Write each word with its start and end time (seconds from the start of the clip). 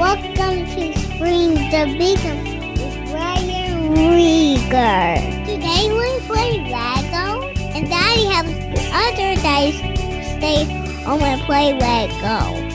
Welcome 0.00 0.64
to 0.64 0.98
Spring 0.98 1.52
the 1.68 1.94
Beacon 1.98 2.42
with 2.72 3.12
Ryan 3.12 3.94
Rieger. 3.94 5.44
Today 5.44 5.92
we 5.92 6.26
play 6.26 6.56
Lego, 6.72 7.46
and 7.76 7.86
Daddy 7.86 8.24
has 8.24 8.46
other 8.94 9.36
days 9.42 9.76
stay 10.38 10.64
home 11.04 11.20
and 11.20 11.42
play 11.42 11.74
Lego. 11.74 12.69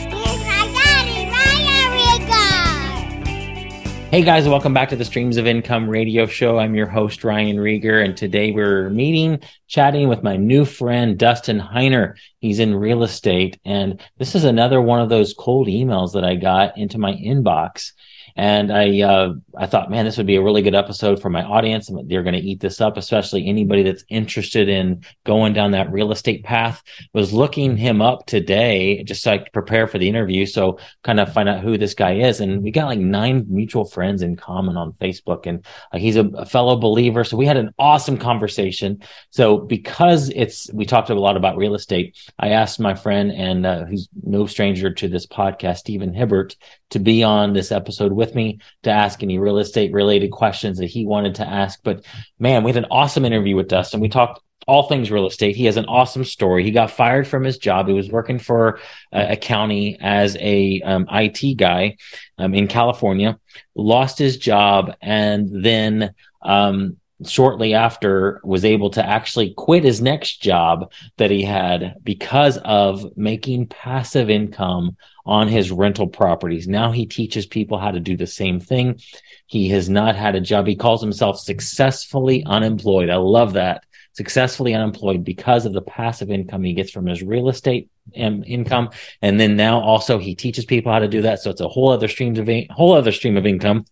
Hey 4.15 4.23
guys, 4.23 4.47
welcome 4.47 4.73
back 4.73 4.87
to 4.87 4.95
the 4.95 5.03
Streams 5.03 5.35
of 5.35 5.45
Income 5.45 5.89
radio 5.89 6.25
show. 6.25 6.57
I'm 6.57 6.73
your 6.73 6.87
host, 6.87 7.25
Ryan 7.25 7.57
Rieger, 7.57 8.01
and 8.01 8.15
today 8.15 8.51
we're 8.51 8.89
meeting, 8.89 9.41
chatting 9.67 10.07
with 10.07 10.23
my 10.23 10.37
new 10.37 10.63
friend, 10.63 11.19
Dustin 11.19 11.59
Heiner. 11.59 12.15
He's 12.39 12.59
in 12.59 12.75
real 12.75 13.03
estate, 13.03 13.59
and 13.65 13.99
this 14.17 14.33
is 14.33 14.45
another 14.45 14.81
one 14.81 15.01
of 15.01 15.09
those 15.09 15.33
cold 15.33 15.67
emails 15.67 16.13
that 16.13 16.23
I 16.23 16.35
got 16.35 16.77
into 16.77 16.97
my 16.97 17.11
inbox. 17.11 17.91
And 18.35 18.71
I 18.71 19.01
uh, 19.01 19.33
I 19.57 19.65
thought, 19.65 19.89
man, 19.89 20.05
this 20.05 20.17
would 20.17 20.27
be 20.27 20.35
a 20.35 20.43
really 20.43 20.61
good 20.61 20.75
episode 20.75 21.21
for 21.21 21.29
my 21.29 21.43
audience. 21.43 21.89
They're 22.05 22.23
going 22.23 22.35
to 22.35 22.41
eat 22.41 22.59
this 22.59 22.81
up, 22.81 22.97
especially 22.97 23.47
anybody 23.47 23.83
that's 23.83 24.03
interested 24.09 24.67
in 24.67 25.03
going 25.23 25.53
down 25.53 25.71
that 25.71 25.91
real 25.91 26.11
estate 26.11 26.43
path. 26.43 26.83
Was 27.13 27.31
looking 27.31 27.77
him 27.77 28.01
up 28.01 28.25
today 28.25 29.03
just 29.03 29.23
could 29.23 29.53
prepare 29.53 29.87
for 29.87 29.97
the 29.97 30.09
interview. 30.09 30.45
So 30.45 30.79
kind 31.03 31.19
of 31.19 31.31
find 31.31 31.47
out 31.47 31.61
who 31.61 31.77
this 31.77 31.93
guy 31.93 32.15
is. 32.15 32.41
And 32.41 32.61
we 32.61 32.71
got 32.71 32.87
like 32.87 32.99
nine 32.99 33.45
mutual 33.47 33.85
friends 33.85 34.21
in 34.21 34.35
common 34.35 34.77
on 34.77 34.93
Facebook, 34.93 35.45
and 35.45 35.65
uh, 35.91 35.97
he's 35.97 36.15
a, 36.17 36.25
a 36.35 36.45
fellow 36.45 36.75
believer. 36.75 37.23
So 37.23 37.37
we 37.37 37.45
had 37.45 37.57
an 37.57 37.73
awesome 37.79 38.17
conversation. 38.17 39.01
So 39.29 39.57
because 39.57 40.29
it's 40.35 40.71
we 40.73 40.85
talked 40.85 41.09
a 41.09 41.15
lot 41.15 41.37
about 41.37 41.57
real 41.57 41.75
estate, 41.75 42.17
I 42.39 42.49
asked 42.49 42.79
my 42.79 42.95
friend 42.95 43.31
and 43.31 43.65
uh, 43.65 43.85
who's 43.85 44.09
no 44.23 44.45
stranger 44.45 44.91
to 44.93 45.07
this 45.07 45.25
podcast, 45.25 45.77
Stephen 45.77 46.13
Hibbert, 46.13 46.55
to 46.89 46.99
be 46.99 47.23
on 47.23 47.53
this 47.53 47.71
episode 47.71 48.11
with 48.13 48.24
me 48.33 48.59
to 48.83 48.89
ask 48.89 49.21
any 49.21 49.37
real 49.37 49.59
estate 49.59 49.91
related 49.91 50.31
questions 50.31 50.79
that 50.79 50.87
he 50.87 51.05
wanted 51.05 51.35
to 51.35 51.47
ask. 51.47 51.79
But 51.83 52.05
man, 52.39 52.63
we 52.63 52.71
had 52.71 52.83
an 52.83 52.89
awesome 52.89 53.25
interview 53.25 53.55
with 53.55 53.67
Dustin. 53.67 53.99
We 53.99 54.09
talked 54.09 54.41
all 54.67 54.83
things 54.83 55.11
real 55.11 55.27
estate. 55.27 55.55
He 55.55 55.65
has 55.65 55.77
an 55.77 55.85
awesome 55.85 56.23
story. 56.23 56.63
He 56.63 56.71
got 56.71 56.91
fired 56.91 57.27
from 57.27 57.43
his 57.43 57.57
job. 57.57 57.87
He 57.87 57.93
was 57.93 58.09
working 58.09 58.39
for 58.39 58.79
a, 59.11 59.33
a 59.33 59.35
county 59.35 59.97
as 59.99 60.35
a 60.39 60.81
um, 60.81 61.07
IT 61.11 61.57
guy 61.57 61.97
um, 62.37 62.53
in 62.53 62.67
California, 62.67 63.37
lost 63.75 64.17
his 64.17 64.37
job, 64.37 64.95
and 65.01 65.63
then 65.63 66.13
um, 66.41 66.97
shortly 67.25 67.73
after 67.73 68.41
was 68.43 68.65
able 68.65 68.89
to 68.89 69.05
actually 69.05 69.53
quit 69.53 69.83
his 69.83 70.01
next 70.01 70.41
job 70.41 70.91
that 71.17 71.31
he 71.31 71.43
had 71.43 71.95
because 72.03 72.57
of 72.59 73.05
making 73.15 73.67
passive 73.67 74.29
income 74.29 74.97
on 75.25 75.47
his 75.47 75.71
rental 75.71 76.07
properties. 76.07 76.67
Now 76.67 76.91
he 76.91 77.05
teaches 77.05 77.45
people 77.45 77.77
how 77.77 77.91
to 77.91 77.99
do 77.99 78.17
the 78.17 78.27
same 78.27 78.59
thing. 78.59 78.99
He 79.47 79.69
has 79.69 79.89
not 79.89 80.15
had 80.15 80.35
a 80.35 80.41
job. 80.41 80.67
He 80.67 80.75
calls 80.75 81.01
himself 81.01 81.39
successfully 81.39 82.43
unemployed. 82.45 83.09
I 83.09 83.17
love 83.17 83.53
that. 83.53 83.83
Successfully 84.13 84.73
unemployed 84.73 85.23
because 85.23 85.65
of 85.65 85.73
the 85.73 85.81
passive 85.81 86.31
income 86.31 86.63
he 86.63 86.73
gets 86.73 86.91
from 86.91 87.05
his 87.05 87.21
real 87.21 87.49
estate 87.49 87.89
income, 88.13 88.89
and 89.21 89.39
then 89.39 89.57
now 89.57 89.79
also 89.81 90.17
he 90.17 90.35
teaches 90.35 90.63
people 90.63 90.91
how 90.91 90.99
to 90.99 91.07
do 91.07 91.23
that. 91.23 91.39
So 91.39 91.49
it's 91.49 91.59
a 91.59 91.67
whole 91.67 91.89
other 91.89 92.07
streams 92.07 92.39
of 92.39 92.49
whole 92.69 92.93
other 92.93 93.11
stream 93.11 93.35
of 93.35 93.45
income 93.45 93.85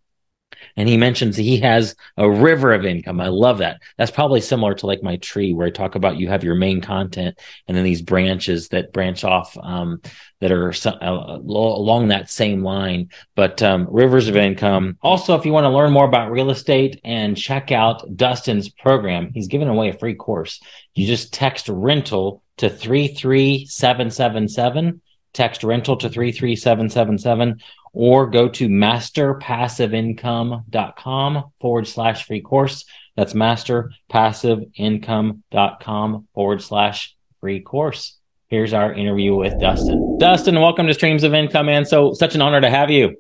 and 0.75 0.89
he 0.89 0.97
mentions 0.97 1.37
he 1.37 1.59
has 1.59 1.95
a 2.17 2.27
river 2.29 2.73
of 2.73 2.85
income. 2.85 3.21
I 3.21 3.27
love 3.27 3.59
that. 3.59 3.81
That's 3.97 4.11
probably 4.11 4.41
similar 4.41 4.73
to 4.75 4.87
like 4.87 5.03
my 5.03 5.17
tree 5.17 5.53
where 5.53 5.67
I 5.67 5.71
talk 5.71 5.95
about 5.95 6.17
you 6.17 6.29
have 6.29 6.43
your 6.43 6.55
main 6.55 6.81
content 6.81 7.39
and 7.67 7.77
then 7.77 7.83
these 7.83 8.01
branches 8.01 8.69
that 8.69 8.93
branch 8.93 9.23
off 9.23 9.55
um, 9.61 10.01
that 10.39 10.51
are 10.51 10.73
uh, 10.85 11.37
along 11.41 12.07
that 12.09 12.29
same 12.29 12.63
line. 12.63 13.09
But 13.35 13.61
um, 13.61 13.87
rivers 13.89 14.27
of 14.27 14.35
income. 14.35 14.97
Also, 15.01 15.35
if 15.35 15.45
you 15.45 15.53
want 15.53 15.65
to 15.65 15.69
learn 15.69 15.91
more 15.91 16.05
about 16.05 16.31
real 16.31 16.49
estate 16.49 16.99
and 17.03 17.37
check 17.37 17.71
out 17.71 18.15
Dustin's 18.15 18.69
program, 18.69 19.31
he's 19.33 19.47
giving 19.47 19.67
away 19.67 19.89
a 19.89 19.97
free 19.97 20.15
course. 20.15 20.59
You 20.95 21.05
just 21.07 21.33
text 21.33 21.69
rental 21.69 22.41
to 22.57 22.69
33777 22.69 25.01
text 25.33 25.63
rental 25.63 25.97
to 25.97 26.09
33777 26.09 27.59
or 27.93 28.27
go 28.27 28.47
to 28.49 28.69
masterpassiveincome.com 28.69 31.43
forward 31.59 31.87
slash 31.87 32.25
free 32.25 32.41
course. 32.41 32.85
That's 33.15 33.33
masterpassiveincome.com 33.33 36.27
forward 36.33 36.61
slash 36.61 37.15
free 37.39 37.61
course. 37.61 38.17
Here's 38.47 38.73
our 38.73 38.91
interview 38.93 39.35
with 39.35 39.57
Dustin. 39.59 40.17
Dustin, 40.19 40.59
welcome 40.59 40.87
to 40.87 40.93
Streams 40.93 41.23
of 41.23 41.33
Income, 41.33 41.67
man. 41.67 41.85
So, 41.85 42.11
such 42.13 42.35
an 42.35 42.41
honor 42.41 42.59
to 42.61 42.69
have 42.69 42.91
you. 42.91 43.15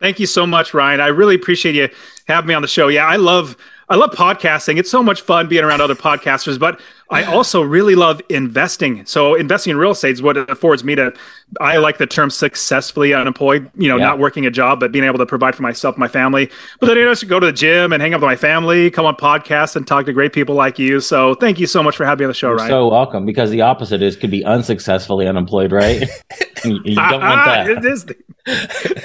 Thank 0.00 0.18
you 0.18 0.26
so 0.26 0.46
much, 0.46 0.74
Ryan. 0.74 1.00
I 1.00 1.06
really 1.08 1.36
appreciate 1.36 1.74
you 1.76 1.88
having 2.26 2.48
me 2.48 2.54
on 2.54 2.62
the 2.62 2.68
show. 2.68 2.88
Yeah, 2.88 3.06
I 3.06 3.16
love 3.16 3.56
I 3.92 3.96
love 3.96 4.12
podcasting. 4.12 4.78
It's 4.78 4.90
so 4.90 5.02
much 5.02 5.20
fun 5.20 5.48
being 5.48 5.64
around 5.64 5.82
other 5.82 5.94
podcasters, 5.94 6.58
but 6.58 6.80
I 7.10 7.24
also 7.24 7.60
really 7.60 7.94
love 7.94 8.22
investing. 8.30 9.04
So 9.04 9.34
investing 9.34 9.72
in 9.72 9.76
real 9.76 9.90
estate 9.90 10.12
is 10.12 10.22
what 10.22 10.38
it 10.38 10.48
affords 10.48 10.82
me 10.82 10.94
to. 10.94 11.12
I 11.60 11.76
like 11.76 11.98
the 11.98 12.06
term 12.06 12.30
successfully 12.30 13.12
unemployed. 13.12 13.70
You 13.76 13.90
know, 13.90 13.98
yeah. 13.98 14.06
not 14.06 14.18
working 14.18 14.46
a 14.46 14.50
job, 14.50 14.80
but 14.80 14.92
being 14.92 15.04
able 15.04 15.18
to 15.18 15.26
provide 15.26 15.54
for 15.54 15.60
myself, 15.60 15.98
my 15.98 16.08
family. 16.08 16.50
But 16.80 16.86
then 16.86 16.96
you 16.96 17.04
know, 17.04 17.10
just 17.10 17.28
go 17.28 17.38
to 17.38 17.44
the 17.44 17.52
gym 17.52 17.92
and 17.92 18.00
hang 18.00 18.14
out 18.14 18.22
with 18.22 18.28
my 18.28 18.34
family, 18.34 18.90
come 18.90 19.04
on 19.04 19.14
podcasts 19.14 19.76
and 19.76 19.86
talk 19.86 20.06
to 20.06 20.12
great 20.14 20.32
people 20.32 20.54
like 20.54 20.78
you. 20.78 20.98
So 21.00 21.34
thank 21.34 21.60
you 21.60 21.66
so 21.66 21.82
much 21.82 21.94
for 21.94 22.06
having 22.06 22.22
me 22.22 22.24
on 22.24 22.30
the 22.30 22.34
show, 22.34 22.48
You're 22.48 22.56
Ryan. 22.56 22.70
So 22.70 22.88
welcome. 22.88 23.26
Because 23.26 23.50
the 23.50 23.60
opposite 23.60 24.00
is 24.00 24.16
could 24.16 24.30
be 24.30 24.42
unsuccessfully 24.42 25.26
unemployed, 25.26 25.70
right? 25.70 26.00
you, 26.64 26.94
don't 26.94 27.20
want 27.20 27.24
ah, 27.24 27.44
that. 27.44 27.68
it 27.68 27.84
is 27.84 28.06
the, 28.06 28.16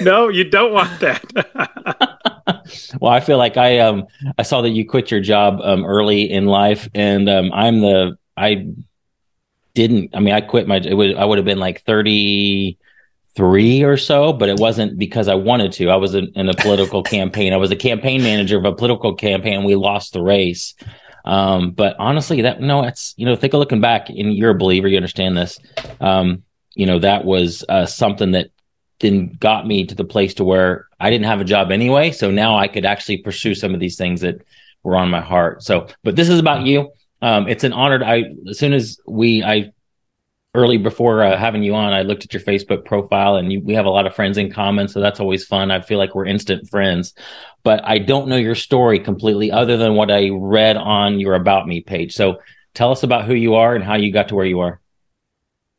no, 0.00 0.28
you 0.28 0.44
don't 0.44 0.72
want 0.72 0.98
that. 1.00 2.32
well, 3.00 3.12
I 3.12 3.20
feel 3.20 3.38
like 3.38 3.56
I 3.56 3.78
um 3.80 4.06
I 4.38 4.42
saw 4.42 4.62
that 4.62 4.70
you 4.70 4.86
quit 4.86 5.10
your 5.10 5.20
job 5.20 5.60
um 5.62 5.84
early 5.84 6.30
in 6.30 6.46
life, 6.46 6.88
and 6.94 7.28
um 7.28 7.50
I'm 7.52 7.80
the 7.80 8.18
I 8.36 8.68
didn't. 9.74 10.10
I 10.14 10.20
mean, 10.20 10.34
I 10.34 10.40
quit 10.40 10.66
my. 10.66 10.76
It 10.76 10.94
would 10.94 11.16
I 11.16 11.24
would 11.24 11.38
have 11.38 11.44
been 11.44 11.60
like 11.60 11.82
thirty 11.82 12.78
three 13.36 13.84
or 13.84 13.96
so, 13.96 14.32
but 14.32 14.48
it 14.48 14.58
wasn't 14.58 14.98
because 14.98 15.28
I 15.28 15.34
wanted 15.36 15.70
to. 15.74 15.90
I 15.90 15.96
was 15.96 16.14
in, 16.14 16.32
in 16.34 16.48
a 16.48 16.54
political 16.54 17.04
campaign. 17.04 17.52
I 17.52 17.56
was 17.56 17.70
a 17.70 17.76
campaign 17.76 18.20
manager 18.22 18.58
of 18.58 18.64
a 18.64 18.74
political 18.74 19.14
campaign. 19.14 19.62
We 19.62 19.76
lost 19.76 20.12
the 20.12 20.22
race. 20.22 20.74
Um, 21.24 21.70
but 21.70 21.94
honestly, 22.00 22.42
that 22.42 22.60
no, 22.60 22.82
it's 22.82 23.14
you 23.16 23.26
know, 23.26 23.36
think 23.36 23.54
of 23.54 23.60
looking 23.60 23.80
back, 23.80 24.08
and 24.08 24.34
you're 24.34 24.50
a 24.50 24.58
believer, 24.58 24.88
you 24.88 24.96
understand 24.96 25.36
this. 25.36 25.60
Um, 26.00 26.42
you 26.74 26.86
know, 26.86 26.98
that 26.98 27.24
was 27.24 27.64
uh, 27.68 27.86
something 27.86 28.32
that 28.32 28.50
then 29.00 29.36
got 29.40 29.66
me 29.66 29.86
to 29.86 29.94
the 29.94 30.04
place 30.04 30.34
to 30.34 30.44
where 30.44 30.88
I 31.00 31.10
didn't 31.10 31.26
have 31.26 31.40
a 31.40 31.44
job 31.44 31.70
anyway. 31.70 32.10
So 32.10 32.30
now 32.30 32.56
I 32.56 32.68
could 32.68 32.84
actually 32.84 33.18
pursue 33.18 33.54
some 33.54 33.74
of 33.74 33.80
these 33.80 33.96
things 33.96 34.20
that 34.20 34.42
were 34.82 34.96
on 34.96 35.10
my 35.10 35.20
heart. 35.20 35.62
So, 35.62 35.86
but 36.02 36.16
this 36.16 36.28
is 36.28 36.38
about 36.38 36.66
you. 36.66 36.90
Um, 37.22 37.48
it's 37.48 37.64
an 37.64 37.72
honor. 37.72 38.02
I 38.04 38.24
as 38.48 38.58
soon 38.58 38.72
as 38.72 38.98
we 39.06 39.42
I 39.42 39.72
early 40.54 40.78
before 40.78 41.22
uh, 41.22 41.36
having 41.36 41.62
you 41.62 41.74
on, 41.74 41.92
I 41.92 42.02
looked 42.02 42.24
at 42.24 42.32
your 42.32 42.42
Facebook 42.42 42.84
profile, 42.84 43.36
and 43.36 43.52
you, 43.52 43.60
we 43.60 43.74
have 43.74 43.86
a 43.86 43.90
lot 43.90 44.06
of 44.06 44.14
friends 44.14 44.38
in 44.38 44.50
common. 44.50 44.88
So 44.88 45.00
that's 45.00 45.20
always 45.20 45.44
fun. 45.46 45.70
I 45.70 45.80
feel 45.80 45.98
like 45.98 46.14
we're 46.14 46.26
instant 46.26 46.68
friends. 46.68 47.14
But 47.62 47.84
I 47.84 47.98
don't 47.98 48.28
know 48.28 48.36
your 48.36 48.54
story 48.54 48.98
completely, 48.98 49.50
other 49.50 49.76
than 49.76 49.94
what 49.94 50.10
I 50.10 50.30
read 50.32 50.76
on 50.76 51.20
your 51.20 51.34
About 51.34 51.66
Me 51.66 51.80
page. 51.80 52.14
So 52.14 52.40
tell 52.74 52.90
us 52.92 53.02
about 53.02 53.24
who 53.24 53.34
you 53.34 53.54
are 53.56 53.74
and 53.74 53.84
how 53.84 53.96
you 53.96 54.12
got 54.12 54.28
to 54.28 54.34
where 54.34 54.46
you 54.46 54.60
are. 54.60 54.80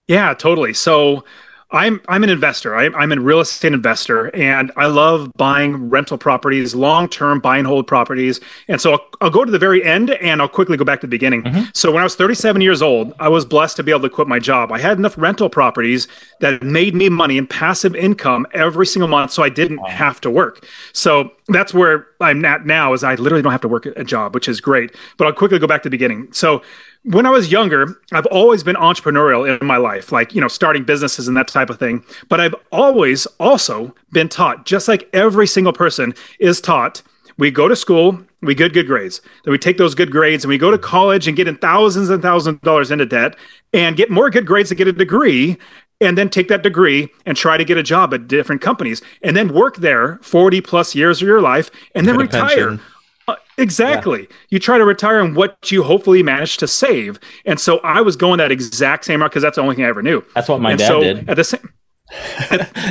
Yeah, 0.07 0.33
totally. 0.33 0.73
So 0.73 1.23
I'm 1.71 2.01
I'm 2.07 2.23
an 2.23 2.29
investor. 2.31 2.75
I, 2.75 2.85
I'm 2.85 3.11
a 3.11 3.19
real 3.19 3.39
estate 3.39 3.73
investor, 3.73 4.35
and 4.35 4.71
I 4.75 4.87
love 4.87 5.31
buying 5.35 5.89
rental 5.89 6.17
properties, 6.17 6.73
long 6.73 7.07
term 7.07 7.39
buy 7.39 7.59
and 7.59 7.67
hold 7.67 7.85
properties. 7.85 8.39
And 8.67 8.81
so 8.81 8.93
I'll, 8.93 9.05
I'll, 9.21 9.29
go 9.29 9.45
to 9.45 9.51
the 9.51 9.59
very 9.59 9.83
end, 9.83 10.09
and 10.09 10.41
I'll 10.41 10.49
quickly 10.49 10.77
go 10.77 10.83
back 10.83 10.99
to 11.01 11.07
the 11.07 11.11
beginning. 11.11 11.43
Mm-hmm. 11.43 11.63
So 11.75 11.91
when 11.91 12.01
I 12.01 12.03
was 12.03 12.15
37 12.15 12.61
years 12.61 12.81
old, 12.81 13.13
I 13.19 13.29
was 13.29 13.45
blessed 13.45 13.77
to 13.77 13.83
be 13.83 13.91
able 13.91 14.01
to 14.01 14.09
quit 14.09 14.27
my 14.27 14.39
job. 14.39 14.71
I 14.71 14.79
had 14.79 14.97
enough 14.97 15.15
rental 15.15 15.47
properties 15.47 16.07
that 16.39 16.63
made 16.63 16.95
me 16.95 17.07
money 17.07 17.37
and 17.37 17.47
passive 17.47 17.95
income 17.95 18.47
every 18.53 18.87
single 18.87 19.07
month, 19.07 19.31
so 19.31 19.43
I 19.43 19.49
didn't 19.49 19.85
have 19.87 20.19
to 20.21 20.31
work. 20.31 20.65
So 20.93 21.31
that's 21.49 21.71
where 21.71 22.07
I'm 22.19 22.43
at 22.45 22.65
now. 22.65 22.93
Is 22.93 23.03
I 23.03 23.13
literally 23.13 23.43
don't 23.43 23.51
have 23.51 23.61
to 23.61 23.67
work 23.67 23.85
a 23.85 24.03
job, 24.03 24.33
which 24.33 24.47
is 24.47 24.59
great. 24.59 24.95
But 25.17 25.27
I'll 25.27 25.33
quickly 25.33 25.59
go 25.59 25.67
back 25.67 25.83
to 25.83 25.89
the 25.89 25.91
beginning. 25.91 26.33
So 26.33 26.63
when 27.03 27.25
I 27.25 27.29
was 27.29 27.51
younger, 27.51 27.99
I've 28.11 28.25
always 28.27 28.63
been 28.63 28.75
entrepreneurial 28.75 29.59
in 29.59 29.65
my 29.65 29.77
life, 29.77 30.11
like, 30.11 30.35
you 30.35 30.41
know, 30.41 30.47
starting 30.47 30.83
businesses 30.83 31.27
and 31.27 31.37
that 31.37 31.47
type 31.47 31.69
of 31.69 31.79
thing. 31.79 32.03
But 32.27 32.41
I've 32.41 32.55
always 32.71 33.25
also 33.39 33.95
been 34.11 34.29
taught, 34.29 34.65
just 34.65 34.87
like 34.87 35.09
every 35.13 35.47
single 35.47 35.73
person 35.73 36.13
is 36.39 36.59
taught, 36.59 37.01
we 37.37 37.51
go 37.51 37.69
to 37.69 37.75
school, 37.75 38.19
we 38.41 38.53
get 38.53 38.73
good 38.73 38.85
grades. 38.85 39.21
Then 39.45 39.53
we 39.53 39.57
take 39.57 39.77
those 39.77 39.95
good 39.95 40.11
grades 40.11 40.43
and 40.43 40.49
we 40.49 40.57
go 40.57 40.71
to 40.71 40.77
college 40.77 41.27
and 41.27 41.37
get 41.37 41.47
in 41.47 41.55
thousands 41.55 42.09
and 42.09 42.21
thousands 42.21 42.55
of 42.55 42.61
dollars 42.61 42.91
into 42.91 43.05
debt 43.05 43.35
and 43.73 43.95
get 43.95 44.11
more 44.11 44.29
good 44.29 44.45
grades 44.45 44.69
to 44.69 44.75
get 44.75 44.87
a 44.87 44.93
degree 44.93 45.57
and 46.01 46.17
then 46.17 46.29
take 46.29 46.47
that 46.49 46.63
degree 46.63 47.09
and 47.25 47.35
try 47.35 47.57
to 47.57 47.65
get 47.65 47.77
a 47.77 47.83
job 47.83 48.13
at 48.13 48.27
different 48.27 48.61
companies 48.61 49.01
and 49.21 49.35
then 49.35 49.53
work 49.53 49.77
there 49.77 50.19
40 50.21 50.61
plus 50.61 50.95
years 50.95 51.21
of 51.21 51.27
your 51.27 51.41
life 51.41 51.71
and 51.95 52.07
then 52.07 52.17
retire. 52.17 52.47
Pension. 52.47 52.81
Uh, 53.29 53.35
exactly. 53.57 54.21
Yeah. 54.21 54.35
You 54.49 54.59
try 54.59 54.77
to 54.77 54.85
retire 54.85 55.19
on 55.19 55.35
what 55.35 55.71
you 55.71 55.83
hopefully 55.83 56.23
managed 56.23 56.59
to 56.59 56.67
save. 56.67 57.19
And 57.45 57.59
so 57.59 57.79
I 57.79 58.01
was 58.01 58.15
going 58.15 58.37
that 58.37 58.51
exact 58.51 59.05
same 59.05 59.21
route 59.21 59.31
because 59.31 59.43
that's 59.43 59.55
the 59.55 59.61
only 59.61 59.75
thing 59.75 59.85
I 59.85 59.89
ever 59.89 60.01
knew. 60.01 60.23
That's 60.35 60.49
what 60.49 60.61
my 60.61 60.71
and 60.71 60.79
dad 60.79 60.87
so 60.87 60.99
did. 61.01 61.29
At 61.29 61.35
the 61.35 61.43
same 61.43 61.73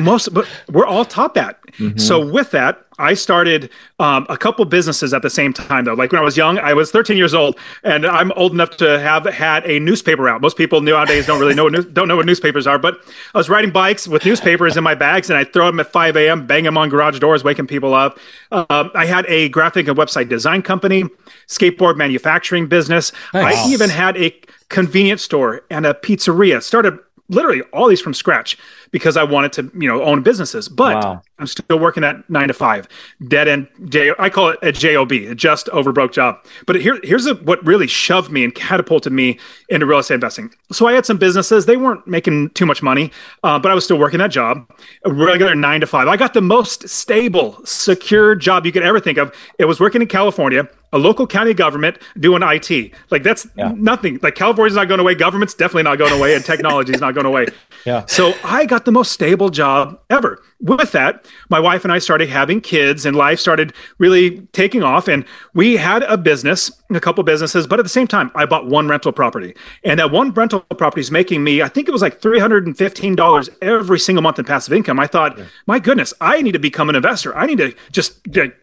most, 0.01 0.33
but 0.33 0.47
we're 0.71 0.87
all 0.87 1.05
taught 1.05 1.35
that. 1.35 1.61
Mm-hmm. 1.79 1.99
So 1.99 2.25
with 2.25 2.51
that, 2.53 2.85
I 2.99 3.15
started 3.15 3.71
um, 4.01 4.27
a 4.29 4.37
couple 4.37 4.65
businesses 4.65 5.15
at 5.15 5.23
the 5.23 5.31
same 5.31 5.53
time, 5.53 5.85
though. 5.85 5.95
Like 5.95 6.11
when 6.11 6.21
I 6.21 6.25
was 6.25 6.37
young, 6.37 6.59
I 6.59 6.75
was 6.75 6.91
13 6.91 7.17
years 7.17 7.33
old, 7.33 7.57
and 7.85 8.05
I'm 8.05 8.33
old 8.33 8.53
enough 8.53 8.77
to 8.79 8.99
have 8.99 9.25
had 9.25 9.65
a 9.65 9.79
newspaper 9.79 10.29
out. 10.29 10.41
Most 10.41 10.57
people 10.57 10.81
nowadays 10.81 11.27
don't 11.27 11.39
really 11.39 11.55
know 11.55 11.69
don't 11.71 12.09
know 12.09 12.17
what 12.17 12.27
newspapers 12.27 12.67
are, 12.67 12.79
but 12.79 13.01
I 13.35 13.39
was 13.39 13.49
riding 13.49 13.71
bikes 13.71 14.09
with 14.09 14.25
newspapers 14.25 14.77
in 14.77 14.83
my 14.83 14.95
bags, 14.95 15.31
and 15.31 15.39
I 15.39 15.45
throw 15.45 15.67
them 15.67 15.79
at 15.79 15.93
5 15.93 16.17
a.m., 16.17 16.47
bang 16.47 16.65
them 16.65 16.77
on 16.77 16.89
garage 16.89 17.19
doors, 17.21 17.45
waking 17.45 17.69
people 17.69 17.95
up. 17.95 18.19
Um, 18.51 18.91
I 18.95 19.07
had 19.07 19.27
a 19.27 19.49
graphic 19.49 19.87
and 19.87 19.97
website 19.97 20.29
design 20.29 20.63
company, 20.63 21.05
skateboard 21.47 21.97
manufacturing 21.97 22.67
business. 22.67 23.13
Nice. 23.33 23.57
I 23.57 23.69
even 23.71 23.91
had 23.91 24.17
a 24.17 24.35
convenience 24.69 25.23
store 25.23 25.63
and 25.71 25.87
a 25.87 25.95
pizzeria. 25.95 26.63
Started 26.63 26.99
literally 27.29 27.63
all 27.73 27.89
these 27.89 28.01
from 28.01 28.15
scratch 28.15 28.59
because 28.91 29.17
I 29.17 29.25
wanted 29.25 29.53
to, 29.55 29.71
you 29.75 29.89
know, 29.89 30.03
own 30.03 30.23
businesses. 30.23 30.69
But 30.69 30.97
wow. 30.97 31.23
I'm 31.39 31.47
still 31.47 31.79
working 31.79 32.05
at 32.05 32.29
nine 32.29 32.49
to 32.49 32.55
five, 32.55 32.89
dead 33.27 33.49
end. 33.49 33.69
J- 33.87 34.13
I 34.19 34.31
call 34.31 34.51
it 34.51 34.59
a 34.63 34.73
job, 34.73 35.13
a 35.13 35.35
just 35.35 35.69
over 35.71 35.93
broke 35.93 36.13
job. 36.13 36.45
But 36.67 36.77
here, 36.81 36.99
here's 37.03 37.27
a, 37.27 37.35
what 37.35 37.65
really 37.65 37.87
shoved 37.87 38.31
me 38.31 38.45
and 38.45 38.55
catapulted 38.55 39.13
me 39.13 39.39
into 39.69 39.87
real 39.87 39.99
estate 39.99 40.15
investing. 40.15 40.53
So 40.73 40.87
I 40.87 40.93
had 40.93 41.07
some 41.07 41.19
businesses; 41.19 41.67
they 41.67 41.77
weren't 41.77 42.07
making 42.07 42.51
too 42.51 42.67
much 42.67 42.83
money, 42.83 43.13
uh, 43.43 43.59
but 43.59 43.71
I 43.71 43.75
was 43.75 43.85
still 43.85 43.99
working 43.99 44.19
that 44.19 44.31
job, 44.31 44.71
a 45.05 45.13
regular 45.13 45.55
nine 45.55 45.81
to 45.81 45.87
five. 45.87 46.09
I 46.09 46.17
got 46.17 46.35
the 46.35 46.41
most 46.41 46.89
stable, 46.89 47.59
secure 47.65 48.35
job 48.35 48.67
you 48.67 48.73
could 48.73 48.83
ever 48.83 49.01
think 49.01 49.19
of. 49.19 49.35
It 49.59 49.67
was 49.67 49.81
working 49.81 50.03
in 50.03 50.09
California 50.09 50.69
a 50.93 50.99
local 50.99 51.27
county 51.27 51.55
government 51.55 51.99
doing 52.19 52.43
IT. 52.43 52.93
Like 53.11 53.23
that's 53.23 53.47
yeah. 53.57 53.73
nothing. 53.77 54.19
Like 54.23 54.35
California's 54.35 54.77
not 54.77 54.89
going 54.89 55.01
away. 55.01 55.15
Government's 55.15 55.55
definitely 55.55 55.83
not 55.85 55.99
going 55.99 56.13
away, 56.13 56.35
and 56.35 56.45
technology's 56.45 57.01
not 57.01 57.15
going 57.15 57.27
away. 57.27 57.47
Yeah. 57.85 58.05
So 58.07 58.35
I 58.45 58.67
got 58.67 58.78
the 58.85 58.93
most 58.93 59.13
stable 59.13 59.51
job 59.51 60.01
ever. 60.09 60.43
With 60.61 60.93
that, 60.93 61.27
my 61.51 61.61
wife 61.61 61.85
and 61.85 61.93
I 61.93 61.99
started 61.99 62.29
having 62.29 62.61
kids, 62.61 63.05
and 63.07 63.15
life 63.15 63.39
started 63.39 63.73
really 63.99 64.41
taking 64.53 64.83
off. 64.83 65.07
And 65.07 65.25
we 65.55 65.77
had 65.77 66.03
a 66.05 66.17
business, 66.17 66.73
a 66.91 67.01
couple 67.01 67.23
businesses, 67.23 67.67
but 67.67 67.79
at 67.79 67.83
the 67.83 67.89
same 67.89 68.07
time, 68.07 68.31
I 68.35 68.47
bought 68.47 68.67
one 68.67 68.89
rental 68.89 69.13
property, 69.13 69.55
and 69.85 70.01
that 70.01 70.11
one 70.11 70.33
rental 70.33 70.61
property 70.61 71.01
is 71.01 71.11
making 71.11 71.45
me, 71.45 71.63
I 71.63 71.69
think 71.69 71.89
it 71.89 71.93
was 71.93 72.03
like 72.03 72.21
three 72.21 72.41
hundred 72.41 72.67
and 72.67 72.77
fifteen 72.77 73.15
dollars 73.15 73.51
every 73.63 73.99
single 73.99 74.23
month 74.23 74.39
in 74.39 74.45
passive 74.45 74.73
income. 74.73 74.99
I 74.99 75.07
thought, 75.07 75.39
yeah. 75.39 75.45
my 75.67 75.79
goodness, 75.79 76.15
I 76.21 76.41
need 76.43 76.53
to 76.53 76.59
become 76.59 76.89
an 76.89 76.97
investor. 76.97 77.37
I 77.37 77.47
need 77.47 77.59
to 77.59 77.75
just 77.93 78.21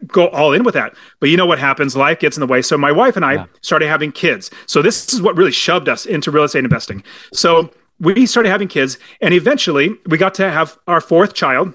go 0.08 0.28
all 0.30 0.54
in 0.54 0.64
with 0.64 0.74
that. 0.74 0.96
But 1.20 1.30
you 1.30 1.38
know 1.38 1.46
what 1.46 1.60
happens? 1.60 1.96
Life 1.96 2.16
life 2.16 2.20
gets 2.20 2.38
in 2.38 2.42
the 2.42 2.48
way. 2.48 2.62
So 2.62 2.78
my 2.78 2.92
wife 2.92 3.16
and 3.16 3.26
I 3.26 3.34
yeah. 3.34 3.46
started 3.62 3.88
having 3.88 4.12
kids. 4.12 4.52
So 4.68 4.82
this 4.82 5.14
is 5.14 5.22
what 5.22 5.36
really 5.36 5.52
shoved 5.52 5.90
us 5.90 6.06
into 6.06 6.32
real 6.32 6.44
estate 6.44 6.64
investing. 6.64 7.04
So 7.34 7.72
we 8.00 8.26
started 8.26 8.50
having 8.50 8.68
kids, 8.68 8.98
and 9.22 9.34
eventually 9.34 9.96
we 10.08 10.18
got 10.18 10.34
to 10.36 10.52
have 10.52 10.78
our 10.88 11.02
fourth 11.02 11.34
child. 11.34 11.74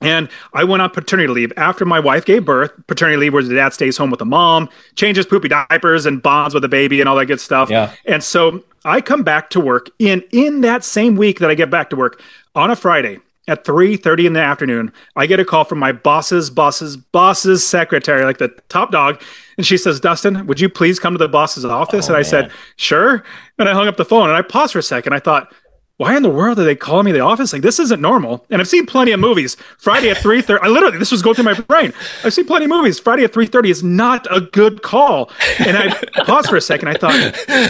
And 0.00 0.28
I 0.52 0.62
went 0.62 0.80
on 0.80 0.90
paternity 0.90 1.26
leave 1.26 1.52
after 1.56 1.84
my 1.84 1.98
wife 1.98 2.24
gave 2.24 2.44
birth. 2.44 2.70
Paternity 2.86 3.16
leave 3.16 3.32
where 3.32 3.42
the 3.42 3.54
dad 3.54 3.74
stays 3.74 3.96
home 3.96 4.10
with 4.10 4.20
the 4.20 4.24
mom, 4.24 4.68
changes 4.94 5.26
poopy 5.26 5.48
diapers 5.48 6.06
and 6.06 6.22
bonds 6.22 6.54
with 6.54 6.62
the 6.62 6.68
baby 6.68 7.00
and 7.00 7.08
all 7.08 7.16
that 7.16 7.26
good 7.26 7.40
stuff. 7.40 7.68
Yeah. 7.68 7.92
And 8.04 8.22
so 8.22 8.62
I 8.84 9.00
come 9.00 9.24
back 9.24 9.50
to 9.50 9.60
work 9.60 9.90
in 9.98 10.22
in 10.30 10.60
that 10.60 10.84
same 10.84 11.16
week 11.16 11.40
that 11.40 11.50
I 11.50 11.54
get 11.54 11.68
back 11.68 11.90
to 11.90 11.96
work 11.96 12.22
on 12.54 12.70
a 12.70 12.76
Friday 12.76 13.18
at 13.48 13.64
3.30 13.64 14.26
in 14.26 14.32
the 14.34 14.40
afternoon 14.40 14.92
i 15.16 15.26
get 15.26 15.40
a 15.40 15.44
call 15.44 15.64
from 15.64 15.78
my 15.78 15.90
boss's 15.90 16.50
boss's 16.50 16.96
boss's 16.96 17.66
secretary 17.66 18.24
like 18.24 18.38
the 18.38 18.48
top 18.68 18.92
dog 18.92 19.20
and 19.56 19.66
she 19.66 19.76
says 19.76 19.98
dustin 19.98 20.46
would 20.46 20.60
you 20.60 20.68
please 20.68 20.98
come 20.98 21.14
to 21.14 21.18
the 21.18 21.28
boss's 21.28 21.64
office? 21.64 22.06
Oh, 22.06 22.14
and 22.14 22.16
i 22.16 22.20
man. 22.20 22.24
said 22.24 22.52
sure. 22.76 23.24
And 23.58 23.68
i 23.68 23.72
hung 23.72 23.88
up 23.88 23.96
the 23.96 24.04
phone 24.04 24.28
and 24.28 24.36
i 24.36 24.42
paused 24.42 24.72
for 24.72 24.78
a 24.78 24.82
second. 24.82 25.12
I 25.12 25.18
thought 25.18 25.52
why 25.98 26.16
in 26.16 26.22
the 26.22 26.30
world 26.30 26.60
are 26.60 26.64
they 26.64 26.76
calling 26.76 27.06
me 27.06 27.12
the 27.12 27.20
office? 27.20 27.52
Like 27.52 27.62
this 27.62 27.80
isn't 27.80 28.00
normal. 28.00 28.46
And 28.50 28.60
I've 28.60 28.68
seen 28.68 28.86
plenty 28.86 29.10
of 29.10 29.18
movies. 29.18 29.56
Friday 29.78 30.10
at 30.10 30.18
three 30.18 30.40
thirty. 30.40 30.64
I 30.64 30.68
literally 30.68 30.96
this 30.96 31.10
was 31.10 31.22
going 31.22 31.34
through 31.34 31.44
my 31.44 31.54
brain. 31.54 31.92
I've 32.22 32.32
seen 32.32 32.46
plenty 32.46 32.66
of 32.66 32.70
movies. 32.70 33.00
Friday 33.00 33.24
at 33.24 33.32
three 33.32 33.46
thirty 33.46 33.68
is 33.68 33.82
not 33.82 34.26
a 34.30 34.40
good 34.40 34.82
call. 34.82 35.30
And 35.58 35.76
I 35.76 35.88
paused 36.24 36.48
for 36.48 36.56
a 36.56 36.60
second. 36.60 36.88
I 36.88 36.94
thought 36.94 37.14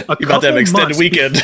about 0.23 0.43
an 0.43 0.59
extended 0.59 0.99
weekend. 0.99 1.37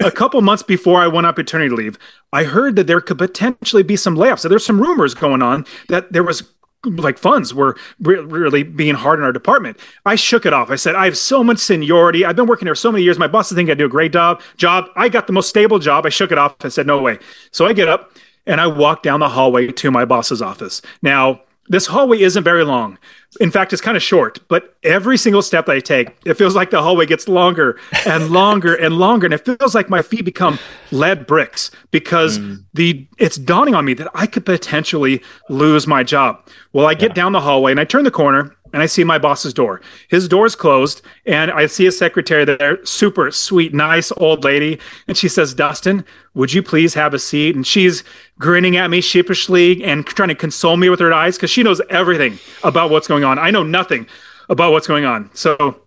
a 0.00 0.10
couple 0.10 0.42
months 0.42 0.64
before 0.64 1.00
I 1.00 1.06
went 1.06 1.24
on 1.24 1.34
paternity 1.34 1.74
leave, 1.74 1.96
I 2.32 2.42
heard 2.42 2.74
that 2.74 2.88
there 2.88 3.00
could 3.00 3.18
potentially 3.18 3.84
be 3.84 3.94
some 3.94 4.16
layoffs. 4.16 4.40
So 4.40 4.48
there's 4.48 4.66
some 4.66 4.80
rumors 4.80 5.14
going 5.14 5.40
on 5.40 5.66
that 5.88 6.12
there 6.12 6.24
was 6.24 6.42
like 6.84 7.18
funds 7.18 7.52
were 7.52 7.76
re- 8.00 8.20
really 8.20 8.62
being 8.62 8.94
hard 8.94 9.18
in 9.18 9.24
our 9.24 9.32
department. 9.32 9.78
I 10.06 10.14
shook 10.14 10.46
it 10.46 10.52
off. 10.52 10.70
I 10.70 10.76
said, 10.76 10.94
I 10.94 11.04
have 11.04 11.16
so 11.16 11.44
much 11.44 11.58
seniority. 11.58 12.24
I've 12.24 12.36
been 12.36 12.46
working 12.46 12.66
here 12.66 12.74
so 12.74 12.90
many 12.90 13.04
years. 13.04 13.18
My 13.18 13.28
bosses 13.28 13.56
think 13.56 13.70
I 13.70 13.74
do 13.74 13.86
a 13.86 13.88
great 13.88 14.12
job. 14.12 14.40
Job. 14.56 14.86
I 14.96 15.08
got 15.08 15.26
the 15.26 15.32
most 15.32 15.48
stable 15.48 15.78
job. 15.78 16.06
I 16.06 16.08
shook 16.08 16.32
it 16.32 16.38
off. 16.38 16.56
I 16.60 16.68
said, 16.68 16.86
no 16.86 17.00
way. 17.00 17.18
So 17.50 17.66
I 17.66 17.72
get 17.72 17.88
up 17.88 18.12
and 18.46 18.60
I 18.60 18.66
walk 18.66 19.02
down 19.02 19.20
the 19.20 19.28
hallway 19.28 19.68
to 19.68 19.90
my 19.90 20.04
boss's 20.04 20.40
office. 20.40 20.80
Now, 21.02 21.42
this 21.70 21.86
hallway 21.86 22.20
isn't 22.20 22.42
very 22.42 22.64
long. 22.64 22.98
In 23.38 23.52
fact, 23.52 23.72
it's 23.72 23.80
kind 23.80 23.96
of 23.96 24.02
short, 24.02 24.40
but 24.48 24.74
every 24.82 25.16
single 25.16 25.40
step 25.40 25.66
that 25.66 25.76
I 25.76 25.80
take, 25.80 26.08
it 26.26 26.34
feels 26.34 26.56
like 26.56 26.70
the 26.70 26.82
hallway 26.82 27.06
gets 27.06 27.28
longer 27.28 27.78
and 28.04 28.30
longer 28.30 28.74
and 28.74 28.98
longer. 28.98 29.26
And 29.26 29.32
it 29.32 29.44
feels 29.44 29.72
like 29.72 29.88
my 29.88 30.02
feet 30.02 30.24
become 30.24 30.58
lead 30.90 31.28
bricks 31.28 31.70
because 31.92 32.40
mm. 32.40 32.64
the 32.74 33.06
it's 33.18 33.36
dawning 33.36 33.76
on 33.76 33.84
me 33.84 33.94
that 33.94 34.08
I 34.14 34.26
could 34.26 34.44
potentially 34.44 35.22
lose 35.48 35.86
my 35.86 36.02
job. 36.02 36.44
Well, 36.72 36.86
I 36.86 36.94
get 36.94 37.10
yeah. 37.10 37.14
down 37.14 37.32
the 37.32 37.40
hallway 37.40 37.70
and 37.70 37.78
I 37.78 37.84
turn 37.84 38.02
the 38.02 38.10
corner 38.10 38.56
and 38.72 38.82
I 38.82 38.86
see 38.86 39.04
my 39.04 39.18
boss's 39.18 39.54
door. 39.54 39.80
His 40.08 40.28
door 40.28 40.46
is 40.46 40.56
closed, 40.56 41.02
and 41.26 41.50
I 41.50 41.66
see 41.66 41.86
a 41.86 41.92
secretary 41.92 42.44
there, 42.44 42.84
super 42.84 43.30
sweet, 43.30 43.74
nice 43.74 44.12
old 44.16 44.44
lady. 44.44 44.78
And 45.08 45.16
she 45.16 45.28
says, 45.28 45.54
Dustin, 45.54 46.04
would 46.34 46.52
you 46.52 46.62
please 46.62 46.94
have 46.94 47.14
a 47.14 47.18
seat? 47.18 47.54
And 47.54 47.66
she's 47.66 48.04
grinning 48.38 48.76
at 48.76 48.90
me 48.90 49.00
sheepishly 49.00 49.84
and 49.84 50.06
trying 50.06 50.28
to 50.28 50.34
console 50.34 50.76
me 50.76 50.88
with 50.88 51.00
her 51.00 51.12
eyes 51.12 51.36
because 51.36 51.50
she 51.50 51.62
knows 51.62 51.80
everything 51.90 52.38
about 52.62 52.90
what's 52.90 53.08
going 53.08 53.24
on. 53.24 53.38
I 53.38 53.50
know 53.50 53.62
nothing 53.62 54.06
about 54.48 54.72
what's 54.72 54.86
going 54.86 55.04
on. 55.04 55.30
So 55.34 55.82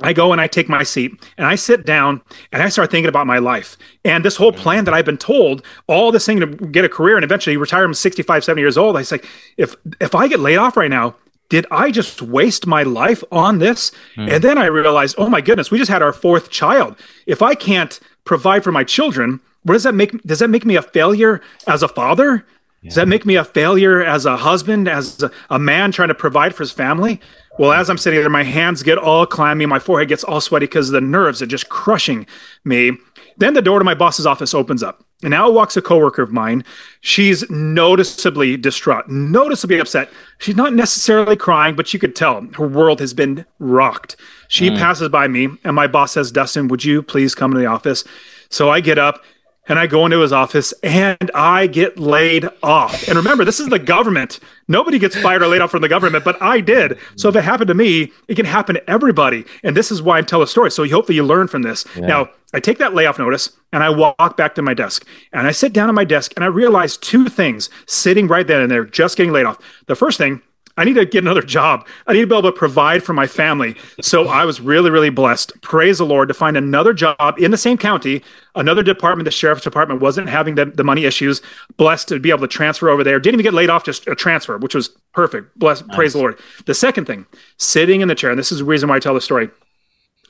I 0.00 0.12
go 0.12 0.30
and 0.30 0.40
I 0.40 0.46
take 0.46 0.68
my 0.68 0.84
seat 0.84 1.12
and 1.36 1.46
I 1.46 1.56
sit 1.56 1.84
down 1.84 2.22
and 2.52 2.62
I 2.62 2.68
start 2.68 2.90
thinking 2.90 3.08
about 3.08 3.26
my 3.26 3.38
life 3.38 3.76
and 4.04 4.24
this 4.24 4.36
whole 4.36 4.52
plan 4.52 4.84
that 4.84 4.94
I've 4.94 5.04
been 5.04 5.18
told, 5.18 5.64
all 5.88 6.12
this 6.12 6.24
thing 6.24 6.38
to 6.38 6.46
get 6.46 6.84
a 6.84 6.88
career 6.88 7.16
and 7.16 7.24
eventually 7.24 7.56
retire. 7.56 7.84
I'm 7.84 7.94
65, 7.94 8.44
70 8.44 8.62
years 8.62 8.78
old. 8.78 8.96
I 8.96 9.02
say, 9.02 9.20
if 9.56 9.74
if 10.00 10.14
I 10.14 10.28
get 10.28 10.38
laid 10.38 10.56
off 10.56 10.76
right 10.76 10.90
now, 10.90 11.16
did 11.48 11.66
I 11.70 11.90
just 11.90 12.20
waste 12.20 12.66
my 12.66 12.82
life 12.82 13.24
on 13.32 13.58
this? 13.58 13.90
Mm. 14.16 14.32
And 14.32 14.44
then 14.44 14.58
I 14.58 14.66
realized, 14.66 15.16
oh 15.18 15.28
my 15.28 15.40
goodness, 15.40 15.70
we 15.70 15.78
just 15.78 15.90
had 15.90 16.02
our 16.02 16.12
fourth 16.12 16.50
child. 16.50 16.96
If 17.26 17.42
I 17.42 17.54
can't 17.54 17.98
provide 18.24 18.64
for 18.64 18.72
my 18.72 18.84
children, 18.84 19.40
what 19.62 19.74
does 19.74 19.82
that 19.82 19.94
make? 19.94 20.22
Does 20.22 20.38
that 20.38 20.48
make 20.48 20.64
me 20.64 20.76
a 20.76 20.82
failure 20.82 21.40
as 21.66 21.82
a 21.82 21.88
father? 21.88 22.46
Yeah. 22.82 22.88
Does 22.90 22.94
that 22.96 23.08
make 23.08 23.26
me 23.26 23.34
a 23.34 23.44
failure 23.44 24.04
as 24.04 24.24
a 24.24 24.36
husband, 24.36 24.88
as 24.88 25.20
a, 25.22 25.32
a, 25.50 25.58
man 25.58 25.90
trying 25.90 26.08
to 26.08 26.14
provide 26.14 26.54
for 26.54 26.62
his 26.62 26.70
family? 26.70 27.20
Well, 27.58 27.72
as 27.72 27.90
I'm 27.90 27.98
sitting 27.98 28.20
there, 28.20 28.30
my 28.30 28.44
hands 28.44 28.84
get 28.84 28.98
all 28.98 29.26
clammy, 29.26 29.66
my 29.66 29.80
forehead 29.80 30.08
gets 30.08 30.22
all 30.22 30.40
sweaty 30.40 30.66
because 30.66 30.90
the 30.90 31.00
nerves 31.00 31.42
are 31.42 31.46
just 31.46 31.68
crushing 31.68 32.24
me. 32.64 32.92
Then 33.38 33.54
the 33.54 33.62
door 33.62 33.78
to 33.78 33.84
my 33.84 33.94
boss's 33.94 34.26
office 34.26 34.52
opens 34.52 34.82
up, 34.82 35.04
and 35.22 35.32
out 35.32 35.54
walks 35.54 35.76
a 35.76 35.82
coworker 35.82 36.22
of 36.22 36.32
mine. 36.32 36.64
She's 37.00 37.48
noticeably 37.50 38.56
distraught, 38.56 39.08
noticeably 39.08 39.78
upset. 39.78 40.10
She's 40.38 40.56
not 40.56 40.74
necessarily 40.74 41.36
crying, 41.36 41.76
but 41.76 41.92
you 41.94 42.00
could 42.00 42.16
tell 42.16 42.46
her 42.56 42.66
world 42.66 43.00
has 43.00 43.14
been 43.14 43.46
rocked. 43.58 44.16
She 44.48 44.70
mm. 44.70 44.78
passes 44.78 45.08
by 45.08 45.28
me, 45.28 45.48
and 45.64 45.74
my 45.74 45.86
boss 45.86 46.12
says, 46.12 46.32
Dustin, 46.32 46.68
would 46.68 46.84
you 46.84 47.02
please 47.02 47.34
come 47.34 47.52
to 47.52 47.58
the 47.58 47.66
office? 47.66 48.04
So 48.50 48.70
I 48.70 48.80
get 48.80 48.98
up 48.98 49.22
and 49.68 49.78
I 49.78 49.86
go 49.86 50.04
into 50.04 50.20
his 50.20 50.32
office 50.32 50.72
and 50.82 51.30
I 51.34 51.66
get 51.66 51.98
laid 51.98 52.48
off. 52.62 53.06
And 53.06 53.16
remember, 53.16 53.44
this 53.44 53.60
is 53.60 53.68
the 53.68 53.78
government. 53.78 54.40
Nobody 54.66 54.98
gets 54.98 55.16
fired 55.16 55.42
or 55.42 55.46
laid 55.46 55.60
off 55.60 55.70
from 55.70 55.82
the 55.82 55.88
government, 55.88 56.24
but 56.24 56.40
I 56.42 56.60
did. 56.60 56.98
So 57.16 57.28
if 57.28 57.36
it 57.36 57.44
happened 57.44 57.68
to 57.68 57.74
me, 57.74 58.12
it 58.26 58.34
can 58.34 58.46
happen 58.46 58.74
to 58.74 58.90
everybody. 58.90 59.44
And 59.62 59.76
this 59.76 59.92
is 59.92 60.02
why 60.02 60.18
I 60.18 60.22
tell 60.22 60.42
a 60.42 60.46
story. 60.46 60.70
So 60.70 60.86
hopefully 60.88 61.16
you 61.16 61.24
learn 61.24 61.48
from 61.48 61.62
this. 61.62 61.84
Yeah. 61.94 62.06
Now, 62.06 62.30
I 62.54 62.60
take 62.60 62.78
that 62.78 62.94
layoff 62.94 63.18
notice 63.18 63.52
and 63.72 63.82
I 63.82 63.90
walk 63.90 64.36
back 64.36 64.54
to 64.54 64.62
my 64.62 64.72
desk. 64.72 65.06
And 65.32 65.46
I 65.46 65.52
sit 65.52 65.74
down 65.74 65.88
at 65.88 65.94
my 65.94 66.04
desk 66.04 66.32
and 66.34 66.44
I 66.44 66.48
realize 66.48 66.96
two 66.96 67.28
things 67.28 67.68
sitting 67.86 68.26
right 68.26 68.46
then 68.46 68.62
and 68.62 68.70
there, 68.70 68.84
just 68.84 69.16
getting 69.16 69.32
laid 69.32 69.44
off. 69.44 69.58
The 69.86 69.96
first 69.96 70.16
thing 70.16 70.40
I 70.78 70.84
need 70.84 70.94
to 70.94 71.04
get 71.04 71.24
another 71.24 71.42
job. 71.42 71.86
I 72.06 72.12
need 72.12 72.20
to 72.20 72.26
be 72.28 72.34
able 72.36 72.50
to 72.50 72.56
provide 72.56 73.02
for 73.02 73.12
my 73.12 73.26
family. 73.26 73.74
So 74.00 74.28
I 74.28 74.44
was 74.44 74.60
really, 74.60 74.90
really 74.90 75.10
blessed. 75.10 75.60
Praise 75.60 75.98
the 75.98 76.06
Lord 76.06 76.28
to 76.28 76.34
find 76.34 76.56
another 76.56 76.94
job 76.94 77.34
in 77.36 77.50
the 77.50 77.58
same 77.58 77.76
county, 77.76 78.22
another 78.54 78.84
department. 78.84 79.24
The 79.24 79.32
sheriff's 79.32 79.62
department 79.62 80.00
wasn't 80.00 80.28
having 80.28 80.54
the, 80.54 80.66
the 80.66 80.84
money 80.84 81.04
issues. 81.04 81.42
Blessed 81.76 82.06
to 82.08 82.20
be 82.20 82.30
able 82.30 82.42
to 82.42 82.48
transfer 82.48 82.88
over 82.88 83.02
there. 83.02 83.18
Didn't 83.18 83.40
even 83.40 83.42
get 83.44 83.54
laid 83.54 83.70
off, 83.70 83.84
just 83.84 84.06
a 84.06 84.14
transfer, 84.14 84.56
which 84.56 84.74
was 84.74 84.90
perfect. 85.12 85.58
Bless, 85.58 85.84
nice. 85.84 85.96
praise 85.96 86.12
the 86.12 86.20
Lord. 86.20 86.38
The 86.66 86.74
second 86.74 87.06
thing, 87.06 87.26
sitting 87.56 88.00
in 88.00 88.06
the 88.06 88.14
chair, 88.14 88.30
and 88.30 88.38
this 88.38 88.52
is 88.52 88.58
the 88.58 88.64
reason 88.64 88.88
why 88.88 88.96
I 88.96 89.00
tell 89.00 89.14
the 89.14 89.20
story. 89.20 89.50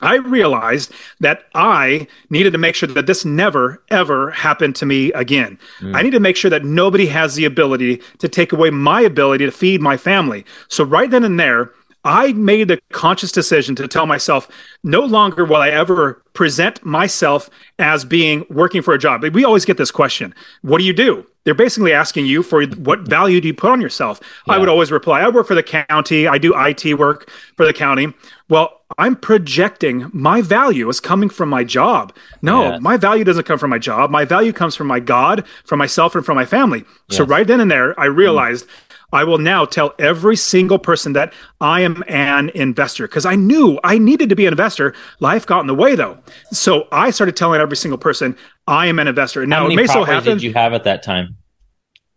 I 0.01 0.15
realized 0.15 0.91
that 1.19 1.45
I 1.53 2.07
needed 2.29 2.51
to 2.53 2.57
make 2.57 2.75
sure 2.75 2.87
that 2.87 3.05
this 3.05 3.25
never, 3.25 3.81
ever 3.89 4.31
happened 4.31 4.75
to 4.77 4.85
me 4.85 5.11
again. 5.13 5.59
Mm. 5.79 5.95
I 5.95 6.01
need 6.01 6.11
to 6.11 6.19
make 6.19 6.35
sure 6.35 6.51
that 6.51 6.65
nobody 6.65 7.07
has 7.07 7.35
the 7.35 7.45
ability 7.45 8.01
to 8.19 8.29
take 8.29 8.53
away 8.53 8.69
my 8.69 9.01
ability 9.01 9.45
to 9.45 9.51
feed 9.51 9.81
my 9.81 9.97
family. 9.97 10.45
So, 10.67 10.83
right 10.83 11.09
then 11.09 11.23
and 11.23 11.39
there, 11.39 11.71
I 12.05 12.31
made 12.33 12.69
the 12.69 12.79
conscious 12.93 13.31
decision 13.31 13.75
to 13.75 13.87
tell 13.87 14.05
myself 14.05 14.47
no 14.83 15.01
longer 15.01 15.43
will 15.43 15.57
I 15.57 15.69
ever 15.69 16.23
present 16.33 16.83
myself 16.85 17.49
as 17.77 18.05
being 18.05 18.45
working 18.49 18.81
for 18.81 18.93
a 18.93 18.97
job. 18.97 19.23
We 19.33 19.43
always 19.43 19.65
get 19.65 19.77
this 19.77 19.91
question 19.91 20.33
What 20.61 20.77
do 20.77 20.85
you 20.85 20.93
do? 20.93 21.25
They're 21.43 21.53
basically 21.53 21.93
asking 21.93 22.25
you 22.25 22.43
for 22.43 22.65
what 22.65 23.01
value 23.01 23.41
do 23.41 23.47
you 23.47 23.53
put 23.53 23.71
on 23.71 23.81
yourself? 23.81 24.19
Yeah. 24.47 24.53
I 24.53 24.57
would 24.59 24.69
always 24.69 24.91
reply, 24.91 25.21
I 25.21 25.29
work 25.29 25.47
for 25.47 25.55
the 25.55 25.63
county, 25.63 26.27
I 26.27 26.37
do 26.37 26.53
IT 26.55 26.97
work 26.97 27.29
for 27.57 27.65
the 27.65 27.73
county. 27.73 28.13
Well, 28.49 28.78
I'm 28.97 29.15
projecting 29.15 30.09
my 30.13 30.41
value 30.41 30.89
is 30.89 30.99
coming 30.99 31.29
from 31.29 31.49
my 31.49 31.63
job. 31.63 32.13
No, 32.41 32.79
my 32.79 32.97
value 32.97 33.23
doesn't 33.23 33.45
come 33.45 33.59
from 33.59 33.69
my 33.69 33.77
job. 33.77 34.09
My 34.09 34.25
value 34.25 34.51
comes 34.51 34.75
from 34.75 34.87
my 34.87 34.99
God, 34.99 35.45
from 35.63 35.79
myself, 35.79 36.15
and 36.15 36.25
from 36.25 36.35
my 36.35 36.45
family. 36.45 36.85
Yes. 37.07 37.17
So 37.17 37.23
right 37.25 37.45
then 37.45 37.61
and 37.61 37.69
there, 37.71 37.97
I 37.99 38.05
realized. 38.05 38.67
Mm 38.67 38.71
I 39.11 39.23
will 39.23 39.39
now 39.39 39.65
tell 39.65 39.93
every 39.97 40.35
single 40.35 40.77
person 40.77 41.13
that 41.13 41.33
I 41.59 41.81
am 41.81 42.03
an 42.07 42.49
investor 42.49 43.07
because 43.07 43.25
I 43.25 43.35
knew 43.35 43.79
I 43.83 43.97
needed 43.97 44.29
to 44.29 44.35
be 44.35 44.45
an 44.45 44.53
investor. 44.53 44.93
Life 45.19 45.45
got 45.45 45.61
in 45.61 45.67
the 45.67 45.75
way 45.75 45.95
though. 45.95 46.19
So 46.51 46.87
I 46.91 47.09
started 47.09 47.35
telling 47.35 47.59
every 47.59 47.77
single 47.77 47.97
person 47.97 48.37
I 48.67 48.87
am 48.87 48.99
an 48.99 49.07
investor. 49.07 49.41
And 49.41 49.49
Now, 49.49 49.61
How 49.61 49.63
many 49.63 49.73
it 49.75 49.77
may 49.77 49.87
so 49.87 50.03
happen. 50.03 50.37
did 50.37 50.43
you 50.43 50.53
have 50.53 50.73
at 50.73 50.83
that 50.83 51.01
time? 51.01 51.37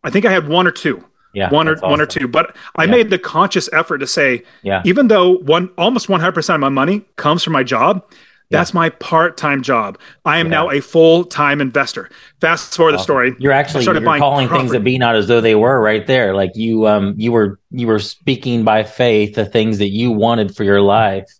I 0.05 0.11
think 0.11 0.27
I 0.27 0.33
had 0.33 0.49
one 0.49 0.67
or 0.67 0.71
two. 0.71 1.05
Yeah, 1.35 1.51
one 1.51 1.69
or 1.69 1.75
awesome. 1.75 1.91
one 1.91 2.01
or 2.01 2.07
two. 2.07 2.29
But 2.29 2.57
I 2.77 2.85
yeah. 2.85 2.91
made 2.91 3.11
the 3.11 3.19
conscious 3.19 3.69
effort 3.73 3.99
to 3.99 4.07
say, 4.07 4.43
yeah. 4.63 4.83
even 4.85 5.09
though 5.09 5.39
one 5.39 5.71
almost 5.79 6.09
100% 6.09 6.55
of 6.55 6.61
my 6.61 6.69
money 6.69 7.05
comes 7.17 7.43
from 7.43 7.55
my 7.55 7.63
job, 7.63 8.05
that's 8.53 8.75
my 8.75 8.91
part-time 8.91 9.63
job. 9.63 9.99
I 10.25 10.39
am 10.39 10.47
yeah. 10.47 10.51
now 10.51 10.71
a 10.71 10.81
full-time 10.81 11.61
investor. 11.61 12.11
Fast 12.41 12.77
forward 12.77 12.93
the 12.93 12.99
story. 12.99 13.35
You're 13.39 13.53
actually 13.53 13.85
you're 13.85 13.95
calling 13.95 14.47
property. 14.47 14.63
things 14.63 14.73
that 14.73 14.85
be 14.85 14.99
not 14.99 15.17
as 15.17 15.27
though 15.27 15.41
they 15.41 15.55
were 15.55 15.81
right 15.81 16.07
there. 16.07 16.35
Like 16.35 16.53
you 16.55 16.87
um 16.87 17.15
you 17.17 17.33
were 17.33 17.59
you 17.71 17.87
were 17.87 17.99
speaking 17.99 18.65
by 18.65 18.85
faith 18.85 19.35
the 19.35 19.47
things 19.47 19.79
that 19.79 19.89
you 19.89 20.13
wanted 20.13 20.55
for 20.55 20.65
your 20.65 20.81
life. 20.81 21.31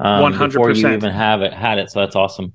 Um, 0.00 0.32
100%. 0.32 0.48
before 0.48 0.70
you 0.70 0.88
even 0.88 1.12
have 1.12 1.42
it 1.42 1.52
had 1.52 1.78
it. 1.78 1.90
So 1.90 2.00
that's 2.00 2.16
awesome. 2.16 2.54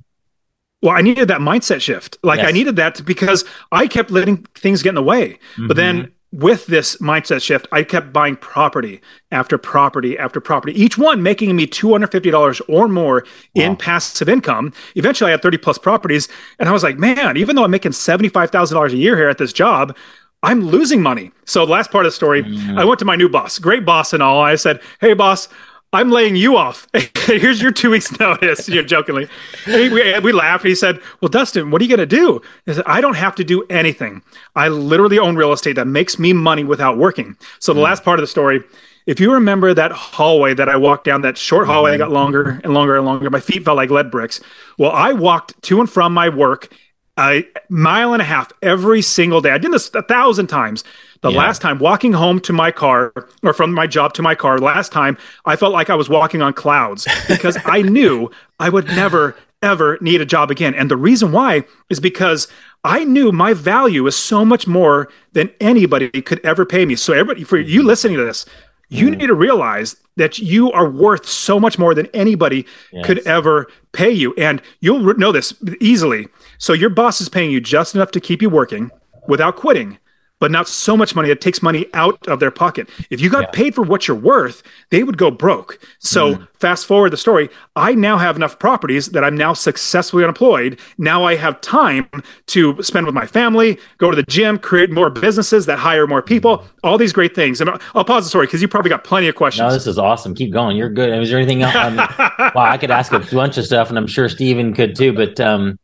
Well, 0.82 0.96
I 0.96 1.02
needed 1.02 1.28
that 1.30 1.42
mindset 1.42 1.82
shift. 1.82 2.18
Like 2.24 2.40
yes. 2.40 2.50
I 2.50 2.52
needed 2.52 2.76
that 2.76 3.06
because 3.06 3.46
I 3.72 3.88
kept 3.88 4.12
letting 4.12 4.38
things 4.56 4.84
get 4.84 4.90
in 4.90 4.96
the 4.96 5.04
way. 5.04 5.40
Mm-hmm. 5.54 5.68
But 5.68 5.78
then 5.78 6.12
with 6.36 6.66
this 6.66 6.98
mindset 6.98 7.42
shift, 7.42 7.66
I 7.72 7.84
kept 7.84 8.12
buying 8.12 8.36
property 8.36 9.00
after 9.32 9.58
property 9.58 10.18
after 10.18 10.42
property, 10.42 10.74
each 10.80 10.98
one 10.98 11.24
making 11.24 11.56
me 11.56 11.66
$250 11.66 12.62
or 12.68 12.90
more 12.90 13.26
wow. 13.56 13.64
in 13.64 13.78
passive 13.78 14.28
income. 14.28 14.74
Eventually, 14.96 15.30
I 15.30 15.32
had 15.32 15.42
30 15.42 15.58
plus 15.60 15.78
properties. 15.78 16.28
And 16.60 16.68
I 16.68 16.74
was 16.74 16.84
like, 16.84 16.98
man, 16.98 17.38
even 17.38 17.56
though 17.56 17.64
I'm 17.64 17.72
making 17.72 17.94
$75,000 17.94 18.92
a 18.92 18.98
year 18.98 19.16
here 19.16 19.30
at 19.30 19.38
this 19.38 19.54
job, 19.54 19.96
I'm 20.44 20.60
losing 20.62 21.02
money. 21.02 21.32
So, 21.46 21.66
the 21.66 21.72
last 21.72 21.90
part 21.90 22.06
of 22.06 22.12
the 22.12 22.16
story, 22.16 22.44
mm-hmm. 22.44 22.78
I 22.78 22.84
went 22.84 23.00
to 23.00 23.06
my 23.06 23.16
new 23.16 23.30
boss, 23.30 23.58
great 23.58 23.86
boss 23.86 24.12
and 24.12 24.22
all. 24.22 24.42
I 24.42 24.56
said, 24.56 24.82
hey, 25.00 25.14
boss, 25.14 25.48
I'm 25.96 26.12
laying 26.12 26.36
you 26.36 26.58
off. 26.58 26.88
Here's 27.26 27.62
your 27.62 27.72
two 27.72 27.92
weeks 27.92 28.20
notice. 28.20 28.68
You 28.68 28.82
know, 28.82 28.88
jokingly. 28.88 29.30
We, 29.66 30.20
we 30.20 30.32
laughed. 30.34 30.66
He 30.66 30.76
said, 30.76 31.00
well, 31.22 31.30
Dustin, 31.30 31.72
what 31.72 31.82
are 31.82 31.86
you 31.86 31.96
going 31.96 32.08
to 32.08 32.16
do? 32.16 32.42
I 32.68 32.74
said, 32.74 32.84
I 32.86 33.00
don't 33.00 33.16
have 33.16 33.34
to 33.36 33.46
do 33.46 33.66
anything. 33.70 34.22
I 34.58 34.68
literally 34.68 35.18
own 35.18 35.38
real 35.38 35.54
estate 35.54 35.78
that 35.78 35.88
makes 35.88 36.20
me 36.20 36.34
money 36.34 36.66
without 36.66 36.98
working. 36.98 37.38
So 37.60 37.74
the 37.74 37.80
mm. 37.80 37.86
last 37.86 38.04
part 38.04 38.20
of 38.20 38.24
the 38.24 38.28
story, 38.28 38.62
if 39.06 39.22
you 39.22 39.32
remember 39.32 39.74
that 39.74 39.94
hallway 39.94 40.54
that 40.56 40.68
I 40.68 40.76
walked 40.76 41.06
down, 41.06 41.22
that 41.22 41.38
short 41.38 41.66
hallway 41.66 41.92
that 41.92 42.00
got 42.00 42.12
longer 42.12 42.60
and 42.64 42.74
longer 42.74 42.98
and 42.98 43.06
longer, 43.06 43.30
my 43.30 43.40
feet 43.40 43.64
felt 43.64 43.78
like 43.78 43.90
lead 43.90 44.12
bricks. 44.12 44.42
Well, 44.78 44.92
I 44.92 45.14
walked 45.14 45.62
to 45.64 45.80
and 45.80 45.90
from 45.90 46.14
my 46.14 46.28
work 46.28 46.76
a 47.18 47.48
mile 47.70 48.14
and 48.14 48.22
a 48.22 48.26
half 48.26 48.52
every 48.62 49.02
single 49.02 49.40
day. 49.42 49.52
I 49.52 49.58
did 49.58 49.72
this 49.72 49.90
a 49.94 50.02
thousand 50.02 50.48
times. 50.48 50.84
The 51.26 51.32
yeah. 51.32 51.40
last 51.40 51.60
time 51.60 51.80
walking 51.80 52.14
home 52.14 52.40
to 52.42 52.54
my 52.54 52.70
car 52.70 53.12
or 53.42 53.52
from 53.52 53.74
my 53.74 53.88
job 53.88 54.14
to 54.14 54.22
my 54.22 54.36
car, 54.36 54.60
last 54.60 54.92
time 54.92 55.18
I 55.46 55.56
felt 55.56 55.74
like 55.74 55.90
I 55.90 55.96
was 55.96 56.08
walking 56.08 56.44
on 56.44 56.54
clouds 56.54 57.08
because 57.28 57.58
I 57.66 57.82
knew 57.82 58.30
I 58.60 58.70
would 58.70 58.86
never, 58.90 59.36
ever 59.64 59.98
need 60.02 60.22
a 60.22 60.26
job 60.28 60.52
again. 60.52 60.76
And 60.76 60.92
the 60.92 60.96
reason 60.96 61.32
why 61.32 61.64
is 61.90 62.00
because 62.00 62.48
I 62.84 63.06
knew 63.06 63.32
my 63.32 63.56
value 63.56 64.06
is 64.06 64.16
so 64.16 64.46
much 64.46 64.68
more 64.68 65.12
than 65.32 65.50
anybody 65.60 66.22
could 66.22 66.46
ever 66.46 66.64
pay 66.64 66.86
me. 66.86 66.96
So, 66.96 67.12
everybody, 67.12 67.44
for 67.44 67.58
you 67.58 67.82
listening 67.82 68.18
to 68.18 68.24
this, 68.24 68.46
you 68.90 69.08
mm. 69.08 69.18
need 69.18 69.26
to 69.26 69.34
realize 69.34 69.96
that 70.18 70.38
you 70.38 70.72
are 70.74 70.88
worth 70.88 71.28
so 71.28 71.60
much 71.60 71.80
more 71.80 71.96
than 71.96 72.06
anybody 72.14 72.68
yes. 72.94 73.04
could 73.04 73.26
ever 73.26 73.66
pay 73.94 74.12
you. 74.12 74.36
And 74.36 74.62
you'll 74.80 75.16
know 75.16 75.32
this 75.32 75.56
easily. 75.82 76.28
So, 76.60 76.72
your 76.72 76.92
boss 76.92 77.20
is 77.20 77.30
paying 77.30 77.50
you 77.50 77.60
just 77.60 77.96
enough 77.96 78.12
to 78.12 78.20
keep 78.20 78.44
you 78.44 78.50
working 78.52 78.92
without 79.28 79.56
quitting 79.56 79.98
but 80.40 80.52
not 80.52 80.68
so 80.68 80.98
much 80.98 81.16
money. 81.16 81.30
It 81.30 81.42
takes 81.42 81.62
money 81.62 81.86
out 81.94 82.28
of 82.28 82.40
their 82.40 82.52
pocket. 82.52 82.90
If 83.10 83.22
you 83.22 83.30
got 83.30 83.44
yeah. 83.44 83.52
paid 83.52 83.76
for 83.76 83.84
what 83.84 84.08
you're 84.08 84.18
worth, 84.18 84.64
they 84.90 85.04
would 85.04 85.18
go 85.18 85.32
broke. 85.32 85.80
So 86.00 86.36
mm. 86.36 86.48
fast 86.60 86.86
forward 86.86 87.12
the 87.12 87.18
story. 87.18 87.50
I 87.76 87.94
now 87.94 88.18
have 88.18 88.36
enough 88.36 88.60
properties 88.60 89.08
that 89.10 89.24
I'm 89.24 89.36
now 89.36 89.54
successfully 89.54 90.24
unemployed. 90.24 90.80
Now 90.98 91.24
I 91.24 91.36
have 91.36 91.62
time 91.62 92.10
to 92.48 92.82
spend 92.84 93.06
with 93.06 93.16
my 93.16 93.26
family, 93.26 93.80
go 93.98 94.10
to 94.10 94.16
the 94.16 94.24
gym, 94.24 94.60
create 94.60 94.92
more 94.92 95.10
businesses 95.10 95.66
that 95.68 95.80
hire 95.80 96.08
more 96.08 96.22
people, 96.22 96.66
all 96.84 96.98
these 96.98 97.14
great 97.14 97.34
things. 97.34 97.62
And 97.62 97.70
I'll 97.94 98.06
pause 98.06 98.26
the 98.26 98.30
story 98.30 98.48
because 98.48 98.62
you 98.62 98.68
probably 98.68 98.90
got 98.90 99.04
plenty 99.04 99.28
of 99.28 99.36
questions. 99.36 99.68
No, 99.68 99.74
this 99.74 99.88
is 99.88 99.98
awesome. 99.98 100.36
Keep 100.36 100.52
going. 100.52 100.76
You're 100.76 100.90
good. 100.90 101.18
Is 101.22 101.30
there 101.30 101.40
anything 101.40 101.62
else? 101.62 101.76
Um, 101.76 101.96
wow, 102.56 102.66
I 102.70 102.78
could 102.78 102.92
ask 102.92 103.12
a 103.14 103.20
bunch 103.20 103.58
of 103.58 103.66
stuff, 103.66 103.90
and 103.90 103.98
I'm 103.98 104.08
sure 104.08 104.28
Steven 104.28 104.74
could 104.74 104.96
too. 104.96 105.14
But 105.14 105.40
um, 105.40 105.80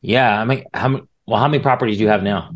yeah, 0.00 0.40
I 0.40 0.44
mean, 0.44 0.64
how 0.74 1.02
well, 1.26 1.38
how 1.38 1.48
many 1.48 1.62
properties 1.62 1.98
do 1.98 2.02
you 2.02 2.08
have 2.08 2.22
now? 2.22 2.50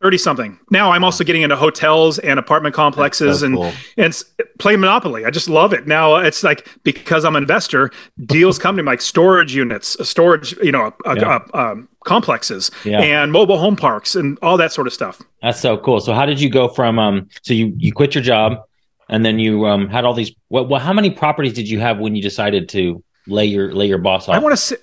30 0.00 0.18
something. 0.18 0.58
Now 0.70 0.92
I'm 0.92 1.02
also 1.02 1.24
getting 1.24 1.42
into 1.42 1.56
hotels 1.56 2.18
and 2.20 2.38
apartment 2.38 2.74
complexes 2.74 3.40
so 3.40 3.46
and 3.46 3.56
cool. 3.56 3.72
and 3.96 4.22
play 4.58 4.76
Monopoly. 4.76 5.24
I 5.24 5.30
just 5.30 5.48
love 5.48 5.72
it. 5.72 5.86
Now 5.88 6.16
it's 6.16 6.44
like 6.44 6.68
because 6.84 7.24
I'm 7.24 7.34
an 7.34 7.42
investor, 7.42 7.90
deals 8.24 8.58
come 8.58 8.76
to 8.76 8.82
me 8.82 8.86
like 8.86 9.00
storage 9.00 9.54
units, 9.54 9.96
storage, 10.08 10.56
you 10.58 10.70
know, 10.70 10.94
yeah. 11.04 11.40
um, 11.52 11.88
complexes 12.04 12.70
yeah. 12.84 13.00
and 13.00 13.32
mobile 13.32 13.58
home 13.58 13.74
parks 13.74 14.14
and 14.14 14.38
all 14.40 14.56
that 14.56 14.72
sort 14.72 14.86
of 14.86 14.92
stuff. 14.92 15.20
That's 15.42 15.60
so 15.60 15.76
cool. 15.76 16.00
So 16.00 16.14
how 16.14 16.26
did 16.26 16.40
you 16.40 16.48
go 16.48 16.68
from 16.68 16.98
um 16.98 17.28
so 17.42 17.52
you 17.52 17.72
you 17.76 17.92
quit 17.92 18.14
your 18.14 18.22
job 18.22 18.62
and 19.08 19.26
then 19.26 19.40
you 19.40 19.66
um 19.66 19.88
had 19.88 20.04
all 20.04 20.14
these 20.14 20.32
what 20.46 20.68
well, 20.68 20.80
how 20.80 20.92
many 20.92 21.10
properties 21.10 21.54
did 21.54 21.68
you 21.68 21.80
have 21.80 21.98
when 21.98 22.14
you 22.14 22.22
decided 22.22 22.68
to 22.70 23.02
lay 23.26 23.46
your 23.46 23.72
lay 23.74 23.86
your 23.86 23.98
boss 23.98 24.28
off? 24.28 24.36
I 24.36 24.38
want 24.38 24.52
to 24.52 24.56
say 24.56 24.76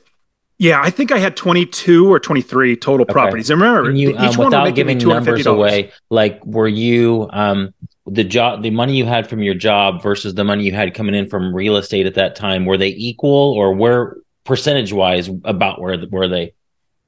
yeah, 0.57 0.81
I 0.81 0.89
think 0.89 1.11
I 1.11 1.17
had 1.17 1.35
22 1.35 2.11
or 2.11 2.19
23 2.19 2.77
total 2.77 3.03
okay. 3.03 3.11
properties. 3.11 3.49
And 3.49 3.59
remember, 3.59 3.89
and 3.89 3.99
you, 3.99 4.11
each 4.11 4.37
um, 4.39 4.51
one 4.51 4.73
giving 4.73 4.97
numbers 4.97 5.45
away, 5.45 5.91
like 6.09 6.43
were 6.45 6.67
you 6.67 7.29
um, 7.33 7.73
the 8.05 8.23
job, 8.23 8.63
the 8.63 8.69
money 8.69 8.95
you 8.95 9.05
had 9.05 9.29
from 9.29 9.41
your 9.41 9.53
job 9.53 10.01
versus 10.01 10.33
the 10.33 10.43
money 10.43 10.63
you 10.63 10.71
had 10.71 10.93
coming 10.93 11.13
in 11.13 11.27
from 11.27 11.53
real 11.53 11.75
estate 11.75 12.05
at 12.05 12.15
that 12.15 12.35
time? 12.35 12.65
Were 12.65 12.77
they 12.77 12.89
equal, 12.89 13.53
or 13.53 13.73
were 13.73 14.21
percentage 14.45 14.93
wise 14.93 15.29
about 15.43 15.81
where 15.81 15.97
were 16.09 16.27
they? 16.27 16.53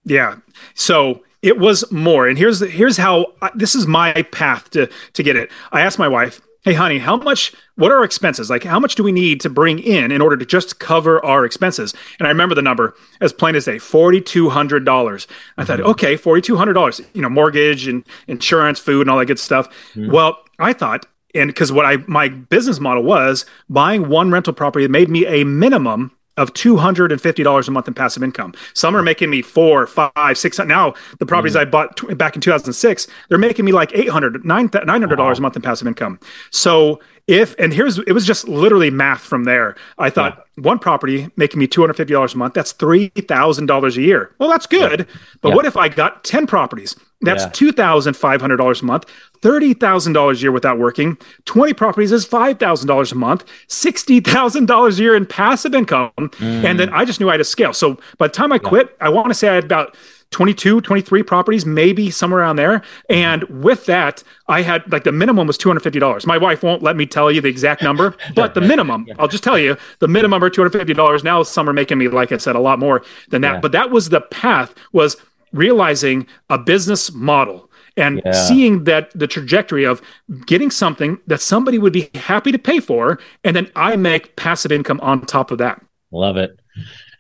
Yeah, 0.03 0.37
so 0.73 1.23
it 1.41 1.57
was 1.57 1.89
more. 1.91 2.27
And 2.27 2.37
here's 2.37 2.59
here's 2.59 2.97
how 2.97 3.27
I, 3.41 3.51
this 3.55 3.75
is 3.75 3.87
my 3.87 4.23
path 4.31 4.69
to 4.71 4.89
to 5.13 5.23
get 5.23 5.37
it. 5.37 5.51
I 5.71 5.81
asked 5.81 5.99
my 5.99 6.09
wife, 6.09 6.41
hey 6.67 6.73
honey 6.73 6.97
how 6.97 7.15
much 7.15 7.53
what 7.75 7.91
are 7.91 7.99
our 7.99 8.03
expenses 8.03 8.49
like 8.49 8.65
how 8.65 8.77
much 8.77 8.95
do 8.95 9.03
we 9.03 9.13
need 9.13 9.39
to 9.39 9.49
bring 9.49 9.79
in 9.79 10.11
in 10.11 10.19
order 10.19 10.35
to 10.35 10.45
just 10.45 10.79
cover 10.79 11.23
our 11.23 11.45
expenses 11.45 11.93
and 12.19 12.27
i 12.27 12.29
remember 12.29 12.53
the 12.53 12.61
number 12.61 12.93
as 13.21 13.31
plain 13.31 13.55
as 13.55 13.63
day 13.63 13.77
$4200 13.77 15.27
i 15.57 15.61
mm-hmm. 15.61 15.63
thought 15.63 15.79
okay 15.79 16.15
$4200 16.15 17.05
you 17.13 17.21
know 17.21 17.29
mortgage 17.29 17.87
and 17.87 18.05
insurance 18.27 18.79
food 18.79 19.01
and 19.01 19.09
all 19.09 19.17
that 19.17 19.27
good 19.27 19.39
stuff 19.39 19.69
mm-hmm. 19.93 20.11
well 20.11 20.43
i 20.59 20.73
thought 20.73 21.05
and 21.33 21.47
because 21.47 21.71
what 21.71 21.85
i 21.85 21.95
my 22.05 22.27
business 22.27 22.81
model 22.81 23.03
was 23.03 23.45
buying 23.69 24.09
one 24.09 24.29
rental 24.29 24.51
property 24.51 24.85
made 24.89 25.07
me 25.07 25.25
a 25.25 25.45
minimum 25.45 26.11
of 26.37 26.53
$250 26.53 27.67
a 27.67 27.71
month 27.71 27.87
in 27.87 27.93
passive 27.93 28.23
income. 28.23 28.53
Some 28.73 28.95
are 28.95 29.01
making 29.01 29.29
me 29.29 29.41
four, 29.41 29.87
five, 29.87 30.37
six. 30.37 30.59
Now 30.59 30.93
the 31.19 31.25
properties 31.25 31.55
mm. 31.55 31.61
I 31.61 31.65
bought 31.65 31.97
t- 31.97 32.13
back 32.13 32.35
in 32.35 32.41
2006, 32.41 33.07
they're 33.29 33.37
making 33.37 33.65
me 33.65 33.71
like 33.71 33.91
800, 33.93 34.43
$900 34.43 35.17
wow. 35.17 35.31
a 35.31 35.41
month 35.41 35.55
in 35.55 35.61
passive 35.61 35.87
income. 35.87 36.19
So 36.51 36.99
if, 37.27 37.55
and 37.59 37.73
here's, 37.73 37.99
it 37.99 38.13
was 38.13 38.25
just 38.25 38.47
literally 38.47 38.89
math 38.89 39.21
from 39.21 39.43
there. 39.43 39.75
I 39.97 40.09
thought 40.09 40.45
yeah. 40.57 40.63
one 40.63 40.79
property 40.79 41.29
making 41.35 41.59
me 41.59 41.67
$250 41.67 42.33
a 42.33 42.37
month, 42.37 42.53
that's 42.53 42.73
$3,000 42.73 43.97
a 43.97 44.01
year. 44.01 44.33
Well, 44.39 44.49
that's 44.49 44.65
good. 44.65 45.01
Yeah. 45.01 45.15
But 45.41 45.49
yeah. 45.49 45.55
what 45.55 45.65
if 45.65 45.75
I 45.75 45.89
got 45.89 46.23
10 46.23 46.47
properties? 46.47 46.95
That's 47.21 47.45
$2,500 47.45 48.81
a 48.81 48.85
month. 48.85 49.05
$30,000 49.41 50.31
a 50.31 50.39
year 50.39 50.51
without 50.51 50.77
working, 50.77 51.17
20 51.45 51.73
properties 51.73 52.11
is 52.11 52.27
$5,000 52.27 53.11
a 53.11 53.15
month, 53.15 53.45
$60,000 53.67 54.97
a 54.97 55.01
year 55.01 55.15
in 55.15 55.25
passive 55.25 55.73
income. 55.73 56.11
Mm. 56.17 56.63
And 56.63 56.79
then 56.79 56.89
I 56.89 57.05
just 57.05 57.19
knew 57.19 57.29
I 57.29 57.33
had 57.33 57.37
to 57.37 57.43
scale. 57.43 57.73
So 57.73 57.97
by 58.17 58.27
the 58.27 58.33
time 58.33 58.51
I 58.51 58.59
quit, 58.59 58.95
I 59.01 59.09
want 59.09 59.29
to 59.29 59.33
say 59.33 59.49
I 59.49 59.55
had 59.55 59.63
about 59.63 59.97
22, 60.31 60.81
23 60.81 61.23
properties, 61.23 61.65
maybe 61.65 62.11
somewhere 62.11 62.41
around 62.41 62.57
there. 62.57 62.81
And 63.09 63.43
with 63.43 63.85
that, 63.85 64.23
I 64.47 64.61
had 64.61 64.89
like 64.91 65.03
the 65.03 65.11
minimum 65.11 65.47
was 65.47 65.57
$250. 65.57 66.25
My 66.25 66.37
wife 66.37 66.63
won't 66.63 66.83
let 66.83 66.95
me 66.95 67.05
tell 67.05 67.31
you 67.31 67.41
the 67.41 67.47
exact 67.47 67.81
number, 67.81 68.15
but 68.35 68.53
the 68.53 68.61
minimum, 68.61 69.07
I'll 69.19 69.27
just 69.27 69.43
tell 69.43 69.57
you, 69.57 69.77
the 69.99 70.07
minimum 70.07 70.43
are 70.43 70.49
$250. 70.49 71.23
Now 71.23 71.43
some 71.43 71.69
are 71.69 71.73
making 71.73 71.97
me, 71.97 72.07
like 72.07 72.31
I 72.31 72.37
said, 72.37 72.55
a 72.55 72.59
lot 72.59 72.79
more 72.79 73.03
than 73.29 73.41
that. 73.41 73.55
Yeah. 73.55 73.59
But 73.61 73.71
that 73.71 73.91
was 73.91 74.09
the 74.09 74.21
path 74.21 74.75
was 74.91 75.17
realizing 75.53 76.27
a 76.49 76.57
business 76.57 77.11
model 77.13 77.69
and 77.95 78.21
yeah. 78.23 78.31
seeing 78.31 78.83
that 78.83 79.09
the 79.17 79.27
trajectory 79.27 79.83
of 79.83 80.01
getting 80.45 80.69
something 80.69 81.19
that 81.25 81.41
somebody 81.41 81.79
would 81.79 81.93
be 81.93 82.11
happy 82.13 82.51
to 82.51 82.59
pay 82.59 82.79
for, 82.79 83.19
and 83.43 83.55
then 83.55 83.71
I 83.75 83.95
make 83.95 84.35
passive 84.35 84.71
income 84.71 84.99
on 85.01 85.25
top 85.25 85.49
of 85.49 85.57
that. 85.57 85.83
Love 86.11 86.37
it. 86.37 86.59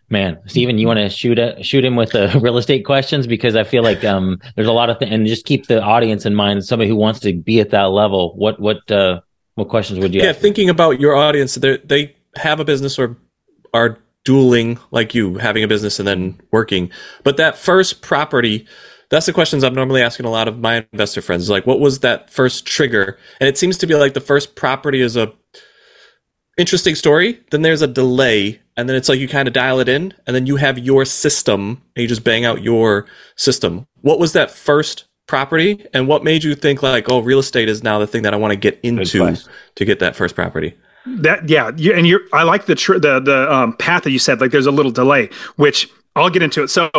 Man, 0.09 0.39
Stephen, 0.45 0.77
you 0.77 0.87
want 0.87 0.99
to 0.99 1.09
shoot 1.09 1.37
a, 1.37 1.61
shoot 1.61 1.83
him 1.83 1.95
with 1.97 2.11
the 2.11 2.39
real 2.41 2.57
estate 2.57 2.85
questions 2.85 3.27
because 3.27 3.55
I 3.55 3.63
feel 3.63 3.83
like 3.83 4.05
um, 4.05 4.39
there's 4.55 4.67
a 4.67 4.73
lot 4.73 4.89
of 4.89 4.99
things, 4.99 5.11
and 5.11 5.27
just 5.27 5.45
keep 5.45 5.67
the 5.67 5.81
audience 5.81 6.25
in 6.25 6.33
mind. 6.33 6.63
Somebody 6.63 6.89
who 6.89 6.95
wants 6.95 7.19
to 7.21 7.33
be 7.33 7.59
at 7.59 7.71
that 7.71 7.91
level, 7.91 8.35
what 8.35 8.59
what 8.59 8.89
uh, 8.89 9.21
what 9.55 9.69
questions 9.69 9.99
would 9.99 10.13
you? 10.13 10.21
Yeah, 10.21 10.33
thinking 10.33 10.69
about 10.69 10.99
your 10.99 11.15
audience, 11.15 11.55
they 11.55 11.77
they 11.77 12.15
have 12.35 12.59
a 12.59 12.65
business 12.65 12.97
or 12.97 13.17
are 13.73 13.99
dueling 14.23 14.77
like 14.91 15.15
you, 15.15 15.37
having 15.37 15.63
a 15.63 15.67
business 15.67 15.99
and 15.99 16.07
then 16.07 16.39
working. 16.51 16.91
But 17.23 17.37
that 17.37 17.57
first 17.57 18.01
property, 18.01 18.67
that's 19.09 19.25
the 19.25 19.31
questions 19.31 19.63
I'm 19.63 19.73
normally 19.73 20.01
asking 20.01 20.25
a 20.25 20.29
lot 20.29 20.49
of 20.49 20.59
my 20.59 20.85
investor 20.91 21.21
friends. 21.21 21.49
Like, 21.49 21.65
what 21.65 21.79
was 21.79 21.99
that 21.99 22.29
first 22.29 22.65
trigger? 22.65 23.17
And 23.39 23.47
it 23.47 23.57
seems 23.57 23.77
to 23.77 23.87
be 23.87 23.95
like 23.95 24.13
the 24.13 24.19
first 24.19 24.55
property 24.55 24.99
is 24.99 25.15
a 25.15 25.31
interesting 26.57 26.95
story. 26.95 27.39
Then 27.51 27.61
there's 27.61 27.81
a 27.81 27.87
delay, 27.87 28.59
and 28.77 28.87
then 28.87 28.95
it's 28.95 29.09
like 29.09 29.19
you 29.19 29.27
kind 29.27 29.47
of 29.47 29.53
dial 29.53 29.79
it 29.79 29.89
in, 29.89 30.13
and 30.25 30.35
then 30.35 30.45
you 30.45 30.55
have 30.55 30.77
your 30.77 31.03
system, 31.03 31.81
and 31.95 32.01
you 32.01 32.07
just 32.07 32.23
bang 32.23 32.45
out 32.45 32.61
your 32.61 33.07
system. 33.35 33.85
What 34.01 34.19
was 34.19 34.33
that 34.33 34.51
first 34.51 35.05
property, 35.25 35.85
and 35.93 36.07
what 36.07 36.23
made 36.23 36.43
you 36.43 36.55
think 36.55 36.81
like, 36.81 37.09
oh, 37.09 37.19
real 37.19 37.39
estate 37.39 37.67
is 37.67 37.83
now 37.83 37.99
the 37.99 38.07
thing 38.07 38.21
that 38.21 38.33
I 38.33 38.37
want 38.37 38.51
to 38.51 38.55
get 38.55 38.79
into 38.83 39.35
to 39.75 39.85
get 39.85 39.99
that 39.99 40.15
first 40.15 40.35
property? 40.35 40.73
That 41.05 41.49
yeah, 41.49 41.71
you, 41.75 41.93
and 41.93 42.07
you're 42.07 42.21
I 42.33 42.43
like 42.43 42.65
the 42.65 42.75
tr- 42.75 42.99
the 42.99 43.19
the 43.19 43.51
um, 43.51 43.75
path 43.77 44.03
that 44.03 44.11
you 44.11 44.19
said. 44.19 44.39
Like, 44.39 44.51
there's 44.51 44.65
a 44.65 44.71
little 44.71 44.91
delay, 44.91 45.29
which 45.55 45.89
I'll 46.15 46.29
get 46.29 46.43
into 46.43 46.63
it. 46.63 46.69
So 46.69 46.89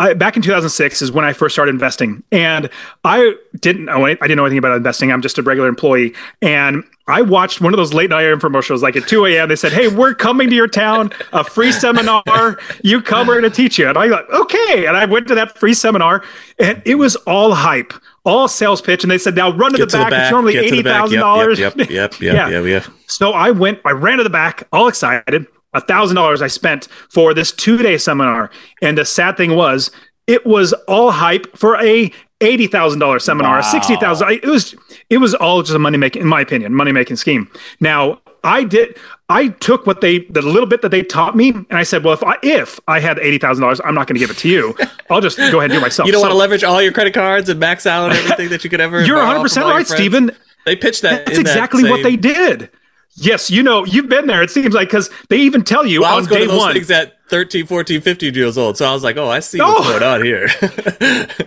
I, 0.00 0.14
back 0.14 0.34
in 0.34 0.40
2006 0.40 1.02
is 1.02 1.12
when 1.12 1.26
I 1.26 1.34
first 1.34 1.54
started 1.54 1.72
investing, 1.72 2.22
and 2.32 2.70
I 3.04 3.34
didn't 3.60 3.84
know 3.84 4.06
I 4.06 4.14
didn't 4.14 4.36
know 4.36 4.46
anything 4.46 4.58
about 4.58 4.74
investing. 4.74 5.12
I'm 5.12 5.20
just 5.20 5.36
a 5.36 5.42
regular 5.42 5.68
employee, 5.68 6.14
and 6.40 6.82
I 7.06 7.20
watched 7.20 7.60
one 7.60 7.74
of 7.74 7.76
those 7.76 7.92
late 7.92 8.08
night 8.08 8.22
air 8.22 8.34
infomercials. 8.34 8.80
Like 8.80 8.96
at 8.96 9.06
2 9.06 9.26
a.m., 9.26 9.50
they 9.50 9.56
said, 9.56 9.72
"Hey, 9.72 9.88
we're 9.88 10.14
coming 10.14 10.48
to 10.48 10.56
your 10.56 10.68
town, 10.68 11.12
a 11.34 11.44
free 11.44 11.70
seminar. 11.70 12.58
You 12.82 13.02
come, 13.02 13.26
we're 13.26 13.38
going 13.38 13.52
to 13.52 13.54
teach 13.54 13.78
you." 13.78 13.90
And 13.90 13.98
I 13.98 14.08
thought, 14.08 14.32
"Okay," 14.32 14.86
and 14.86 14.96
I 14.96 15.04
went 15.04 15.28
to 15.28 15.34
that 15.34 15.58
free 15.58 15.74
seminar, 15.74 16.24
and 16.58 16.80
it 16.86 16.94
was 16.94 17.16
all 17.16 17.54
hype, 17.54 17.92
all 18.24 18.48
sales 18.48 18.80
pitch, 18.80 19.04
and 19.04 19.10
they 19.10 19.18
said, 19.18 19.36
"Now 19.36 19.52
run 19.52 19.72
to, 19.72 19.78
the, 19.78 19.86
to 19.86 19.96
back. 19.98 20.06
the 20.06 20.10
back. 20.12 20.22
It's 20.22 20.32
normally 20.32 20.56
eighty 20.56 20.82
thousand 20.82 21.20
dollars." 21.20 21.58
Yep, 21.58 21.76
yep, 21.76 21.90
yep, 21.90 22.12
yep, 22.22 22.34
yeah. 22.34 22.48
yep, 22.48 22.64
yep. 22.64 22.94
So 23.06 23.32
I 23.32 23.50
went, 23.50 23.80
I 23.84 23.90
ran 23.90 24.16
to 24.16 24.24
the 24.24 24.30
back, 24.30 24.66
all 24.72 24.88
excited. 24.88 25.46
A 25.72 25.80
thousand 25.80 26.16
dollars 26.16 26.42
I 26.42 26.48
spent 26.48 26.88
for 27.08 27.32
this 27.32 27.52
two 27.52 27.76
day 27.76 27.96
seminar, 27.96 28.50
and 28.82 28.98
the 28.98 29.04
sad 29.04 29.36
thing 29.36 29.54
was 29.54 29.90
it 30.26 30.44
was 30.44 30.72
all 30.88 31.10
hype 31.12 31.56
for 31.56 31.80
a 31.80 32.10
eighty 32.40 32.66
thousand 32.66 32.98
dollars 32.98 33.24
seminar, 33.24 33.56
wow. 33.56 33.70
sixty 33.70 33.96
thousand. 33.96 34.30
It 34.30 34.44
was 34.44 34.74
it 35.08 35.18
was 35.18 35.34
all 35.34 35.62
just 35.62 35.74
a 35.74 35.78
money 35.78 35.98
making, 35.98 36.22
in 36.22 36.28
my 36.28 36.40
opinion, 36.40 36.74
money 36.74 36.92
making 36.92 37.16
scheme. 37.16 37.50
Now 37.78 38.20
I 38.42 38.64
did. 38.64 38.96
I 39.28 39.48
took 39.48 39.86
what 39.86 40.00
they 40.00 40.20
the 40.20 40.42
little 40.42 40.68
bit 40.68 40.82
that 40.82 40.90
they 40.90 41.02
taught 41.02 41.36
me, 41.36 41.50
and 41.50 41.72
I 41.72 41.82
said, 41.82 42.04
well, 42.04 42.14
if 42.14 42.22
I 42.22 42.36
if 42.42 42.80
I 42.88 43.00
had 43.00 43.18
eighty 43.18 43.38
thousand 43.38 43.62
dollars, 43.62 43.80
I'm 43.84 43.94
not 43.94 44.06
going 44.06 44.16
to 44.16 44.20
give 44.20 44.30
it 44.30 44.38
to 44.38 44.48
you. 44.48 44.76
I'll 45.10 45.20
just 45.20 45.36
go 45.36 45.44
ahead 45.44 45.64
and 45.64 45.72
do 45.72 45.78
it 45.78 45.82
myself. 45.82 46.06
You 46.06 46.12
don't 46.12 46.20
so, 46.20 46.28
want 46.28 46.32
to 46.32 46.38
leverage 46.38 46.64
all 46.64 46.82
your 46.82 46.92
credit 46.92 47.14
cards 47.14 47.48
and 47.48 47.60
max 47.60 47.86
out 47.86 48.12
everything 48.12 48.48
that 48.48 48.64
you 48.64 48.70
could 48.70 48.80
ever. 48.80 49.04
You're 49.04 49.18
100 49.18 49.40
percent 49.40 49.66
right, 49.66 49.86
Stephen. 49.86 50.32
They 50.66 50.76
pitched 50.76 51.02
that. 51.02 51.26
That's 51.26 51.38
exactly 51.38 51.82
that 51.84 51.90
what 51.90 52.02
they 52.02 52.16
did. 52.16 52.70
Yes, 53.16 53.50
you 53.50 53.62
know, 53.62 53.84
you've 53.84 54.08
been 54.08 54.26
there. 54.26 54.42
It 54.42 54.50
seems 54.50 54.74
like 54.74 54.88
because 54.88 55.10
they 55.28 55.38
even 55.38 55.64
tell 55.64 55.84
you 55.84 56.02
well, 56.02 56.18
on 56.18 56.24
day 56.26 56.46
one. 56.46 56.72
Things 56.72 56.90
at 56.90 57.16
13, 57.28 57.66
14, 57.66 58.00
15 58.00 58.34
years 58.34 58.56
old. 58.56 58.76
So 58.76 58.86
I 58.86 58.92
was 58.92 59.02
like, 59.02 59.16
oh, 59.16 59.28
I 59.28 59.40
see 59.40 59.60
oh. 59.60 59.72
what's 59.72 59.88
going 59.88 60.02
on 60.02 60.24
here. 60.24 60.48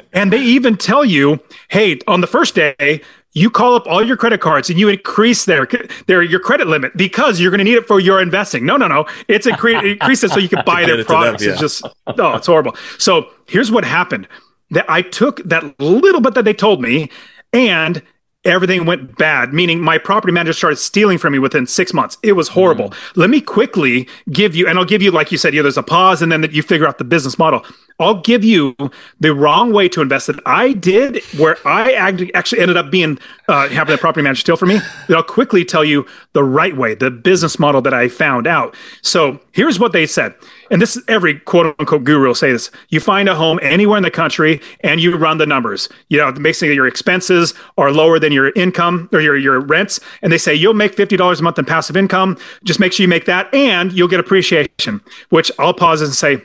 and 0.14 0.32
they 0.32 0.42
even 0.42 0.78
tell 0.78 1.04
you, 1.04 1.40
hey, 1.70 2.00
on 2.08 2.22
the 2.22 2.28
first 2.28 2.56
day, 2.56 3.02
you 3.34 3.50
call 3.50 3.76
up 3.76 3.88
all 3.88 4.06
your 4.06 4.16
credit 4.16 4.42
cards 4.42 4.70
and 4.70 4.80
you 4.80 4.90
increase 4.90 5.46
their 5.46 5.68
their 6.06 6.22
your 6.22 6.40
credit 6.40 6.68
limit 6.68 6.96
because 6.96 7.40
you're 7.40 7.50
going 7.50 7.60
to 7.60 7.64
need 7.64 7.76
it 7.76 7.88
for 7.88 8.00
your 8.00 8.22
investing. 8.22 8.66
No, 8.66 8.78
no, 8.78 8.88
no. 8.88 9.06
It's 9.28 9.48
incre- 9.48 9.94
increase 9.94 10.24
it 10.24 10.32
so 10.32 10.40
you 10.40 10.50
can 10.50 10.64
buy 10.66 10.86
their 10.86 11.04
products. 11.04 11.42
Them, 11.42 11.50
yeah. 11.50 11.54
It's 11.54 11.62
just 11.62 11.86
oh, 12.08 12.36
it's 12.36 12.48
horrible. 12.48 12.76
So 13.00 13.32
here's 13.48 13.72
what 13.72 13.84
happened. 13.84 14.28
That 14.70 14.90
I 14.90 15.02
took 15.02 15.38
that 15.44 15.80
little 15.80 16.22
bit 16.22 16.36
that 16.36 16.46
they 16.46 16.54
told 16.54 16.82
me 16.82 17.10
and 17.52 18.02
everything 18.46 18.86
went 18.86 19.18
bad, 19.18 19.54
meaning 19.54 19.80
my 19.80 19.98
property 19.98 20.34
manager 20.34 20.54
started 20.54 20.76
stealing 20.78 21.18
from 21.18 21.34
me 21.34 21.40
within 21.40 21.66
six 21.66 21.94
months. 21.94 22.18
It 22.24 22.34
was 22.34 22.50
horrible. 22.50 22.90
Mm. 22.90 23.18
Let 23.18 23.30
me 23.30 23.42
quickly 23.42 24.08
give 24.32 24.56
you, 24.56 24.68
and 24.68 24.78
I'll 24.78 24.86
give 24.86 25.02
you, 25.02 25.12
like 25.12 25.32
you 25.32 25.38
said, 25.38 25.54
yeah, 25.54 25.62
there's 25.62 25.78
a 25.78 25.84
pause 25.84 26.22
and 26.22 26.32
then 26.32 26.42
that 26.42 26.52
you 26.52 26.62
figure 26.62 26.88
out 26.88 26.98
the 26.98 27.04
business 27.04 27.40
model. 27.40 27.66
I'll 28.00 28.22
give 28.22 28.44
you 28.44 28.76
the 29.20 29.34
wrong 29.34 29.72
way 29.72 29.88
to 29.90 30.02
invest 30.02 30.28
that 30.28 30.40
I 30.46 30.74
did, 30.74 31.24
where 31.38 31.58
I 31.66 31.94
actually 32.34 32.62
ended 32.62 32.76
up 32.76 32.90
being 32.90 33.20
uh, 33.48 33.70
having 33.70 33.94
the 33.94 34.00
property 34.00 34.24
manager 34.24 34.42
steal 34.42 34.58
from 34.58 34.70
me. 34.70 34.80
Then 35.08 35.18
I'll 35.18 35.24
quickly 35.24 35.64
tell 35.64 35.86
you 35.86 36.06
the 36.34 36.44
right 36.44 36.76
way, 36.76 36.96
the 36.96 37.12
business 37.12 37.60
model 37.60 37.82
that 37.84 37.94
I 37.94 38.10
found 38.10 38.48
out. 38.48 38.76
So 39.04 39.40
here's 39.52 39.80
what 39.80 39.92
they 39.92 40.08
said, 40.08 40.34
and 40.74 40.82
this 40.82 40.98
is 40.98 41.04
every 41.08 41.40
quote 41.40 41.76
unquote 41.78 42.04
guru 42.04 42.28
will 42.28 42.36
say 42.36 42.52
this: 42.52 42.72
you 42.90 43.00
find 43.00 43.30
a 43.30 43.36
home 43.36 43.60
anywhere 43.62 43.98
in 43.98 44.04
the 44.04 44.12
country 44.12 44.60
and 44.82 45.00
you 45.00 45.16
run 45.16 45.38
the 45.38 45.46
numbers. 45.46 45.88
You 46.10 46.18
know, 46.18 46.32
basically 46.32 46.74
your 46.74 46.88
expenses 46.88 47.54
are 47.78 47.92
lower 47.92 48.18
than 48.18 48.34
your 48.34 48.50
income 48.56 49.08
or 49.14 49.22
your 49.22 49.38
your 49.38 49.60
rents, 49.60 50.00
and 50.24 50.34
they 50.34 50.38
say 50.40 50.54
you'll 50.54 50.74
make 50.74 50.96
fifty 50.96 51.16
dollars 51.16 51.40
a 51.40 51.44
month 51.44 51.60
in 51.60 51.66
passive 51.66 51.96
income. 51.96 52.38
Just 52.64 52.80
make 52.80 52.92
sure 52.92 53.04
you 53.04 53.08
make 53.08 53.26
that, 53.26 53.54
and 53.54 53.94
you'll 53.94 54.08
get 54.08 54.20
appreciation. 54.20 55.00
Which 55.30 55.52
I'll 55.60 55.76
pause 55.76 56.02
and 56.02 56.14
say 56.14 56.42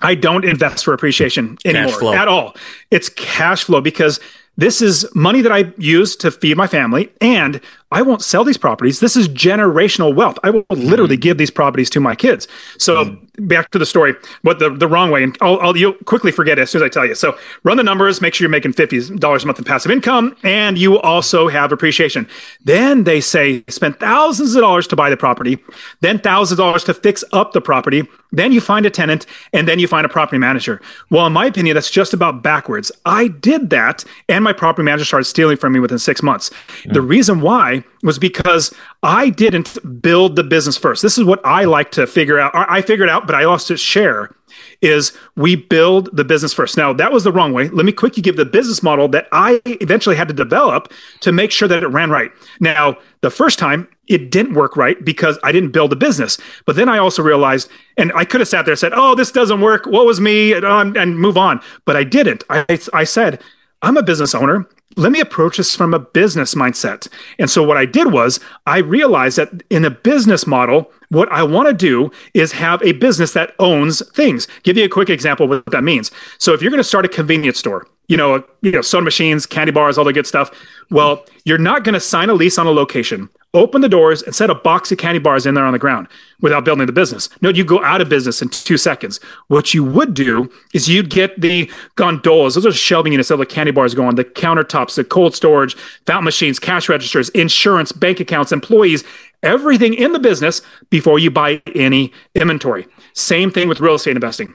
I 0.00 0.16
don't 0.16 0.44
invest 0.44 0.84
for 0.84 0.92
appreciation 0.92 1.56
anymore 1.64 2.16
at 2.16 2.26
all. 2.26 2.56
It's 2.90 3.08
cash 3.08 3.62
flow 3.62 3.80
because 3.80 4.18
this 4.56 4.82
is 4.82 5.08
money 5.14 5.40
that 5.40 5.52
I 5.52 5.72
use 5.78 6.16
to 6.16 6.30
feed 6.30 6.56
my 6.56 6.66
family, 6.66 7.12
and 7.20 7.60
I 7.92 8.02
won't 8.02 8.22
sell 8.22 8.44
these 8.44 8.56
properties. 8.56 9.00
This 9.00 9.16
is 9.16 9.28
generational 9.28 10.14
wealth. 10.14 10.38
I 10.42 10.50
will 10.50 10.64
literally 10.70 11.16
mm-hmm. 11.16 11.20
give 11.20 11.38
these 11.38 11.50
properties 11.50 11.90
to 11.90 12.00
my 12.00 12.14
kids. 12.14 12.48
So 12.78 13.04
mm-hmm. 13.04 13.46
back 13.46 13.70
to 13.70 13.78
the 13.78 13.86
story, 13.86 14.14
but 14.42 14.58
the, 14.58 14.70
the 14.70 14.88
wrong 14.88 15.10
way, 15.10 15.22
and 15.22 15.36
I'll, 15.40 15.60
I'll 15.60 15.76
you'll 15.76 15.94
quickly 16.04 16.32
forget 16.32 16.58
it 16.58 16.62
as 16.62 16.70
soon 16.70 16.82
as 16.82 16.86
I 16.86 16.88
tell 16.88 17.06
you. 17.06 17.14
So 17.14 17.36
run 17.62 17.76
the 17.76 17.82
numbers, 17.82 18.20
make 18.20 18.34
sure 18.34 18.44
you're 18.44 18.50
making 18.50 18.72
fifty 18.72 19.00
dollars 19.16 19.44
a 19.44 19.46
month 19.46 19.58
in 19.58 19.64
passive 19.64 19.90
income, 19.90 20.36
and 20.42 20.78
you 20.78 20.98
also 21.00 21.48
have 21.48 21.72
appreciation. 21.72 22.28
Then 22.64 23.04
they 23.04 23.20
say 23.20 23.64
spend 23.68 24.00
thousands 24.00 24.54
of 24.54 24.62
dollars 24.62 24.86
to 24.88 24.96
buy 24.96 25.10
the 25.10 25.16
property, 25.16 25.58
then 26.00 26.18
thousands 26.18 26.58
of 26.58 26.64
dollars 26.64 26.84
to 26.84 26.94
fix 26.94 27.24
up 27.32 27.52
the 27.52 27.60
property, 27.60 28.02
then 28.32 28.50
you 28.52 28.60
find 28.60 28.86
a 28.86 28.90
tenant 28.90 29.26
and 29.52 29.68
then 29.68 29.78
you 29.78 29.86
find 29.86 30.06
a 30.06 30.08
property 30.08 30.38
manager. 30.38 30.80
Well, 31.10 31.26
in 31.26 31.32
my 31.32 31.46
opinion, 31.46 31.74
that's 31.74 31.90
just 31.90 32.14
about 32.14 32.42
backwards. 32.42 32.90
I 33.04 33.28
did 33.28 33.70
that 33.70 34.04
and 34.28 34.42
my 34.42 34.52
property 34.52 34.84
manager 34.84 35.04
started 35.04 35.24
stealing 35.26 35.58
from 35.58 35.74
me 35.74 35.80
within 35.80 35.98
six 35.98 36.22
months. 36.22 36.50
Mm. 36.84 36.94
The 36.94 37.02
reason 37.02 37.40
why 37.40 37.81
was 38.02 38.18
because 38.18 38.74
I 39.02 39.30
didn't 39.30 40.02
build 40.02 40.36
the 40.36 40.44
business 40.44 40.76
first. 40.76 41.02
This 41.02 41.18
is 41.18 41.24
what 41.24 41.44
I 41.44 41.64
like 41.64 41.90
to 41.92 42.06
figure 42.06 42.38
out. 42.38 42.52
I 42.54 42.82
figured 42.82 43.08
out, 43.08 43.26
but 43.26 43.34
I 43.34 43.44
also 43.44 43.76
share 43.76 44.34
is 44.80 45.16
we 45.36 45.56
build 45.56 46.14
the 46.14 46.24
business 46.24 46.52
first. 46.52 46.76
Now, 46.76 46.92
that 46.92 47.12
was 47.12 47.24
the 47.24 47.32
wrong 47.32 47.52
way. 47.52 47.68
Let 47.68 47.86
me 47.86 47.92
quickly 47.92 48.22
give 48.22 48.36
the 48.36 48.44
business 48.44 48.82
model 48.82 49.08
that 49.08 49.28
I 49.32 49.60
eventually 49.66 50.16
had 50.16 50.28
to 50.28 50.34
develop 50.34 50.92
to 51.20 51.32
make 51.32 51.50
sure 51.50 51.68
that 51.68 51.82
it 51.82 51.86
ran 51.88 52.10
right. 52.10 52.30
Now, 52.60 52.96
the 53.20 53.30
first 53.30 53.58
time 53.58 53.88
it 54.08 54.30
didn't 54.30 54.54
work 54.54 54.76
right 54.76 55.02
because 55.04 55.38
I 55.42 55.52
didn't 55.52 55.70
build 55.70 55.92
a 55.92 55.96
business. 55.96 56.38
But 56.66 56.76
then 56.76 56.88
I 56.88 56.98
also 56.98 57.22
realized, 57.22 57.70
and 57.96 58.12
I 58.14 58.24
could 58.24 58.40
have 58.40 58.48
sat 58.48 58.64
there 58.64 58.72
and 58.72 58.78
said, 58.78 58.92
oh, 58.94 59.14
this 59.14 59.32
doesn't 59.32 59.60
work. 59.60 59.86
What 59.86 60.06
was 60.06 60.20
me? 60.20 60.52
And, 60.52 60.96
and 60.96 61.18
move 61.18 61.38
on. 61.38 61.60
But 61.84 61.96
I 61.96 62.04
didn't. 62.04 62.44
I, 62.50 62.78
I 62.92 63.04
said, 63.04 63.40
I'm 63.82 63.96
a 63.96 64.02
business 64.02 64.34
owner. 64.34 64.66
Let 64.96 65.12
me 65.12 65.20
approach 65.20 65.56
this 65.56 65.74
from 65.74 65.94
a 65.94 65.98
business 65.98 66.54
mindset. 66.54 67.08
And 67.38 67.50
so 67.50 67.62
what 67.62 67.76
I 67.76 67.86
did 67.86 68.12
was 68.12 68.40
I 68.66 68.78
realized 68.78 69.38
that 69.38 69.62
in 69.70 69.84
a 69.84 69.90
business 69.90 70.46
model, 70.46 70.90
what 71.08 71.30
I 71.32 71.42
want 71.42 71.68
to 71.68 71.74
do 71.74 72.10
is 72.34 72.52
have 72.52 72.82
a 72.82 72.92
business 72.92 73.32
that 73.32 73.54
owns 73.58 74.06
things. 74.10 74.46
Give 74.62 74.76
you 74.76 74.84
a 74.84 74.88
quick 74.88 75.10
example 75.10 75.44
of 75.44 75.50
what 75.50 75.72
that 75.72 75.82
means. 75.82 76.10
So 76.38 76.52
if 76.52 76.62
you're 76.62 76.70
going 76.70 76.78
to 76.78 76.84
start 76.84 77.04
a 77.04 77.08
convenience 77.08 77.58
store, 77.58 77.86
you 78.08 78.16
know, 78.16 78.44
you 78.60 78.72
know, 78.72 78.82
soda 78.82 79.04
machines, 79.04 79.46
candy 79.46 79.72
bars, 79.72 79.96
all 79.96 80.04
the 80.04 80.12
good 80.12 80.26
stuff. 80.26 80.50
Well, 80.90 81.24
you're 81.44 81.58
not 81.58 81.84
going 81.84 81.94
to 81.94 82.00
sign 82.00 82.28
a 82.28 82.34
lease 82.34 82.58
on 82.58 82.66
a 82.66 82.70
location, 82.70 83.30
open 83.54 83.80
the 83.80 83.88
doors, 83.88 84.22
and 84.22 84.34
set 84.34 84.50
a 84.50 84.54
box 84.54 84.90
of 84.90 84.98
candy 84.98 85.18
bars 85.18 85.44
in 85.46 85.54
there 85.54 85.64
on 85.64 85.72
the 85.72 85.78
ground 85.78 86.08
without 86.40 86.64
building 86.64 86.86
the 86.86 86.92
business. 86.92 87.28
No, 87.40 87.50
you 87.50 87.64
go 87.64 87.82
out 87.84 88.00
of 88.00 88.08
business 88.08 88.40
in 88.40 88.48
two 88.48 88.76
seconds. 88.76 89.20
What 89.48 89.74
you 89.74 89.84
would 89.84 90.14
do 90.14 90.50
is 90.72 90.88
you'd 90.88 91.10
get 91.10 91.40
the 91.40 91.70
gondolas; 91.96 92.54
those 92.54 92.66
are 92.66 92.72
shelving 92.72 93.12
units 93.12 93.28
that 93.28 93.36
the 93.36 93.46
candy 93.46 93.72
bars 93.72 93.94
go 93.94 94.06
on, 94.06 94.14
the 94.14 94.24
countertops, 94.24 94.94
the 94.94 95.04
cold 95.04 95.34
storage, 95.34 95.74
fountain 96.06 96.24
machines, 96.24 96.58
cash 96.58 96.88
registers, 96.88 97.28
insurance, 97.30 97.92
bank 97.92 98.20
accounts, 98.20 98.52
employees, 98.52 99.04
everything 99.42 99.94
in 99.94 100.12
the 100.12 100.18
business 100.18 100.62
before 100.90 101.18
you 101.18 101.30
buy 101.30 101.60
any 101.74 102.12
inventory. 102.34 102.86
Same 103.12 103.50
thing 103.50 103.68
with 103.68 103.80
real 103.80 103.94
estate 103.94 104.16
investing 104.16 104.54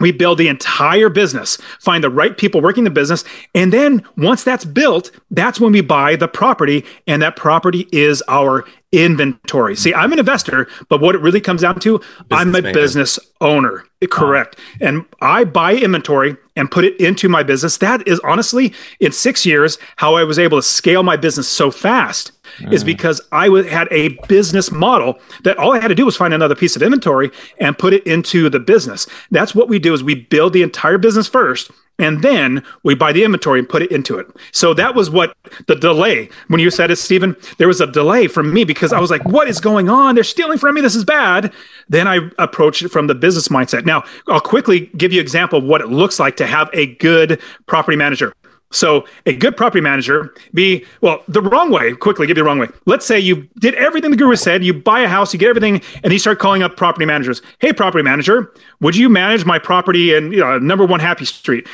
we 0.00 0.12
build 0.12 0.38
the 0.38 0.48
entire 0.48 1.08
business, 1.08 1.56
find 1.78 2.02
the 2.02 2.10
right 2.10 2.36
people 2.36 2.60
working 2.60 2.84
the 2.84 2.90
business. 2.90 3.24
And 3.54 3.72
then 3.72 4.04
once 4.16 4.42
that's 4.42 4.64
built, 4.64 5.10
that's 5.30 5.60
when 5.60 5.72
we 5.72 5.80
buy 5.80 6.16
the 6.16 6.28
property. 6.28 6.84
And 7.06 7.22
that 7.22 7.36
property 7.36 7.88
is 7.92 8.22
our 8.28 8.64
inventory. 8.92 9.76
See, 9.76 9.94
I'm 9.94 10.12
an 10.12 10.18
investor, 10.18 10.66
but 10.88 11.00
what 11.00 11.14
it 11.14 11.20
really 11.20 11.40
comes 11.40 11.62
down 11.62 11.78
to, 11.80 11.98
business 11.98 12.26
I'm 12.30 12.54
a 12.54 12.62
business 12.72 13.18
owner. 13.40 13.84
Ah. 14.02 14.06
Correct. 14.10 14.56
And 14.80 15.04
I 15.20 15.44
buy 15.44 15.74
inventory 15.74 16.36
and 16.56 16.70
put 16.70 16.84
it 16.84 16.98
into 16.98 17.28
my 17.28 17.42
business. 17.42 17.76
That 17.78 18.06
is 18.08 18.18
honestly, 18.20 18.72
in 18.98 19.12
six 19.12 19.44
years, 19.44 19.78
how 19.96 20.14
I 20.14 20.24
was 20.24 20.38
able 20.38 20.58
to 20.58 20.62
scale 20.62 21.02
my 21.02 21.16
business 21.16 21.48
so 21.48 21.70
fast 21.70 22.32
mm. 22.58 22.72
is 22.72 22.84
because 22.84 23.20
I 23.32 23.46
w- 23.46 23.64
had 23.64 23.88
a 23.90 24.10
business 24.28 24.70
model 24.70 25.18
that 25.44 25.58
all 25.58 25.72
I 25.72 25.80
had 25.80 25.88
to 25.88 25.94
do 25.94 26.06
was 26.06 26.16
find 26.16 26.34
another 26.34 26.54
piece 26.54 26.76
of 26.76 26.82
inventory 26.82 27.30
and 27.58 27.78
put 27.78 27.92
it 27.92 28.06
into 28.06 28.48
the 28.48 28.60
business. 28.60 29.06
That's 29.30 29.54
what 29.54 29.68
we 29.68 29.78
do 29.78 29.94
is 29.94 30.02
we 30.02 30.14
build 30.14 30.52
the 30.52 30.62
entire 30.62 30.98
business 30.98 31.28
first 31.28 31.70
and 32.00 32.22
then 32.22 32.64
we 32.82 32.94
buy 32.94 33.12
the 33.12 33.22
inventory 33.22 33.58
and 33.58 33.68
put 33.68 33.82
it 33.82 33.92
into 33.92 34.18
it. 34.18 34.26
So 34.52 34.72
that 34.74 34.94
was 34.94 35.10
what 35.10 35.36
the 35.66 35.76
delay. 35.76 36.30
When 36.48 36.58
you 36.58 36.70
said 36.70 36.90
it, 36.90 36.96
Stephen, 36.96 37.36
there 37.58 37.68
was 37.68 37.80
a 37.80 37.86
delay 37.86 38.26
from 38.26 38.52
me 38.52 38.64
because 38.64 38.92
I 38.92 39.00
was 39.00 39.10
like, 39.10 39.24
"What 39.26 39.48
is 39.48 39.60
going 39.60 39.90
on? 39.90 40.14
They're 40.14 40.24
stealing 40.24 40.58
from 40.58 40.74
me. 40.74 40.80
This 40.80 40.96
is 40.96 41.04
bad." 41.04 41.52
Then 41.88 42.08
I 42.08 42.30
approached 42.38 42.82
it 42.82 42.88
from 42.88 43.06
the 43.06 43.14
business 43.14 43.48
mindset. 43.48 43.84
Now 43.84 44.04
I'll 44.28 44.40
quickly 44.40 44.90
give 44.96 45.12
you 45.12 45.20
an 45.20 45.24
example 45.24 45.58
of 45.58 45.64
what 45.64 45.82
it 45.82 45.88
looks 45.88 46.18
like 46.18 46.36
to 46.38 46.46
have 46.46 46.70
a 46.72 46.94
good 46.96 47.40
property 47.66 47.96
manager. 47.96 48.32
So 48.72 49.04
a 49.26 49.34
good 49.34 49.56
property 49.56 49.80
manager 49.80 50.32
be 50.54 50.84
well 51.00 51.22
the 51.26 51.42
wrong 51.42 51.70
way. 51.70 51.92
Quickly, 51.94 52.26
give 52.26 52.36
you 52.36 52.42
the 52.42 52.46
wrong 52.46 52.60
way. 52.60 52.68
Let's 52.86 53.04
say 53.04 53.18
you 53.18 53.48
did 53.58 53.74
everything 53.74 54.12
the 54.12 54.16
guru 54.16 54.36
said. 54.36 54.62
You 54.62 54.74
buy 54.74 55.00
a 55.00 55.08
house, 55.08 55.32
you 55.32 55.40
get 55.40 55.48
everything, 55.48 55.82
and 56.04 56.12
you 56.12 56.18
start 56.18 56.38
calling 56.38 56.62
up 56.62 56.76
property 56.76 57.04
managers. 57.04 57.42
Hey, 57.58 57.72
property 57.72 58.04
manager, 58.04 58.52
would 58.80 58.94
you 58.94 59.08
manage 59.08 59.44
my 59.44 59.58
property 59.58 60.14
in 60.14 60.32
you 60.32 60.38
know, 60.40 60.58
number 60.58 60.86
one 60.86 61.00
Happy 61.00 61.24
Street? 61.24 61.66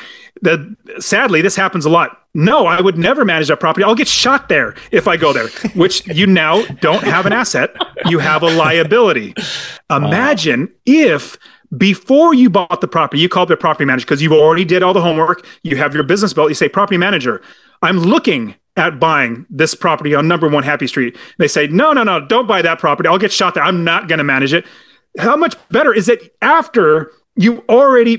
The, 0.43 0.77
sadly, 0.99 1.43
this 1.43 1.57
happens 1.57 1.87
a 1.87 1.91
lot. 1.91 2.23
No, 2.35 2.67
I 2.67 2.81
would 2.83 2.99
never 2.99 3.25
manage 3.25 3.49
that 3.49 3.61
property. 3.61 3.85
I'll 3.85 3.95
get 3.95 4.09
shot 4.09 4.51
there 4.51 4.75
if 4.91 5.09
I 5.09 5.17
go 5.17 5.33
there. 5.33 5.49
Which 5.75 6.07
you 6.07 6.27
now 6.27 6.65
don't 6.81 7.03
have 7.03 7.25
an 7.25 7.33
asset; 7.33 7.75
you 8.07 8.19
have 8.19 8.43
a 8.43 8.55
liability. 8.55 9.35
Imagine 9.91 10.71
if 10.85 11.39
before 11.77 12.35
you 12.35 12.51
bought 12.51 12.81
the 12.81 12.89
property, 12.89 13.21
you 13.21 13.29
called 13.29 13.49
the 13.49 13.57
property 13.57 13.85
manager 13.85 14.05
because 14.05 14.23
you've 14.23 14.33
already 14.33 14.65
did 14.65 14.83
all 14.83 14.93
the 14.93 15.01
homework. 15.01 15.47
You 15.63 15.77
have 15.77 15.95
your 15.95 16.03
business 16.03 16.33
built. 16.33 16.49
You 16.49 16.55
say, 16.55 16.69
property 16.69 16.99
manager, 16.99 17.43
I'm 17.83 17.99
looking 17.99 18.55
at 18.77 19.01
buying 19.01 19.47
this 19.49 19.75
property 19.75 20.15
on 20.15 20.29
number 20.29 20.49
one 20.49 20.63
Happy 20.63 20.87
Street. 20.87 21.17
They 21.39 21.49
say, 21.49 21.67
no, 21.67 21.93
no, 21.93 22.03
no, 22.03 22.25
don't 22.25 22.47
buy 22.47 22.63
that 22.63 22.79
property. 22.79 23.09
I'll 23.09 23.19
get 23.19 23.33
shot 23.33 23.55
there. 23.55 23.65
I'm 23.65 23.85
not 23.85 24.09
going 24.09 24.19
to 24.19 24.25
manage 24.25 24.53
it. 24.53 24.67
How 25.19 25.37
much 25.37 25.57
better 25.71 25.95
is 25.95 26.09
it 26.09 26.35
after 26.43 27.11
you 27.37 27.63
already 27.69 28.19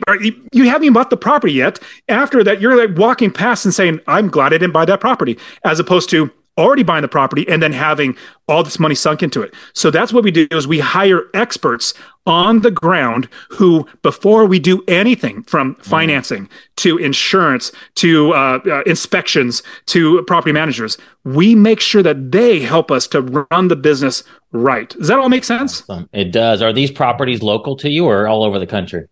you 0.53 0.65
haven't 0.65 0.83
even 0.83 0.93
bought 0.93 1.09
the 1.09 1.17
property 1.17 1.53
yet 1.53 1.79
after 2.07 2.43
that 2.43 2.61
you're 2.61 2.77
like 2.77 2.95
walking 2.97 3.31
past 3.31 3.65
and 3.65 3.73
saying 3.73 3.99
i'm 4.05 4.29
glad 4.29 4.53
i 4.53 4.57
didn't 4.59 4.73
buy 4.73 4.85
that 4.85 4.99
property 5.01 5.37
as 5.63 5.79
opposed 5.79 6.07
to 6.07 6.31
already 6.57 6.83
buying 6.83 7.01
the 7.01 7.07
property 7.07 7.47
and 7.47 7.61
then 7.61 7.71
having 7.71 8.17
all 8.47 8.63
this 8.63 8.79
money 8.79 8.95
sunk 8.95 9.21
into 9.21 9.41
it. 9.41 9.53
So 9.73 9.91
that's 9.91 10.13
what 10.13 10.23
we 10.23 10.31
do 10.31 10.47
is 10.51 10.67
we 10.67 10.79
hire 10.79 11.23
experts 11.33 11.93
on 12.25 12.61
the 12.61 12.71
ground 12.71 13.29
who 13.49 13.87
before 14.01 14.45
we 14.45 14.59
do 14.59 14.83
anything 14.87 15.43
from 15.43 15.75
mm-hmm. 15.75 15.83
financing 15.83 16.49
to 16.77 16.97
insurance 16.97 17.71
to 17.95 18.33
uh, 18.33 18.59
uh, 18.65 18.81
inspections 18.85 19.63
to 19.87 20.23
property 20.23 20.51
managers, 20.51 20.97
we 21.23 21.55
make 21.55 21.79
sure 21.79 22.03
that 22.03 22.31
they 22.31 22.59
help 22.59 22.91
us 22.91 23.07
to 23.07 23.21
run 23.51 23.67
the 23.67 23.75
business 23.75 24.23
right. 24.51 24.89
Does 24.89 25.07
that 25.07 25.19
all 25.19 25.29
make 25.29 25.43
sense? 25.43 25.81
Awesome. 25.83 26.09
It 26.11 26.31
does. 26.31 26.61
Are 26.61 26.73
these 26.73 26.91
properties 26.91 27.41
local 27.41 27.75
to 27.77 27.89
you 27.89 28.05
or 28.05 28.27
all 28.27 28.43
over 28.43 28.59
the 28.59 28.67
country? 28.67 29.07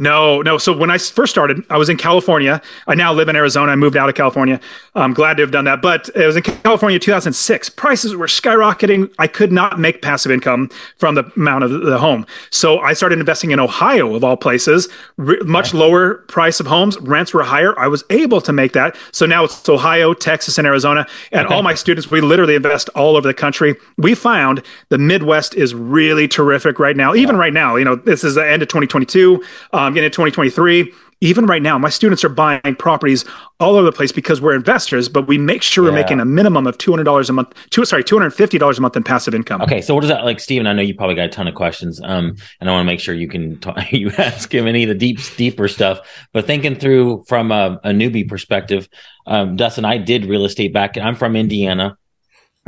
No, 0.00 0.40
no. 0.40 0.56
So 0.56 0.74
when 0.74 0.90
I 0.90 0.96
first 0.96 1.30
started, 1.30 1.62
I 1.68 1.76
was 1.76 1.90
in 1.90 1.98
California. 1.98 2.62
I 2.86 2.94
now 2.94 3.12
live 3.12 3.28
in 3.28 3.36
Arizona. 3.36 3.70
I 3.70 3.76
moved 3.76 3.98
out 3.98 4.08
of 4.08 4.14
California. 4.14 4.58
I'm 4.94 5.12
glad 5.12 5.36
to 5.36 5.42
have 5.42 5.50
done 5.50 5.66
that. 5.66 5.82
But 5.82 6.08
it 6.14 6.24
was 6.24 6.36
in 6.36 6.42
California 6.42 6.98
2006. 6.98 7.68
Prices 7.68 8.16
were 8.16 8.26
skyrocketing. 8.26 9.12
I 9.18 9.26
could 9.26 9.52
not 9.52 9.78
make 9.78 10.00
passive 10.00 10.32
income 10.32 10.70
from 10.96 11.16
the 11.16 11.30
amount 11.36 11.64
of 11.64 11.82
the 11.82 11.98
home. 11.98 12.24
So 12.48 12.78
I 12.80 12.94
started 12.94 13.18
investing 13.18 13.50
in 13.50 13.60
Ohio, 13.60 14.14
of 14.14 14.24
all 14.24 14.38
places. 14.38 14.88
much 15.18 15.74
lower 15.74 16.14
price 16.28 16.60
of 16.60 16.66
homes. 16.66 16.96
Rents 16.98 17.34
were 17.34 17.42
higher. 17.42 17.78
I 17.78 17.86
was 17.86 18.02
able 18.08 18.40
to 18.40 18.54
make 18.54 18.72
that. 18.72 18.96
So 19.12 19.26
now 19.26 19.44
it's 19.44 19.68
Ohio, 19.68 20.14
Texas, 20.14 20.56
and 20.56 20.66
Arizona. 20.66 21.06
And 21.30 21.44
okay. 21.44 21.54
all 21.54 21.62
my 21.62 21.74
students, 21.74 22.10
we 22.10 22.22
literally 22.22 22.54
invest 22.54 22.88
all 22.94 23.16
over 23.16 23.28
the 23.28 23.34
country. 23.34 23.76
We 23.98 24.14
found 24.14 24.62
the 24.88 24.96
Midwest 24.96 25.54
is 25.54 25.74
really 25.74 26.26
terrific 26.26 26.78
right 26.78 26.96
now. 26.96 27.14
Even 27.14 27.34
yeah. 27.34 27.42
right 27.42 27.52
now, 27.52 27.76
you 27.76 27.84
know, 27.84 27.96
this 27.96 28.24
is 28.24 28.34
the 28.34 28.50
end 28.50 28.62
of 28.62 28.68
2022. 28.68 29.44
Um, 29.74 29.89
I'm 29.90 29.94
getting 29.94 30.06
into 30.06 30.16
2023. 30.16 30.92
Even 31.22 31.44
right 31.44 31.60
now, 31.60 31.76
my 31.76 31.90
students 31.90 32.24
are 32.24 32.30
buying 32.30 32.76
properties 32.78 33.26
all 33.58 33.74
over 33.76 33.84
the 33.84 33.92
place 33.92 34.10
because 34.10 34.40
we're 34.40 34.54
investors, 34.54 35.06
but 35.08 35.26
we 35.26 35.36
make 35.36 35.62
sure 35.62 35.84
yeah. 35.84 35.90
we're 35.90 35.96
making 35.96 36.18
a 36.20 36.24
minimum 36.24 36.66
of 36.66 36.78
two 36.78 36.92
hundred 36.92 37.04
dollars 37.04 37.28
a 37.28 37.34
month. 37.34 37.52
Two, 37.68 37.84
sorry, 37.84 38.02
two 38.02 38.16
hundred 38.16 38.30
fifty 38.30 38.56
dollars 38.56 38.78
a 38.78 38.80
month 38.80 38.96
in 38.96 39.02
passive 39.02 39.34
income. 39.34 39.60
Okay, 39.60 39.82
so 39.82 39.94
what 39.94 40.00
does 40.00 40.08
that 40.08 40.24
like, 40.24 40.40
Steven? 40.40 40.66
I 40.66 40.72
know 40.72 40.80
you 40.80 40.94
probably 40.94 41.16
got 41.16 41.26
a 41.26 41.28
ton 41.28 41.46
of 41.46 41.54
questions, 41.54 42.00
um, 42.02 42.36
and 42.60 42.70
I 42.70 42.72
want 42.72 42.82
to 42.82 42.86
make 42.86 43.00
sure 43.00 43.14
you 43.14 43.28
can 43.28 43.58
talk, 43.58 43.76
you 43.92 44.10
ask 44.16 44.54
him 44.54 44.66
any 44.66 44.84
of 44.84 44.88
the 44.88 44.94
deep, 44.94 45.18
deeper 45.36 45.68
stuff. 45.68 45.98
But 46.32 46.46
thinking 46.46 46.76
through 46.76 47.24
from 47.28 47.52
a, 47.52 47.78
a 47.84 47.90
newbie 47.90 48.26
perspective, 48.26 48.88
um, 49.26 49.56
Dustin, 49.56 49.84
I 49.84 49.98
did 49.98 50.24
real 50.24 50.46
estate 50.46 50.72
back. 50.72 50.96
I'm 50.96 51.16
from 51.16 51.36
Indiana, 51.36 51.98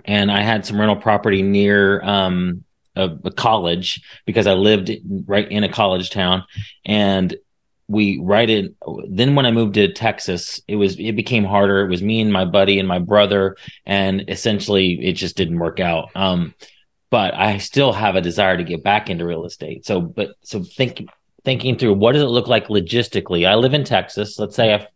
and 0.04 0.30
I 0.30 0.42
had 0.42 0.66
some 0.66 0.78
rental 0.78 0.96
property 0.96 1.40
near 1.40 2.02
um, 2.02 2.64
a, 2.96 3.10
a 3.24 3.30
college 3.30 4.02
because 4.26 4.46
I 4.46 4.54
lived 4.54 4.90
right 5.26 5.50
in 5.50 5.64
a 5.64 5.72
college 5.72 6.10
town, 6.10 6.44
and 6.84 7.34
we 7.88 8.20
right 8.22 8.48
in. 8.48 8.74
Then 9.08 9.34
when 9.34 9.46
I 9.46 9.50
moved 9.50 9.74
to 9.74 9.92
Texas, 9.92 10.60
it 10.68 10.76
was 10.76 10.98
it 10.98 11.16
became 11.16 11.44
harder. 11.44 11.84
It 11.84 11.90
was 11.90 12.02
me 12.02 12.20
and 12.20 12.32
my 12.32 12.44
buddy 12.44 12.78
and 12.78 12.88
my 12.88 12.98
brother, 12.98 13.56
and 13.86 14.24
essentially 14.28 14.98
it 15.06 15.14
just 15.14 15.36
didn't 15.36 15.58
work 15.58 15.80
out. 15.80 16.10
Um, 16.14 16.54
but 17.10 17.34
I 17.34 17.58
still 17.58 17.92
have 17.92 18.16
a 18.16 18.22
desire 18.22 18.56
to 18.56 18.64
get 18.64 18.82
back 18.82 19.10
into 19.10 19.26
real 19.26 19.44
estate. 19.44 19.84
So, 19.84 20.00
but 20.00 20.30
so 20.42 20.62
think 20.62 21.06
thinking 21.44 21.76
through 21.76 21.94
what 21.94 22.12
does 22.12 22.22
it 22.22 22.26
look 22.26 22.46
like 22.46 22.68
logistically? 22.68 23.46
I 23.46 23.56
live 23.56 23.74
in 23.74 23.84
Texas. 23.84 24.38
Let's 24.38 24.56
say 24.56 24.72
I've 24.72 24.86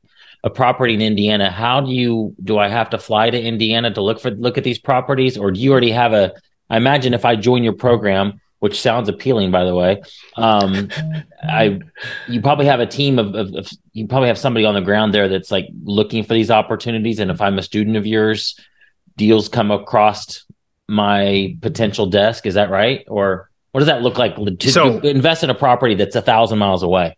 a 0.47 0.51
property 0.51 0.95
in 0.95 1.03
Indiana, 1.03 1.51
how 1.51 1.81
do 1.81 1.91
you 1.91 2.35
do 2.43 2.57
I 2.57 2.69
have 2.69 2.91
to 2.91 2.99
fly 2.99 3.31
to 3.31 3.41
Indiana 3.41 3.93
to 3.93 4.01
look 4.01 4.21
for 4.21 4.31
look 4.31 4.57
at 4.57 4.63
these 4.63 4.79
properties 4.79 5.37
or 5.37 5.51
do 5.51 5.59
you 5.59 5.73
already 5.73 5.91
have 5.91 6.13
a 6.13 6.35
I 6.69 6.77
imagine 6.77 7.15
if 7.15 7.25
I 7.25 7.37
join 7.37 7.63
your 7.63 7.75
program, 7.75 8.41
which 8.59 8.81
sounds 8.81 9.09
appealing, 9.09 9.51
by 9.51 9.65
the 9.65 9.75
way, 9.75 10.03
um, 10.37 10.89
I 11.43 11.81
you 12.29 12.41
probably 12.41 12.67
have 12.67 12.81
a 12.81 12.87
team 12.87 13.19
of, 13.19 13.35
of, 13.35 13.55
of, 13.55 13.71
you 13.93 14.07
probably 14.07 14.29
have 14.29 14.39
somebody 14.39 14.65
on 14.65 14.75
the 14.75 14.81
ground 14.81 15.15
there 15.15 15.29
that's 15.29 15.51
like 15.51 15.69
looking 15.85 16.25
for 16.25 16.35
these 16.35 16.51
opportunities. 16.51 17.19
And 17.19 17.31
if 17.31 17.41
I'm 17.41 17.59
a 17.59 17.63
student 17.63 17.97
of 17.97 18.07
yours, 18.07 18.59
deals 19.17 19.49
come 19.49 19.71
across 19.71 20.45
my 20.89 21.57
potential 21.61 22.07
desk. 22.07 22.47
Is 22.47 22.55
that 22.55 22.71
right? 22.71 23.05
Or 23.09 23.51
what 23.73 23.81
does 23.81 23.89
that 23.89 24.03
look 24.03 24.19
like 24.19 24.37
to, 24.37 24.71
so, 24.71 25.01
to 25.01 25.09
invest 25.09 25.45
in 25.45 25.51
a 25.51 25.55
property 25.55 25.95
that's 25.95 26.17
a 26.17 26.23
thousand 26.23 26.59
miles 26.59 26.83
away? 26.83 27.17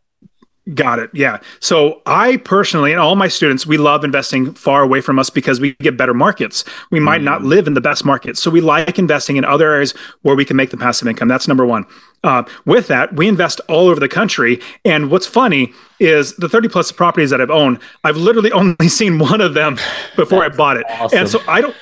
Got 0.74 0.98
it. 0.98 1.10
Yeah. 1.14 1.38
So 1.60 2.02
I 2.04 2.36
personally 2.38 2.92
and 2.92 3.00
all 3.00 3.16
my 3.16 3.28
students, 3.28 3.66
we 3.66 3.78
love 3.78 4.04
investing 4.04 4.52
far 4.52 4.82
away 4.82 5.00
from 5.00 5.18
us 5.18 5.30
because 5.30 5.60
we 5.60 5.72
get 5.74 5.96
better 5.96 6.12
markets. 6.12 6.62
We 6.90 7.00
might 7.00 7.22
mm. 7.22 7.24
not 7.24 7.42
live 7.42 7.66
in 7.66 7.72
the 7.72 7.80
best 7.80 8.04
markets. 8.04 8.40
So 8.40 8.50
we 8.50 8.60
like 8.60 8.98
investing 8.98 9.36
in 9.38 9.44
other 9.46 9.70
areas 9.72 9.92
where 10.22 10.36
we 10.36 10.44
can 10.44 10.56
make 10.56 10.70
the 10.70 10.76
passive 10.76 11.08
income. 11.08 11.26
That's 11.28 11.48
number 11.48 11.64
one. 11.64 11.86
Uh, 12.22 12.42
with 12.66 12.88
that, 12.88 13.14
we 13.14 13.28
invest 13.28 13.60
all 13.68 13.88
over 13.88 13.98
the 13.98 14.08
country. 14.08 14.60
And 14.84 15.10
what's 15.10 15.26
funny 15.26 15.72
is 16.00 16.34
the 16.36 16.48
30 16.50 16.68
plus 16.68 16.92
properties 16.92 17.30
that 17.30 17.40
I've 17.40 17.50
owned, 17.50 17.78
I've 18.04 18.18
literally 18.18 18.52
only 18.58 18.88
seen 18.88 19.18
one 19.18 19.40
of 19.40 19.54
them 19.54 19.78
before 20.16 20.44
I 20.44 20.50
bought 20.50 20.76
it. 20.76 20.84
Awesome. 20.90 21.18
And 21.18 21.28
so 21.28 21.40
I 21.48 21.62
don't, 21.62 21.76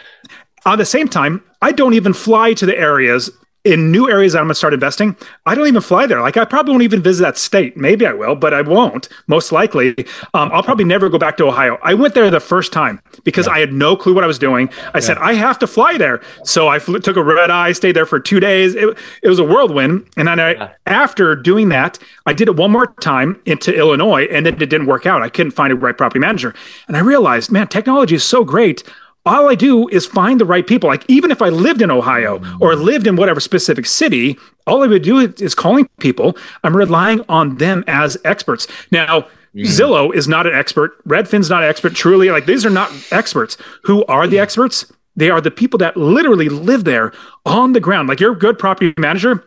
at 0.65 0.77
the 0.77 0.85
same 0.85 1.09
time, 1.09 1.43
I 1.61 1.73
don't 1.73 1.95
even 1.95 2.13
fly 2.13 2.53
to 2.55 2.67
the 2.67 2.79
areas 2.79 3.31
in 3.67 3.91
new 3.91 4.09
areas 4.09 4.33
that 4.33 4.39
I'm 4.39 4.45
going 4.45 4.51
to 4.51 4.55
start 4.55 4.73
investing, 4.73 5.17
I 5.45 5.55
don't 5.55 5.67
even 5.67 5.83
fly 5.83 6.07
there. 6.07 6.21
Like 6.21 6.37
I 6.37 6.45
probably 6.45 6.73
won't 6.73 6.85
even 6.85 7.03
visit 7.03 7.23
that 7.23 7.37
state. 7.37 7.77
Maybe 7.77 8.07
I 8.07 8.13
will, 8.13 8.37
but 8.37 8.55
I 8.55 8.63
won't. 8.63 9.09
Most 9.27 9.51
likely, 9.51 9.95
um, 10.35 10.51
I'll 10.53 10.63
probably 10.63 10.85
never 10.85 11.09
go 11.09 11.19
back 11.19 11.37
to 11.39 11.47
Ohio. 11.47 11.79
I 11.83 11.95
went 11.95 12.15
there 12.15 12.31
the 12.31 12.41
first 12.41 12.73
time 12.73 13.03
because 13.25 13.47
yeah. 13.47 13.55
I 13.55 13.59
had 13.59 13.73
no 13.73 13.97
clue 13.97 14.15
what 14.15 14.23
I 14.23 14.29
was 14.29 14.39
doing. 14.39 14.71
I 14.95 14.99
yeah. 14.99 15.01
said 15.01 15.19
I 15.19 15.35
have 15.35 15.59
to 15.59 15.67
fly 15.67 15.99
there, 15.99 16.23
so 16.45 16.69
I 16.69 16.79
flew, 16.79 17.01
took 17.01 17.17
a 17.17 17.25
red 17.25 17.51
eye, 17.51 17.73
stayed 17.73 17.97
there 17.97 18.07
for 18.07 18.21
two 18.21 18.39
days. 18.39 18.77
It, 18.77 18.97
it 19.23 19.29
was 19.29 19.41
a 19.41 19.45
whirlwind, 19.45 20.07
and 20.17 20.29
then 20.29 20.39
I, 20.39 20.53
yeah. 20.53 20.73
after 20.87 21.35
doing 21.35 21.69
that, 21.71 21.99
I 22.25 22.33
did 22.33 22.47
it 22.47 22.57
one 22.57 22.71
more 22.71 22.87
time 23.01 23.41
into 23.47 23.77
Illinois, 23.77 24.27
and 24.27 24.47
then 24.47 24.55
it 24.55 24.71
didn't 24.71 24.87
work 24.87 25.07
out. 25.07 25.23
I 25.23 25.29
couldn't 25.29 25.53
find 25.53 25.73
a 25.73 25.77
right 25.77 25.97
property 25.97 26.21
manager, 26.21 26.55
and 26.87 26.97
I 26.97 27.01
realized, 27.01 27.51
man, 27.51 27.67
technology 27.67 28.15
is 28.15 28.25
so 28.25 28.45
great 28.45 28.85
all 29.27 29.51
I 29.51 29.57
do 29.57 29.89
is 29.89 30.07
find 30.07 30.41
the 30.41 30.45
right 30.45 30.67
people. 30.67 30.89
Like 30.89 31.05
even 31.09 31.31
if 31.31 31.43
I 31.43 31.49
lived 31.49 31.83
in 31.83 31.91
Ohio 31.91 32.41
or 32.61 32.75
lived 32.77 33.07
in 33.07 33.17
whatever 33.17 33.41
specific 33.41 33.85
city, 33.85 34.39
all 34.67 34.83
I 34.83 34.87
would 34.87 35.03
do 35.03 35.19
is 35.19 35.55
calling 35.55 35.89
people. 35.99 36.37
I'm 36.65 36.77
relying 36.77 37.23
on 37.29 37.57
them 37.57 37.85
as 37.89 38.17
experts. 38.25 38.67
Now, 38.93 39.23
mm. 39.55 39.65
Zillow 39.65 40.15
is 40.15 40.29
not 40.29 40.47
an 40.47 40.55
expert. 40.55 41.03
Redfin's 41.05 41.51
not 41.51 41.65
an 41.65 41.69
expert. 41.69 41.95
Truly, 41.95 42.31
like 42.31 42.47
these 42.47 42.65
are 42.65 42.71
not 42.71 42.93
experts. 43.11 43.59
Who 43.83 44.05
are 44.07 44.27
the 44.27 44.39
experts? 44.39 44.91
They 45.17 45.31
are 45.31 45.41
the 45.41 45.51
people 45.51 45.79
that 45.79 45.97
literally 45.97 46.49
live 46.49 46.85
there 46.85 47.13
on 47.45 47.73
the 47.73 47.81
ground. 47.81 48.09
Like 48.09 48.21
you're 48.21 48.33
a 48.33 48.39
good 48.39 48.59
property 48.59 48.95
manager. 48.99 49.45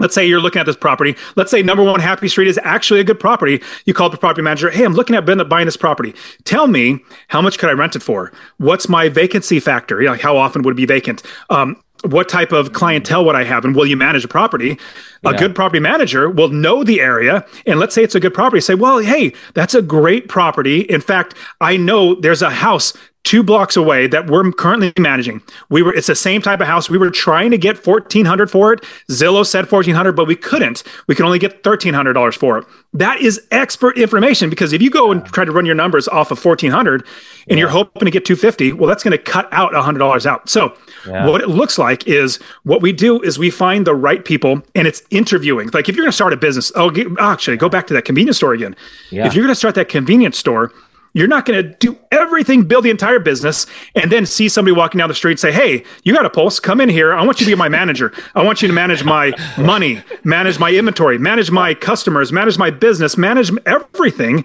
Let's 0.00 0.14
say 0.14 0.26
you're 0.26 0.40
looking 0.40 0.60
at 0.60 0.66
this 0.66 0.76
property. 0.76 1.16
Let's 1.36 1.50
say 1.50 1.62
number 1.62 1.84
one 1.84 2.00
Happy 2.00 2.28
Street 2.28 2.48
is 2.48 2.58
actually 2.64 3.00
a 3.00 3.04
good 3.04 3.20
property. 3.20 3.62
You 3.84 3.94
call 3.94 4.06
up 4.06 4.12
the 4.12 4.18
property 4.18 4.42
manager. 4.42 4.70
Hey, 4.70 4.84
I'm 4.84 4.94
looking 4.94 5.14
at 5.14 5.24
buying 5.48 5.66
this 5.66 5.76
property. 5.76 6.14
Tell 6.44 6.66
me 6.66 6.98
how 7.28 7.40
much 7.40 7.58
could 7.58 7.68
I 7.68 7.72
rent 7.72 7.94
it 7.94 8.02
for? 8.02 8.32
What's 8.56 8.88
my 8.88 9.08
vacancy 9.08 9.60
factor? 9.60 10.02
You 10.02 10.08
know, 10.08 10.14
how 10.14 10.36
often 10.36 10.62
would 10.62 10.72
it 10.72 10.76
be 10.76 10.86
vacant? 10.86 11.22
Um, 11.48 11.80
what 12.04 12.28
type 12.28 12.52
of 12.52 12.72
clientele 12.72 13.24
would 13.24 13.36
I 13.36 13.44
have 13.44 13.64
and 13.64 13.74
will 13.74 13.86
you 13.86 13.96
manage 13.96 14.24
a 14.24 14.28
property? 14.28 14.78
Yeah. 15.22 15.30
A 15.30 15.38
good 15.38 15.54
property 15.54 15.80
manager 15.80 16.28
will 16.28 16.48
know 16.48 16.84
the 16.84 17.00
area. 17.00 17.46
And 17.66 17.78
let's 17.78 17.94
say 17.94 18.02
it's 18.02 18.14
a 18.14 18.20
good 18.20 18.34
property. 18.34 18.60
Say, 18.60 18.74
well, 18.74 18.98
hey, 18.98 19.32
that's 19.54 19.74
a 19.74 19.80
great 19.82 20.28
property. 20.28 20.80
In 20.80 21.00
fact, 21.00 21.34
I 21.60 21.76
know 21.76 22.14
there's 22.14 22.42
a 22.42 22.50
house 22.50 22.92
two 23.24 23.42
blocks 23.42 23.74
away 23.76 24.06
that 24.06 24.26
we're 24.28 24.52
currently 24.52 24.92
managing. 24.98 25.42
We 25.70 25.82
were 25.82 25.92
it's 25.94 26.06
the 26.06 26.14
same 26.14 26.42
type 26.42 26.60
of 26.60 26.66
house. 26.66 26.88
We 26.88 26.98
were 26.98 27.10
trying 27.10 27.50
to 27.50 27.58
get 27.58 27.76
fourteen 27.76 28.26
hundred 28.26 28.50
for 28.50 28.72
it. 28.72 28.82
Zillow 29.10 29.44
said 29.44 29.68
fourteen 29.68 29.94
hundred, 29.94 30.12
but 30.12 30.26
we 30.26 30.36
couldn't. 30.36 30.82
We 31.06 31.14
could 31.14 31.24
only 31.24 31.38
get 31.38 31.64
thirteen 31.64 31.94
hundred 31.94 32.12
dollars 32.12 32.36
for 32.36 32.58
it. 32.58 32.66
That 32.92 33.20
is 33.20 33.40
expert 33.50 33.98
information 33.98 34.50
because 34.50 34.72
if 34.72 34.80
you 34.80 34.90
go 34.90 35.10
and 35.10 35.24
try 35.26 35.44
to 35.44 35.50
run 35.50 35.66
your 35.66 35.74
numbers 35.74 36.06
off 36.06 36.30
of 36.30 36.38
fourteen 36.38 36.70
hundred 36.70 37.04
and 37.48 37.58
yeah. 37.58 37.62
you're 37.62 37.70
hoping 37.70 38.04
to 38.04 38.10
get 38.10 38.24
two 38.24 38.36
fifty, 38.36 38.72
well, 38.72 38.88
that's 38.88 39.02
going 39.02 39.12
to 39.12 39.18
cut 39.18 39.48
out 39.52 39.74
hundred 39.74 39.98
dollars 39.98 40.26
out. 40.26 40.48
So 40.48 40.76
yeah. 41.06 41.26
what 41.26 41.40
it 41.40 41.48
looks 41.48 41.78
like 41.78 42.06
is 42.06 42.38
what 42.62 42.82
we 42.82 42.92
do 42.92 43.20
is 43.22 43.38
we 43.38 43.50
find 43.50 43.86
the 43.86 43.94
right 43.94 44.24
people 44.24 44.62
and 44.74 44.86
it's 44.86 45.02
interviewing. 45.10 45.70
Like 45.72 45.88
if 45.88 45.96
you're 45.96 46.04
going 46.04 46.12
to 46.12 46.16
start 46.16 46.32
a 46.32 46.36
business, 46.36 46.70
oh, 46.76 46.92
actually, 47.18 47.56
go 47.56 47.68
back 47.68 47.86
to 47.88 47.94
that 47.94 48.04
convenience 48.04 48.36
store 48.36 48.52
again. 48.52 48.76
Yeah. 49.10 49.26
If 49.26 49.34
you're 49.34 49.44
going 49.44 49.52
to 49.52 49.58
start 49.58 49.74
that 49.76 49.88
convenience 49.88 50.38
store 50.38 50.72
you're 51.14 51.28
not 51.28 51.46
going 51.46 51.62
to 51.62 51.76
do 51.76 51.96
everything, 52.12 52.64
build 52.64 52.84
the 52.84 52.90
entire 52.90 53.20
business, 53.20 53.66
and 53.94 54.12
then 54.12 54.26
see 54.26 54.48
somebody 54.48 54.76
walking 54.76 54.98
down 54.98 55.08
the 55.08 55.14
street 55.14 55.32
and 55.32 55.40
say, 55.40 55.52
Hey, 55.52 55.84
you 56.02 56.12
got 56.12 56.26
a 56.26 56.30
pulse. 56.30 56.60
Come 56.60 56.80
in 56.80 56.88
here. 56.88 57.14
I 57.14 57.24
want 57.24 57.40
you 57.40 57.46
to 57.46 57.52
be 57.52 57.56
my 57.56 57.68
manager. 57.68 58.12
I 58.34 58.44
want 58.44 58.60
you 58.60 58.68
to 58.68 58.74
manage 58.74 59.04
my 59.04 59.32
money, 59.56 60.02
manage 60.24 60.58
my 60.58 60.70
inventory, 60.72 61.16
manage 61.16 61.50
my 61.50 61.72
customers, 61.72 62.32
manage 62.32 62.58
my 62.58 62.70
business, 62.70 63.16
manage 63.16 63.50
everything. 63.64 64.44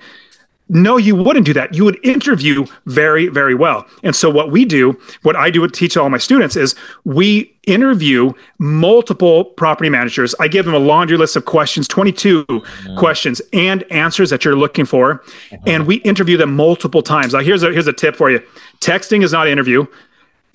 No, 0.69 0.97
you 0.97 1.15
wouldn't 1.15 1.47
do 1.47 1.53
that. 1.53 1.73
You 1.73 1.83
would 1.83 1.99
interview 2.05 2.65
very, 2.85 3.27
very 3.27 3.55
well. 3.55 3.87
And 4.03 4.15
so, 4.15 4.29
what 4.29 4.51
we 4.51 4.65
do, 4.65 4.99
what 5.23 5.35
I 5.35 5.49
do 5.49 5.67
teach 5.67 5.97
all 5.97 6.09
my 6.09 6.19
students 6.19 6.55
is 6.55 6.75
we 7.03 7.51
interview 7.65 8.33
multiple 8.59 9.45
property 9.45 9.89
managers. 9.89 10.35
I 10.39 10.47
give 10.47 10.65
them 10.65 10.73
a 10.73 10.79
laundry 10.79 11.17
list 11.17 11.35
of 11.35 11.45
questions, 11.45 11.87
22 11.87 12.45
mm-hmm. 12.45 12.97
questions 12.97 13.41
and 13.51 13.83
answers 13.91 14.29
that 14.29 14.45
you're 14.45 14.55
looking 14.55 14.85
for. 14.85 15.23
Mm-hmm. 15.49 15.63
And 15.67 15.87
we 15.87 15.97
interview 15.97 16.37
them 16.37 16.55
multiple 16.55 17.01
times. 17.01 17.33
Now, 17.33 17.39
here's 17.39 17.63
a, 17.63 17.71
here's 17.71 17.87
a 17.87 17.93
tip 17.93 18.15
for 18.15 18.29
you 18.29 18.41
texting 18.79 19.23
is 19.23 19.31
not 19.31 19.47
interview. 19.47 19.85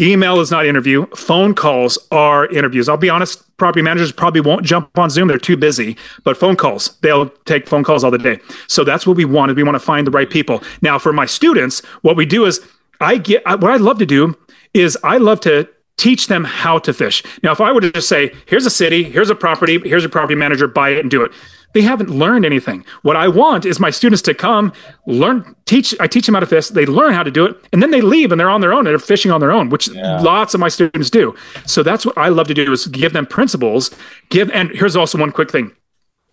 Email 0.00 0.40
is 0.40 0.50
not 0.50 0.66
interview. 0.66 1.07
Phone 1.14 1.54
calls 1.54 1.98
are 2.11 2.46
interviews. 2.46 2.88
I'll 2.88 2.96
be 2.96 3.11
honest, 3.11 3.57
property 3.57 3.83
managers 3.83 4.11
probably 4.11 4.40
won't 4.40 4.64
jump 4.64 4.98
on 4.98 5.11
Zoom. 5.11 5.28
They're 5.28 5.38
too 5.38 5.57
busy. 5.57 5.96
But 6.24 6.37
phone 6.37 6.57
calls, 6.57 6.96
they'll 7.00 7.28
take 7.44 7.68
phone 7.68 7.85
calls 7.85 8.02
all 8.02 8.11
the 8.11 8.18
day. 8.18 8.40
So 8.66 8.83
that's 8.83 9.07
what 9.07 9.16
we 9.16 9.24
want. 9.24 9.50
Is 9.50 9.57
we 9.57 9.62
want 9.62 9.76
to 9.76 9.80
find 9.80 10.07
the 10.07 10.11
right 10.11 10.28
people. 10.28 10.62
Now, 10.83 10.98
for 10.98 11.12
my 11.12 11.26
students, 11.26 11.80
what 12.02 12.16
we 12.16 12.26
do 12.26 12.44
is 12.44 12.61
I 13.00 13.18
get 13.18 13.44
what 13.44 13.70
I 13.70 13.76
love 13.76 13.98
to 13.98 14.07
do 14.07 14.37
is 14.72 14.98
I 15.04 15.18
love 15.18 15.40
to 15.40 15.68
teach 15.96 16.26
them 16.26 16.44
how 16.44 16.78
to 16.78 16.92
fish. 16.92 17.22
Now, 17.42 17.52
if 17.52 17.61
I 17.61 17.72
were 17.72 17.80
to 17.80 17.92
just 17.92 18.09
say, 18.09 18.33
here's 18.46 18.66
a 18.66 18.70
city, 18.70 19.04
here's 19.04 19.30
a 19.30 19.35
property, 19.35 19.78
here's 19.78 20.04
a 20.04 20.09
property 20.09 20.35
manager, 20.35 20.66
buy 20.66 20.90
it 20.90 20.98
and 20.98 21.11
do 21.11 21.22
it 21.22 21.33
they 21.74 21.83
haven't 21.83 22.09
learned 22.09 22.46
anything. 22.46 22.85
What 23.02 23.16
I 23.16 23.28
want 23.28 23.66
is 23.66 23.78
my 23.78 23.90
students 23.90 24.22
to 24.22 24.35
come, 24.35 24.72
learn, 25.07 25.54
teach. 25.66 25.94
I 26.00 26.07
teach 26.07 26.24
them 26.24 26.35
how 26.35 26.40
to 26.40 26.46
fish. 26.46 26.68
They 26.68 26.87
learn 26.87 27.12
how 27.12 27.24
to 27.24 27.30
do 27.30 27.44
it, 27.44 27.57
and 27.72 27.83
then 27.83 27.90
they 27.90 28.00
leave 28.00 28.33
and 28.33 28.40
they're 28.40 28.48
on 28.48 28.61
their 28.61 28.72
own 28.72 28.87
and 28.87 28.88
they're 28.88 28.98
fishing 28.98 29.30
on 29.30 29.40
their 29.40 29.52
own, 29.52 29.68
which 29.68 29.88
yeah. 29.88 30.20
lots 30.20 30.54
of 30.54 30.61
my 30.61 30.68
students 30.68 31.11
do. 31.11 31.35
So 31.66 31.83
that's 31.83 32.07
what 32.07 32.16
I 32.16 32.28
love 32.28 32.46
to 32.48 32.54
do 32.54 32.72
is 32.72 32.87
give 32.87 33.12
them 33.12 33.26
principles. 33.26 33.90
Give 34.30 34.50
and 34.52 34.70
here's 34.70 34.96
also 34.96 35.18
one 35.18 35.33
quick 35.33 35.50
thing. 35.50 35.72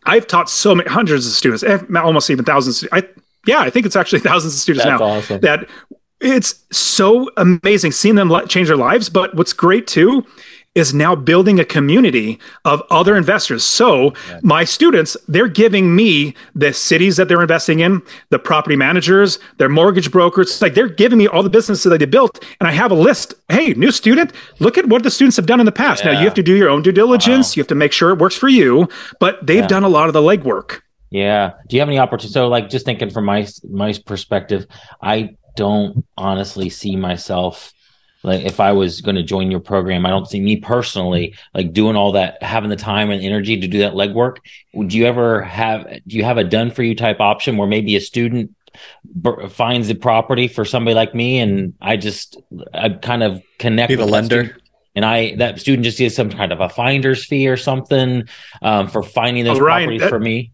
I've 0.05 0.27
taught 0.27 0.49
so 0.49 0.73
many 0.73 0.89
hundreds 0.89 1.27
of 1.27 1.33
students, 1.33 1.63
eh, 1.63 1.79
almost 1.95 2.29
even 2.29 2.45
thousands. 2.45 2.87
I 2.91 3.07
yeah, 3.47 3.59
I 3.59 3.71
think 3.71 3.87
it's 3.87 3.95
actually 3.95 4.19
thousands 4.31 4.53
of 4.53 4.59
students 4.59 4.85
that's 4.85 4.99
now 4.99 5.05
awesome. 5.05 5.41
that 5.41 5.67
it's 6.21 6.63
so 6.71 7.29
amazing 7.37 7.91
seeing 7.91 8.15
them 8.15 8.31
change 8.47 8.67
their 8.67 8.77
lives. 8.77 9.09
But 9.09 9.35
what's 9.35 9.53
great 9.53 9.87
too 9.87 10.25
is 10.73 10.93
now 10.93 11.15
building 11.15 11.59
a 11.59 11.65
community 11.65 12.39
of 12.63 12.81
other 12.89 13.17
investors. 13.17 13.63
So 13.63 14.13
my 14.41 14.63
students, 14.63 15.17
they're 15.27 15.49
giving 15.49 15.95
me 15.95 16.33
the 16.55 16.71
cities 16.71 17.17
that 17.17 17.27
they're 17.27 17.41
investing 17.41 17.81
in, 17.81 18.01
the 18.29 18.39
property 18.39 18.77
managers, 18.77 19.37
their 19.57 19.67
mortgage 19.67 20.11
brokers. 20.11 20.47
It's 20.49 20.61
like 20.61 20.73
they're 20.73 20.87
giving 20.87 21.17
me 21.17 21.27
all 21.27 21.43
the 21.43 21.49
businesses 21.49 21.91
that 21.91 21.99
they 21.99 22.05
built. 22.05 22.43
And 22.61 22.69
I 22.69 22.71
have 22.71 22.91
a 22.91 22.95
list. 22.95 23.33
Hey, 23.49 23.73
new 23.73 23.91
student, 23.91 24.31
look 24.59 24.77
at 24.77 24.85
what 24.87 25.03
the 25.03 25.11
students 25.11 25.35
have 25.35 25.45
done 25.45 25.59
in 25.59 25.65
the 25.65 25.73
past. 25.73 26.05
Yeah. 26.05 26.13
Now 26.13 26.19
you 26.19 26.25
have 26.25 26.35
to 26.35 26.43
do 26.43 26.55
your 26.55 26.69
own 26.69 26.83
due 26.83 26.93
diligence. 26.93 27.49
Wow. 27.49 27.53
You 27.59 27.61
have 27.61 27.67
to 27.67 27.75
make 27.75 27.91
sure 27.91 28.11
it 28.11 28.19
works 28.19 28.37
for 28.37 28.47
you, 28.47 28.87
but 29.19 29.45
they've 29.45 29.57
yeah. 29.57 29.67
done 29.67 29.83
a 29.83 29.89
lot 29.89 30.07
of 30.07 30.13
the 30.13 30.21
legwork. 30.21 30.79
Yeah. 31.09 31.51
Do 31.67 31.75
you 31.75 31.81
have 31.81 31.89
any 31.89 31.99
opportunity? 31.99 32.31
So 32.31 32.47
like 32.47 32.69
just 32.69 32.85
thinking 32.85 33.09
from 33.09 33.25
my, 33.25 33.45
my 33.69 33.93
perspective, 34.05 34.67
I 35.01 35.35
don't 35.55 36.05
honestly 36.17 36.69
see 36.69 36.95
myself 36.95 37.73
like 38.23 38.43
if 38.43 38.59
I 38.59 38.71
was 38.71 39.01
going 39.01 39.15
to 39.15 39.23
join 39.23 39.49
your 39.49 39.59
program, 39.59 40.05
I 40.05 40.09
don't 40.09 40.27
see 40.27 40.39
me 40.39 40.57
personally 40.57 41.35
like 41.53 41.73
doing 41.73 41.95
all 41.95 42.11
that, 42.13 42.41
having 42.43 42.69
the 42.69 42.75
time 42.75 43.09
and 43.09 43.21
energy 43.21 43.59
to 43.59 43.67
do 43.67 43.79
that 43.79 43.93
legwork. 43.93 44.37
Would 44.73 44.93
you 44.93 45.05
ever 45.05 45.41
have? 45.41 45.87
Do 46.05 46.17
you 46.17 46.23
have 46.23 46.37
a 46.37 46.43
done 46.43 46.71
for 46.71 46.83
you 46.83 46.95
type 46.95 47.19
option 47.19 47.57
where 47.57 47.67
maybe 47.67 47.95
a 47.95 48.01
student 48.01 48.55
b- 49.21 49.47
finds 49.49 49.87
the 49.87 49.95
property 49.95 50.47
for 50.47 50.65
somebody 50.65 50.93
like 50.93 51.15
me, 51.15 51.39
and 51.39 51.73
I 51.81 51.97
just 51.97 52.39
I 52.73 52.89
kind 52.89 53.23
of 53.23 53.41
connect 53.57 53.89
Be 53.89 53.95
the 53.95 54.05
lender. 54.05 54.57
and 54.95 55.03
I 55.03 55.35
that 55.37 55.59
student 55.59 55.83
just 55.83 55.97
gets 55.97 56.15
some 56.15 56.29
kind 56.29 56.51
of 56.51 56.59
a 56.59 56.69
finder's 56.69 57.25
fee 57.25 57.47
or 57.47 57.57
something 57.57 58.27
um, 58.61 58.87
for 58.87 59.01
finding 59.01 59.45
those 59.45 59.57
oh, 59.57 59.63
Ryan, 59.63 59.83
properties 59.83 60.01
that, 60.01 60.09
for 60.09 60.19
me. 60.19 60.51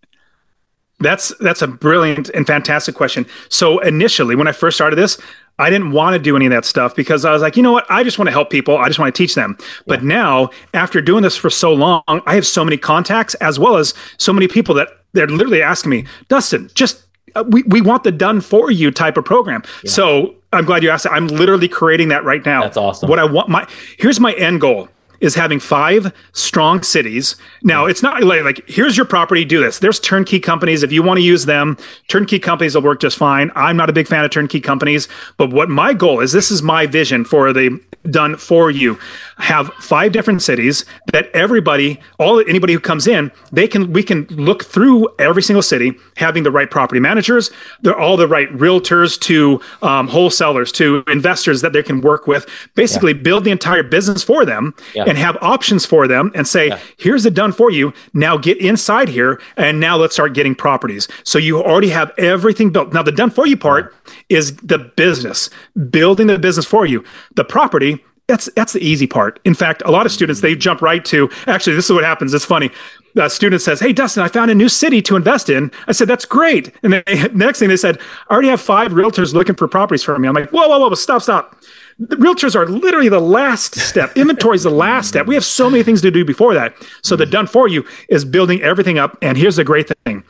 That's 1.00 1.32
that's 1.40 1.62
a 1.62 1.68
brilliant 1.68 2.30
and 2.30 2.48
fantastic 2.48 2.96
question. 2.96 3.26
So 3.50 3.80
initially, 3.80 4.36
when 4.36 4.48
I 4.48 4.52
first 4.52 4.78
started 4.78 4.96
this, 4.96 5.20
I 5.60 5.70
didn't 5.70 5.92
want 5.92 6.14
to 6.14 6.20
do 6.20 6.36
any 6.36 6.46
of 6.46 6.52
that 6.52 6.66
stuff 6.66 6.96
because 6.96 7.24
I 7.24 7.32
was 7.32 7.42
like, 7.42 7.56
you 7.56 7.64
know 7.64 7.72
what? 7.72 7.86
I 7.90 8.04
just 8.04 8.18
want 8.18 8.28
to 8.28 8.32
help 8.32 8.50
people. 8.50 8.78
I 8.78 8.88
just 8.88 9.00
want 9.00 9.14
to 9.14 9.18
teach 9.18 9.36
them. 9.36 9.58
But 9.86 10.04
now, 10.04 10.50
after 10.74 11.02
doing 11.02 11.24
this 11.24 11.36
for 11.36 11.50
so 11.50 11.74
long, 11.74 12.04
I 12.08 12.36
have 12.36 12.46
so 12.46 12.64
many 12.64 12.78
contacts 12.78 13.36
as 13.36 13.60
well 13.60 13.78
as 13.78 13.94
so 14.18 14.34
many 14.34 14.48
people 14.48 14.74
that 14.76 14.90
they're 15.14 15.28
literally 15.28 15.62
asking 15.62 15.92
me, 15.92 16.06
Dustin, 16.30 16.70
just 16.74 17.04
uh, 17.36 17.44
we, 17.48 17.64
we 17.64 17.82
want 17.82 18.04
the 18.04 18.12
done 18.12 18.42
for 18.42 18.72
you 18.72 18.92
type 18.92 19.18
of 19.18 19.26
program. 19.26 19.64
Yeah. 19.84 19.92
So 19.92 20.36
I'm 20.54 20.66
glad 20.66 20.84
you 20.84 20.90
asked 20.90 21.04
that. 21.04 21.14
I'm 21.14 21.28
literally 21.28 21.68
creating 21.68 22.10
that 22.10 22.24
right 22.24 22.46
now. 22.46 22.62
That's 22.62 22.78
awesome. 22.78 23.10
What 23.10 23.20
I 23.20 23.26
want 23.26 23.50
my 23.50 23.68
here's 23.98 24.20
my 24.20 24.34
end 24.34 24.62
goal 24.62 24.90
is 25.20 25.36
having 25.36 25.60
five 25.60 26.14
strong 26.34 26.84
cities. 26.84 27.36
Now, 27.64 27.86
it's 27.86 28.04
not 28.04 28.24
like, 28.24 28.44
like, 28.44 28.64
here's 28.68 28.96
your 28.96 29.06
property, 29.06 29.46
do 29.46 29.60
this. 29.60 29.80
There's 29.80 30.00
turnkey 30.00 30.40
companies. 30.40 30.84
If 30.84 30.92
you 30.92 31.04
want 31.04 31.18
to 31.18 31.24
use 31.24 31.46
them, 31.46 31.78
turnkey 32.08 32.40
companies 32.40 32.76
will 32.76 32.84
work 32.84 33.02
just 33.02 33.18
fine. 33.18 33.52
I'm 33.56 33.78
not 33.78 33.90
a 33.90 33.94
big 33.94 34.08
fan 34.08 34.24
of 34.24 34.32
turnkey 34.32 34.62
companies, 34.62 35.08
but 35.38 35.52
what 35.52 35.70
my 35.70 35.94
goal 35.94 36.20
is 36.20 36.32
this 36.32 36.52
is 36.52 36.62
my 36.62 36.86
vision 36.86 37.26
for 37.26 37.52
the 37.54 37.80
done 38.10 38.38
for 38.38 38.72
you. 38.72 38.98
Have 39.38 39.74
five 39.76 40.12
different 40.12 40.42
cities 40.42 40.86
that 41.12 41.30
everybody, 41.34 42.00
all 42.20 42.40
anybody 42.40 42.74
who 42.74 42.80
comes 42.80 43.08
in, 43.08 43.32
they 43.52 43.68
can 43.68 43.92
we 43.92 44.04
can 44.04 44.26
look 44.30 44.64
through 44.64 45.10
every 45.20 45.44
single 45.44 45.62
city, 45.62 45.94
having 46.16 46.44
the 46.44 46.52
right 46.52 46.70
property 46.70 47.00
managers, 47.00 47.52
they're 47.82 47.98
all 47.98 48.18
the 48.18 48.28
right 48.28 48.50
realtors 48.50 49.20
to 49.22 49.60
um, 49.82 50.08
wholesalers 50.08 50.72
to 50.74 51.04
investors 51.08 51.62
that 51.62 51.74
they 51.74 51.84
can 51.84 52.02
work 52.02 52.28
with. 52.28 52.48
Basically, 52.76 53.14
yeah. 53.14 53.22
build 53.22 53.44
the 53.44 53.52
entire 53.52 53.84
business 53.84 54.24
for 54.24 54.46
them. 54.46 54.74
Yeah 54.94 55.07
and 55.08 55.18
have 55.18 55.38
options 55.42 55.86
for 55.86 56.08
them 56.08 56.32
and 56.36 56.48
say, 56.48 56.68
yeah. 56.68 56.80
here's 56.98 57.26
it 57.26 57.34
done 57.34 57.52
for 57.52 57.72
you. 57.72 57.94
Now 58.14 58.38
get 58.38 58.58
inside 58.58 59.10
here 59.10 59.42
and 59.56 59.80
now 59.80 59.98
let's 59.98 60.14
start 60.14 60.34
getting 60.34 60.54
properties. 60.54 61.08
So 61.24 61.40
you 61.40 61.64
already 61.64 61.90
have 61.90 62.12
everything 62.18 62.72
built. 62.72 62.94
Now 62.94 63.04
the 63.04 63.12
done 63.12 63.30
for 63.30 63.48
you 63.48 63.58
part 63.58 63.96
yeah. 64.30 64.38
is 64.38 64.56
the 64.58 64.78
business, 64.78 65.50
building 65.90 66.28
the 66.28 66.38
business 66.38 66.66
for 66.66 66.86
you. 66.86 67.04
The 67.36 67.46
property, 67.46 68.04
that's 68.28 68.50
that's 68.56 68.74
the 68.74 68.82
easy 68.82 69.08
part. 69.08 69.40
In 69.46 69.54
fact, 69.54 69.82
a 69.86 69.92
lot 69.92 70.06
of 70.06 70.12
students 70.12 70.42
they 70.42 70.54
jump 70.54 70.82
right 70.82 71.04
to 71.06 71.30
actually 71.48 71.78
this 71.78 71.86
is 71.86 71.94
what 71.94 72.04
happens. 72.04 72.34
It's 72.34 72.44
funny. 72.44 72.72
A 73.16 73.30
student 73.30 73.62
says, 73.62 73.80
"Hey, 73.80 73.94
Dustin, 73.94 74.22
I 74.22 74.28
found 74.28 74.52
a 74.52 74.56
new 74.56 74.68
city 74.68 75.02
to 75.04 75.16
invest 75.16 75.50
in." 75.50 75.72
I 75.88 75.94
said, 75.94 76.10
"That's 76.10 76.26
great." 76.26 76.74
And 76.84 76.92
then 76.92 77.04
the 77.06 77.32
next 77.34 77.60
thing 77.60 77.70
they 77.70 77.78
said, 77.78 78.00
"I 78.30 78.34
already 78.34 78.50
have 78.50 78.62
five 78.62 78.92
realtors 78.92 79.34
looking 79.34 79.56
for 79.56 79.68
properties 79.68 80.04
for 80.04 80.20
me." 80.20 80.28
I'm 80.28 80.36
like, 80.36 80.50
"Whoa, 80.50 80.68
whoa, 80.68 80.78
whoa, 80.78 80.94
stop, 80.96 81.22
stop." 81.22 81.56
The 82.00 82.16
realtors 82.16 82.56
are 82.56 82.68
literally 82.68 83.10
the 83.10 83.20
last 83.20 83.76
step. 83.76 84.16
Inventory 84.16 84.56
is 84.56 84.64
the 84.64 84.70
last 84.70 85.08
step. 85.08 85.26
We 85.26 85.34
have 85.34 85.46
so 85.46 85.70
many 85.70 85.84
things 85.84 86.02
to 86.02 86.12
do 86.12 86.24
before 86.24 86.54
that. 86.54 86.76
So 87.02 87.16
the 87.16 87.26
done 87.26 87.48
for 87.48 87.68
you 87.68 87.86
is 88.08 88.24
building 88.24 88.62
everything 88.62 89.00
up. 89.00 89.18
And 89.22 89.38
here's 89.38 89.56
the 89.56 89.64
great 89.64 89.90
thing. 90.06 90.24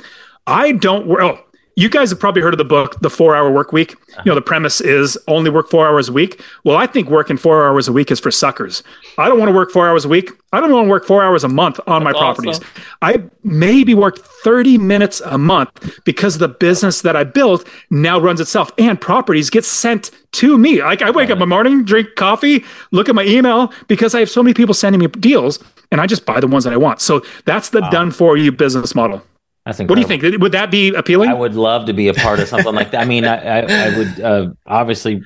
I 0.45 0.71
don't, 0.71 1.09
oh, 1.09 1.43
you 1.77 1.89
guys 1.89 2.09
have 2.09 2.19
probably 2.19 2.41
heard 2.41 2.55
of 2.55 2.57
the 2.57 2.65
book, 2.65 2.99
The 3.01 3.09
Four 3.09 3.35
Hour 3.35 3.51
Work 3.51 3.71
Week. 3.71 3.91
You 4.25 4.31
know, 4.31 4.33
the 4.35 4.41
premise 4.41 4.81
is 4.81 5.15
only 5.27 5.51
work 5.51 5.69
four 5.69 5.87
hours 5.87 6.09
a 6.09 6.11
week. 6.11 6.41
Well, 6.63 6.75
I 6.75 6.87
think 6.87 7.07
working 7.07 7.37
four 7.37 7.67
hours 7.67 7.87
a 7.87 7.93
week 7.93 8.09
is 8.09 8.19
for 8.19 8.31
suckers. 8.31 8.81
I 9.19 9.27
don't 9.29 9.37
want 9.37 9.49
to 9.49 9.55
work 9.55 9.69
four 9.69 9.87
hours 9.87 10.03
a 10.03 10.07
week. 10.09 10.31
I 10.51 10.59
don't 10.59 10.71
want 10.71 10.85
to 10.87 10.89
work 10.89 11.05
four 11.05 11.23
hours 11.23 11.43
a 11.43 11.47
month 11.47 11.79
on 11.85 12.03
That's 12.03 12.15
my 12.15 12.19
properties. 12.19 12.57
Awesome. 12.57 12.83
I 13.03 13.23
maybe 13.43 13.93
work 13.93 14.17
30 14.17 14.79
minutes 14.79 15.21
a 15.21 15.37
month 15.37 15.99
because 16.03 16.39
the 16.39 16.47
business 16.47 17.03
that 17.03 17.15
I 17.15 17.23
built 17.23 17.67
now 17.91 18.19
runs 18.19 18.41
itself 18.41 18.71
and 18.79 18.99
properties 18.99 19.51
get 19.51 19.63
sent 19.63 20.09
to 20.31 20.57
me. 20.57 20.81
Like 20.81 21.03
I 21.03 21.11
wake 21.11 21.29
up 21.29 21.33
in 21.35 21.39
the 21.41 21.45
morning, 21.45 21.85
drink 21.85 22.15
coffee, 22.15 22.65
look 22.89 23.07
at 23.07 23.13
my 23.13 23.23
email 23.25 23.71
because 23.87 24.15
I 24.15 24.19
have 24.19 24.31
so 24.31 24.41
many 24.41 24.55
people 24.55 24.73
sending 24.73 24.99
me 24.99 25.05
deals 25.07 25.63
and 25.91 26.01
I 26.01 26.07
just 26.07 26.25
buy 26.25 26.39
the 26.39 26.47
ones 26.47 26.63
that 26.63 26.73
I 26.73 26.77
want. 26.77 27.01
So 27.01 27.23
that's 27.45 27.69
the 27.69 27.81
Wow. 27.81 27.89
done 27.91 28.09
for 28.11 28.35
you 28.35 28.51
business 28.51 28.95
model. 28.95 29.21
That's 29.67 29.79
What 29.79 29.95
do 29.95 30.01
you 30.01 30.07
think? 30.07 30.23
Would 30.41 30.53
that 30.53 30.71
be 30.71 30.93
appealing? 30.93 31.29
I 31.29 31.33
would 31.33 31.55
love 31.55 31.87
to 31.87 31.93
be 31.93 32.07
a 32.07 32.13
part 32.13 32.39
of 32.39 32.47
something 32.47 32.73
like 32.73 32.91
that. 32.91 33.01
I 33.01 33.05
mean, 33.05 33.25
I, 33.25 33.35
I, 33.35 33.59
I 33.59 33.97
would 33.97 34.19
uh, 34.21 34.49
obviously 34.65 35.21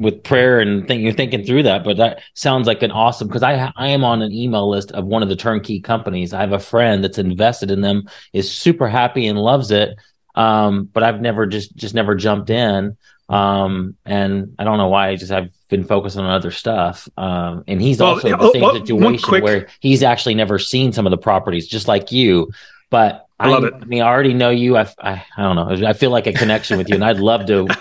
with 0.00 0.24
prayer 0.24 0.58
and 0.58 0.88
think 0.88 1.02
you're 1.02 1.12
thinking 1.12 1.44
through 1.44 1.62
that, 1.62 1.84
but 1.84 1.96
that 1.98 2.20
sounds 2.34 2.66
like 2.66 2.82
an 2.82 2.90
awesome 2.90 3.28
because 3.28 3.44
I 3.44 3.72
I 3.76 3.88
am 3.88 4.02
on 4.02 4.20
an 4.22 4.32
email 4.32 4.68
list 4.68 4.90
of 4.92 5.04
one 5.04 5.22
of 5.22 5.28
the 5.28 5.36
turnkey 5.36 5.78
companies. 5.78 6.32
I 6.34 6.40
have 6.40 6.52
a 6.52 6.58
friend 6.58 7.04
that's 7.04 7.18
invested 7.18 7.70
in 7.70 7.82
them, 7.82 8.08
is 8.32 8.50
super 8.50 8.88
happy 8.88 9.28
and 9.28 9.38
loves 9.38 9.70
it. 9.70 9.96
Um, 10.34 10.90
but 10.92 11.04
I've 11.04 11.20
never 11.20 11.46
just 11.46 11.76
just 11.76 11.94
never 11.94 12.16
jumped 12.16 12.50
in. 12.50 12.96
Um, 13.28 13.94
and 14.04 14.56
I 14.58 14.64
don't 14.64 14.78
know 14.78 14.88
why. 14.88 15.10
I 15.10 15.16
just 15.16 15.30
I've 15.30 15.50
been 15.68 15.84
focused 15.84 16.16
on 16.16 16.26
other 16.26 16.50
stuff. 16.50 17.08
Um, 17.16 17.62
and 17.68 17.80
he's 17.80 18.00
Well, 18.00 18.14
also 18.14 18.26
in 18.26 18.34
oh, 18.34 18.38
the 18.46 18.52
same 18.52 18.62
well, 18.62 18.72
one 18.72 18.80
situation 19.14 19.28
quick- 19.28 19.44
where 19.44 19.68
he's 19.78 20.02
actually 20.02 20.34
never 20.34 20.58
seen 20.58 20.92
some 20.92 21.06
of 21.06 21.12
the 21.12 21.16
properties, 21.16 21.68
just 21.68 21.86
like 21.86 22.10
you. 22.10 22.50
But 22.90 23.23
I 23.40 23.48
love 23.48 23.64
it. 23.64 23.74
I 23.74 23.84
mean, 23.84 24.00
I 24.00 24.06
already 24.06 24.32
know 24.32 24.50
you. 24.50 24.76
I, 24.76 24.86
I, 25.00 25.24
I 25.36 25.42
don't 25.42 25.56
know. 25.56 25.86
I 25.86 25.92
feel 25.92 26.10
like 26.10 26.26
a 26.26 26.32
connection 26.32 26.78
with 26.78 26.88
you, 26.88 26.94
and 26.94 27.04
I'd 27.04 27.18
love 27.18 27.46
to. 27.46 27.66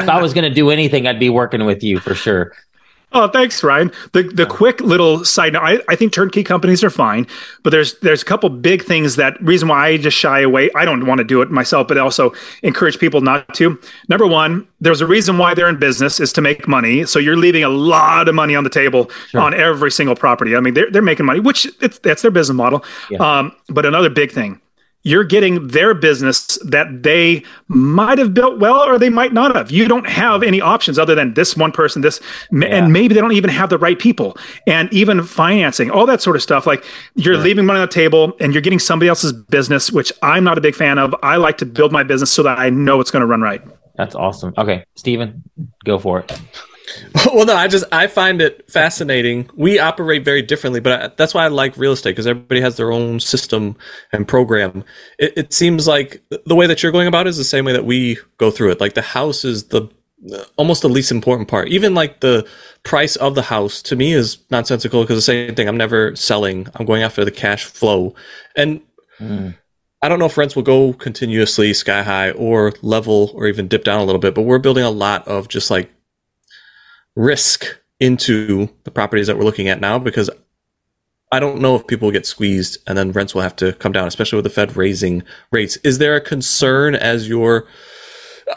If 0.00 0.08
I 0.08 0.20
was 0.22 0.32
going 0.32 0.48
to 0.48 0.54
do 0.54 0.70
anything, 0.70 1.06
I'd 1.06 1.20
be 1.20 1.28
working 1.28 1.66
with 1.66 1.82
you 1.82 2.00
for 2.00 2.14
sure. 2.14 2.52
Oh, 3.12 3.26
thanks, 3.26 3.64
Ryan. 3.64 3.90
The 4.12 4.22
the 4.22 4.46
quick 4.46 4.80
little 4.80 5.24
side 5.24 5.54
note, 5.54 5.62
I, 5.62 5.80
I 5.88 5.96
think 5.96 6.12
turnkey 6.12 6.44
companies 6.44 6.84
are 6.84 6.90
fine, 6.90 7.26
but 7.64 7.70
there's 7.70 7.98
there's 7.98 8.22
a 8.22 8.24
couple 8.24 8.48
big 8.50 8.84
things 8.84 9.16
that 9.16 9.40
reason 9.42 9.66
why 9.66 9.88
I 9.88 9.96
just 9.96 10.16
shy 10.16 10.40
away. 10.40 10.70
I 10.76 10.84
don't 10.84 11.04
want 11.06 11.18
to 11.18 11.24
do 11.24 11.42
it 11.42 11.50
myself, 11.50 11.88
but 11.88 11.98
also 11.98 12.32
encourage 12.62 13.00
people 13.00 13.20
not 13.20 13.52
to. 13.54 13.80
Number 14.08 14.28
one, 14.28 14.68
there's 14.80 15.00
a 15.00 15.06
reason 15.06 15.38
why 15.38 15.54
they're 15.54 15.68
in 15.68 15.78
business 15.78 16.20
is 16.20 16.32
to 16.34 16.40
make 16.40 16.68
money. 16.68 17.04
So 17.04 17.18
you're 17.18 17.36
leaving 17.36 17.64
a 17.64 17.68
lot 17.68 18.28
of 18.28 18.34
money 18.36 18.54
on 18.54 18.62
the 18.62 18.70
table 18.70 19.10
on 19.34 19.54
every 19.54 19.90
single 19.90 20.14
property. 20.14 20.54
I 20.54 20.60
mean, 20.60 20.74
they're 20.74 20.90
they're 20.90 21.02
making 21.02 21.26
money, 21.26 21.40
which 21.40 21.66
it's 21.80 21.98
that's 21.98 22.22
their 22.22 22.30
business 22.30 22.54
model. 22.54 22.84
Yeah. 23.10 23.18
Um, 23.18 23.52
but 23.68 23.86
another 23.86 24.08
big 24.08 24.30
thing, 24.30 24.60
you're 25.02 25.24
getting 25.24 25.68
their 25.68 25.94
business 25.94 26.58
that 26.64 27.02
they 27.02 27.42
might 27.68 28.18
have 28.18 28.34
built 28.34 28.58
well 28.60 28.80
or 28.80 28.98
they 28.98 29.08
might 29.08 29.32
not 29.32 29.54
have. 29.56 29.70
You 29.70 29.88
don't 29.88 30.06
have 30.08 30.42
any 30.42 30.60
options 30.60 30.98
other 30.98 31.14
than 31.14 31.32
this 31.34 31.56
one 31.56 31.72
person, 31.72 32.02
this, 32.02 32.20
Yeah. 32.52 32.66
and 32.68 32.92
maybe 32.92 33.14
they 33.14 33.20
don't 33.20 33.32
even 33.32 33.48
have 33.50 33.70
the 33.70 33.78
right 33.78 33.98
people. 33.98 34.36
And 34.66 34.92
even 34.92 35.22
financing, 35.22 35.90
all 35.90 36.04
that 36.06 36.20
sort 36.20 36.36
of 36.36 36.42
stuff. 36.42 36.66
Like 36.66 36.84
you're 37.14 37.38
leaving 37.38 37.64
money 37.64 37.80
on 37.80 37.86
the 37.86 37.92
table 37.92 38.32
and 38.40 38.52
you're 38.52 38.60
getting 38.62 38.78
somebody 38.78 39.08
else's 39.08 39.32
business, 39.32 39.90
which 39.90 40.12
I'm 40.22 40.44
not 40.44 40.58
a 40.58 40.60
big 40.60 40.74
fan 40.74 40.98
of. 40.98 41.14
I 41.22 41.36
like 41.36 41.56
to 41.58 41.66
build 41.66 41.92
my 41.92 42.02
business 42.02 42.30
so 42.30 42.42
that 42.42 42.58
I 42.58 42.68
know 42.70 43.00
it's 43.00 43.10
going 43.10 43.20
to 43.22 43.26
run 43.26 43.40
right. 43.40 43.62
That's 43.96 44.14
awesome. 44.14 44.52
Okay, 44.58 44.84
Steven, 44.96 45.42
go 45.84 45.98
for 45.98 46.20
it. 46.20 46.40
well, 47.32 47.46
no, 47.46 47.54
I 47.54 47.68
just 47.68 47.84
I 47.92 48.06
find 48.06 48.40
it 48.40 48.70
fascinating. 48.70 49.48
We 49.54 49.78
operate 49.78 50.24
very 50.24 50.42
differently, 50.42 50.80
but 50.80 51.02
I, 51.02 51.08
that's 51.16 51.34
why 51.34 51.44
I 51.44 51.48
like 51.48 51.76
real 51.76 51.92
estate 51.92 52.12
because 52.12 52.26
everybody 52.26 52.60
has 52.60 52.76
their 52.76 52.92
own 52.92 53.20
system 53.20 53.76
and 54.12 54.26
program. 54.26 54.84
It, 55.18 55.32
it 55.36 55.52
seems 55.52 55.86
like 55.86 56.22
the 56.46 56.54
way 56.54 56.66
that 56.66 56.82
you're 56.82 56.92
going 56.92 57.08
about 57.08 57.26
it 57.26 57.30
is 57.30 57.36
the 57.36 57.44
same 57.44 57.64
way 57.64 57.72
that 57.72 57.84
we 57.84 58.18
go 58.38 58.50
through 58.50 58.70
it. 58.70 58.80
Like 58.80 58.94
the 58.94 59.02
house 59.02 59.44
is 59.44 59.64
the 59.64 59.88
almost 60.56 60.82
the 60.82 60.88
least 60.88 61.10
important 61.10 61.48
part. 61.48 61.68
Even 61.68 61.94
like 61.94 62.20
the 62.20 62.46
price 62.82 63.16
of 63.16 63.34
the 63.34 63.42
house 63.42 63.80
to 63.82 63.96
me 63.96 64.12
is 64.12 64.38
nonsensical 64.50 65.02
because 65.02 65.16
the 65.16 65.22
same 65.22 65.54
thing. 65.54 65.68
I'm 65.68 65.76
never 65.76 66.14
selling. 66.16 66.66
I'm 66.74 66.86
going 66.86 67.02
after 67.02 67.24
the 67.24 67.30
cash 67.30 67.64
flow, 67.64 68.14
and 68.56 68.80
Mm. 69.20 69.56
I 70.02 70.08
don't 70.08 70.18
know 70.18 70.26
if 70.26 70.38
rents 70.38 70.56
will 70.56 70.62
go 70.62 70.94
continuously 70.94 71.74
sky 71.74 72.02
high 72.02 72.30
or 72.32 72.72
level 72.82 73.32
or 73.34 73.46
even 73.46 73.68
dip 73.68 73.84
down 73.84 74.00
a 74.00 74.04
little 74.04 74.20
bit, 74.20 74.34
but 74.34 74.42
we're 74.42 74.58
building 74.58 74.84
a 74.84 74.90
lot 74.90 75.26
of 75.28 75.48
just 75.48 75.70
like 75.70 75.90
risk 77.16 77.78
into 77.98 78.68
the 78.84 78.90
properties 78.90 79.26
that 79.26 79.36
we're 79.36 79.44
looking 79.44 79.68
at 79.68 79.80
now 79.80 79.98
because 79.98 80.30
I 81.32 81.38
don't 81.38 81.60
know 81.60 81.76
if 81.76 81.86
people 81.86 82.10
get 82.10 82.26
squeezed 82.26 82.78
and 82.86 82.98
then 82.98 83.12
rents 83.12 83.34
will 83.34 83.42
have 83.42 83.56
to 83.56 83.72
come 83.74 83.92
down, 83.92 84.08
especially 84.08 84.36
with 84.36 84.44
the 84.44 84.50
Fed 84.50 84.76
raising 84.76 85.22
rates. 85.52 85.76
Is 85.78 85.98
there 85.98 86.16
a 86.16 86.20
concern 86.20 86.94
as 86.94 87.28
your 87.28 87.66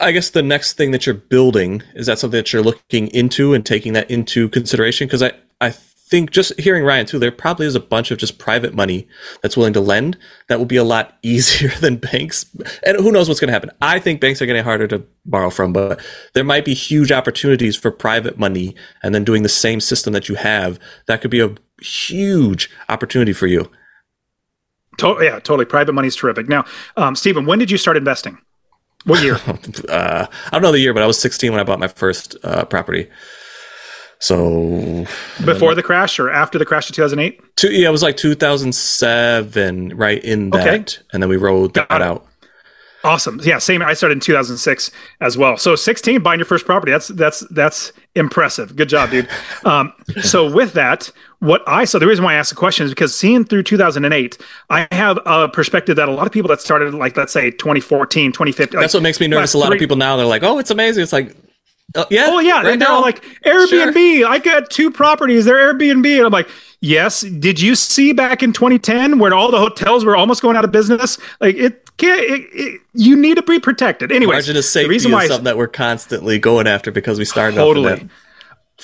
I 0.00 0.10
guess 0.10 0.30
the 0.30 0.42
next 0.42 0.72
thing 0.72 0.90
that 0.90 1.06
you're 1.06 1.14
building 1.14 1.82
is 1.94 2.06
that 2.06 2.18
something 2.18 2.38
that 2.38 2.52
you're 2.52 2.62
looking 2.62 3.08
into 3.08 3.54
and 3.54 3.64
taking 3.64 3.92
that 3.92 4.10
into 4.10 4.48
consideration? 4.48 5.06
Because 5.06 5.22
I, 5.22 5.32
I 5.60 5.70
think 6.06 6.30
just 6.30 6.58
hearing 6.60 6.84
Ryan 6.84 7.06
too, 7.06 7.18
there 7.18 7.32
probably 7.32 7.66
is 7.66 7.74
a 7.74 7.80
bunch 7.80 8.10
of 8.10 8.18
just 8.18 8.38
private 8.38 8.74
money 8.74 9.08
that's 9.42 9.56
willing 9.56 9.72
to 9.72 9.80
lend 9.80 10.18
that 10.48 10.58
will 10.58 10.66
be 10.66 10.76
a 10.76 10.84
lot 10.84 11.16
easier 11.22 11.70
than 11.80 11.96
banks. 11.96 12.46
And 12.84 12.98
who 12.98 13.10
knows 13.10 13.28
what's 13.28 13.40
going 13.40 13.48
to 13.48 13.54
happen? 13.54 13.70
I 13.80 13.98
think 13.98 14.20
banks 14.20 14.42
are 14.42 14.46
getting 14.46 14.64
harder 14.64 14.86
to 14.88 15.04
borrow 15.24 15.50
from, 15.50 15.72
but 15.72 16.00
there 16.34 16.44
might 16.44 16.64
be 16.64 16.74
huge 16.74 17.10
opportunities 17.10 17.76
for 17.76 17.90
private 17.90 18.38
money 18.38 18.74
and 19.02 19.14
then 19.14 19.24
doing 19.24 19.42
the 19.42 19.48
same 19.48 19.80
system 19.80 20.12
that 20.12 20.28
you 20.28 20.34
have. 20.34 20.78
That 21.06 21.20
could 21.20 21.30
be 21.30 21.40
a 21.40 21.54
huge 21.80 22.70
opportunity 22.88 23.32
for 23.32 23.46
you. 23.46 23.70
To- 24.98 25.18
yeah, 25.20 25.40
totally. 25.40 25.64
Private 25.64 25.94
money 25.94 26.08
is 26.08 26.16
terrific. 26.16 26.48
Now, 26.48 26.64
um, 26.96 27.16
Stephen, 27.16 27.46
when 27.46 27.58
did 27.58 27.70
you 27.70 27.78
start 27.78 27.96
investing? 27.96 28.38
What 29.04 29.22
year? 29.22 29.34
uh, 29.88 30.26
I 30.28 30.50
don't 30.50 30.62
know 30.62 30.72
the 30.72 30.80
year, 30.80 30.94
but 30.94 31.02
I 31.02 31.06
was 31.06 31.18
16 31.18 31.50
when 31.50 31.60
I 31.60 31.64
bought 31.64 31.78
my 31.78 31.88
first 31.88 32.36
uh, 32.42 32.64
property. 32.64 33.08
So, 34.20 35.04
Before 35.44 35.74
the 35.74 35.82
crash 35.82 36.18
or 36.18 36.30
after 36.30 36.58
the 36.58 36.64
crash 36.64 36.88
of 36.88 36.96
2008? 36.96 37.40
two, 37.56 37.70
yeah, 37.72 37.88
it 37.88 37.92
was 37.92 38.02
like 38.02 38.16
2007, 38.16 39.96
right 39.96 40.24
in 40.24 40.50
that, 40.50 40.66
Okay. 40.66 40.84
and 41.12 41.22
then 41.22 41.28
we 41.28 41.36
rode 41.36 41.74
that 41.74 41.90
out. 41.90 42.26
Awesome. 43.02 43.38
Yeah, 43.44 43.58
same. 43.58 43.82
I 43.82 43.92
started 43.92 44.14
in 44.14 44.20
2006 44.20 44.90
as 45.20 45.36
well. 45.36 45.58
So 45.58 45.76
16 45.76 46.22
buying 46.22 46.40
your 46.40 46.46
first 46.46 46.64
property. 46.64 46.90
That's 46.90 47.08
that's 47.08 47.40
that's 47.50 47.92
impressive. 48.14 48.74
Good 48.76 48.88
job, 48.88 49.10
dude. 49.10 49.28
Um, 49.66 49.92
so 50.22 50.50
with 50.50 50.72
that, 50.72 51.10
what 51.40 51.62
I 51.66 51.84
saw, 51.84 51.98
the 51.98 52.06
reason 52.06 52.24
why 52.24 52.32
I 52.32 52.36
asked 52.36 52.48
the 52.50 52.56
question 52.56 52.84
is 52.86 52.92
because 52.92 53.14
seeing 53.14 53.44
through 53.44 53.64
2008, 53.64 54.38
I 54.70 54.86
have 54.90 55.18
a 55.26 55.48
perspective 55.50 55.96
that 55.96 56.08
a 56.08 56.12
lot 56.12 56.26
of 56.26 56.32
people 56.32 56.48
that 56.48 56.62
started 56.62 56.94
like 56.94 57.14
let's 57.16 57.32
say 57.32 57.50
2014, 57.50 58.32
2015. 58.32 58.80
That's 58.80 58.94
what 58.94 59.02
makes 59.02 59.20
me 59.20 59.26
nervous. 59.26 59.52
A 59.52 59.58
lot 59.58 59.72
of 59.72 59.78
people 59.78 59.98
now 59.98 60.16
they're 60.16 60.24
like, 60.24 60.42
"Oh, 60.42 60.58
it's 60.58 60.70
amazing." 60.70 61.02
It's 61.02 61.12
like, 61.12 61.36
oh, 61.94 62.06
yeah, 62.10 62.26
Oh 62.28 62.38
yeah, 62.40 62.56
right 62.56 62.62
they're 62.64 62.76
now. 62.76 62.96
all 62.96 63.02
like 63.02 63.22
Airbnb. 63.44 64.26
I 64.26 64.38
got 64.38 64.70
two 64.70 64.90
properties. 64.90 65.44
They're 65.44 65.74
Airbnb, 65.74 66.16
and 66.16 66.26
I'm 66.26 66.32
like, 66.32 66.48
yes. 66.80 67.20
Did 67.22 67.60
you 67.60 67.74
see 67.74 68.12
back 68.12 68.42
in 68.42 68.52
2010 68.52 69.18
when 69.18 69.32
all 69.32 69.50
the 69.50 69.58
hotels 69.58 70.04
were 70.04 70.16
almost 70.16 70.42
going 70.42 70.56
out 70.56 70.64
of 70.64 70.72
business? 70.72 71.18
Like 71.40 71.56
it 71.56 71.96
can't. 71.96 72.20
It, 72.20 72.48
it, 72.52 72.80
you 72.94 73.16
need 73.16 73.36
to 73.36 73.42
be 73.42 73.58
protected. 73.58 74.12
Anyway, 74.12 74.32
margin 74.34 74.56
of 74.56 74.64
safety 74.64 74.86
the 74.86 74.90
reason 74.90 75.12
why 75.12 75.24
is 75.24 75.28
something 75.28 75.44
that 75.44 75.56
we're 75.56 75.66
constantly 75.68 76.38
going 76.38 76.66
after 76.66 76.90
because 76.90 77.18
we 77.18 77.24
started 77.24 77.56
Totally. 77.56 77.92
off 77.92 78.02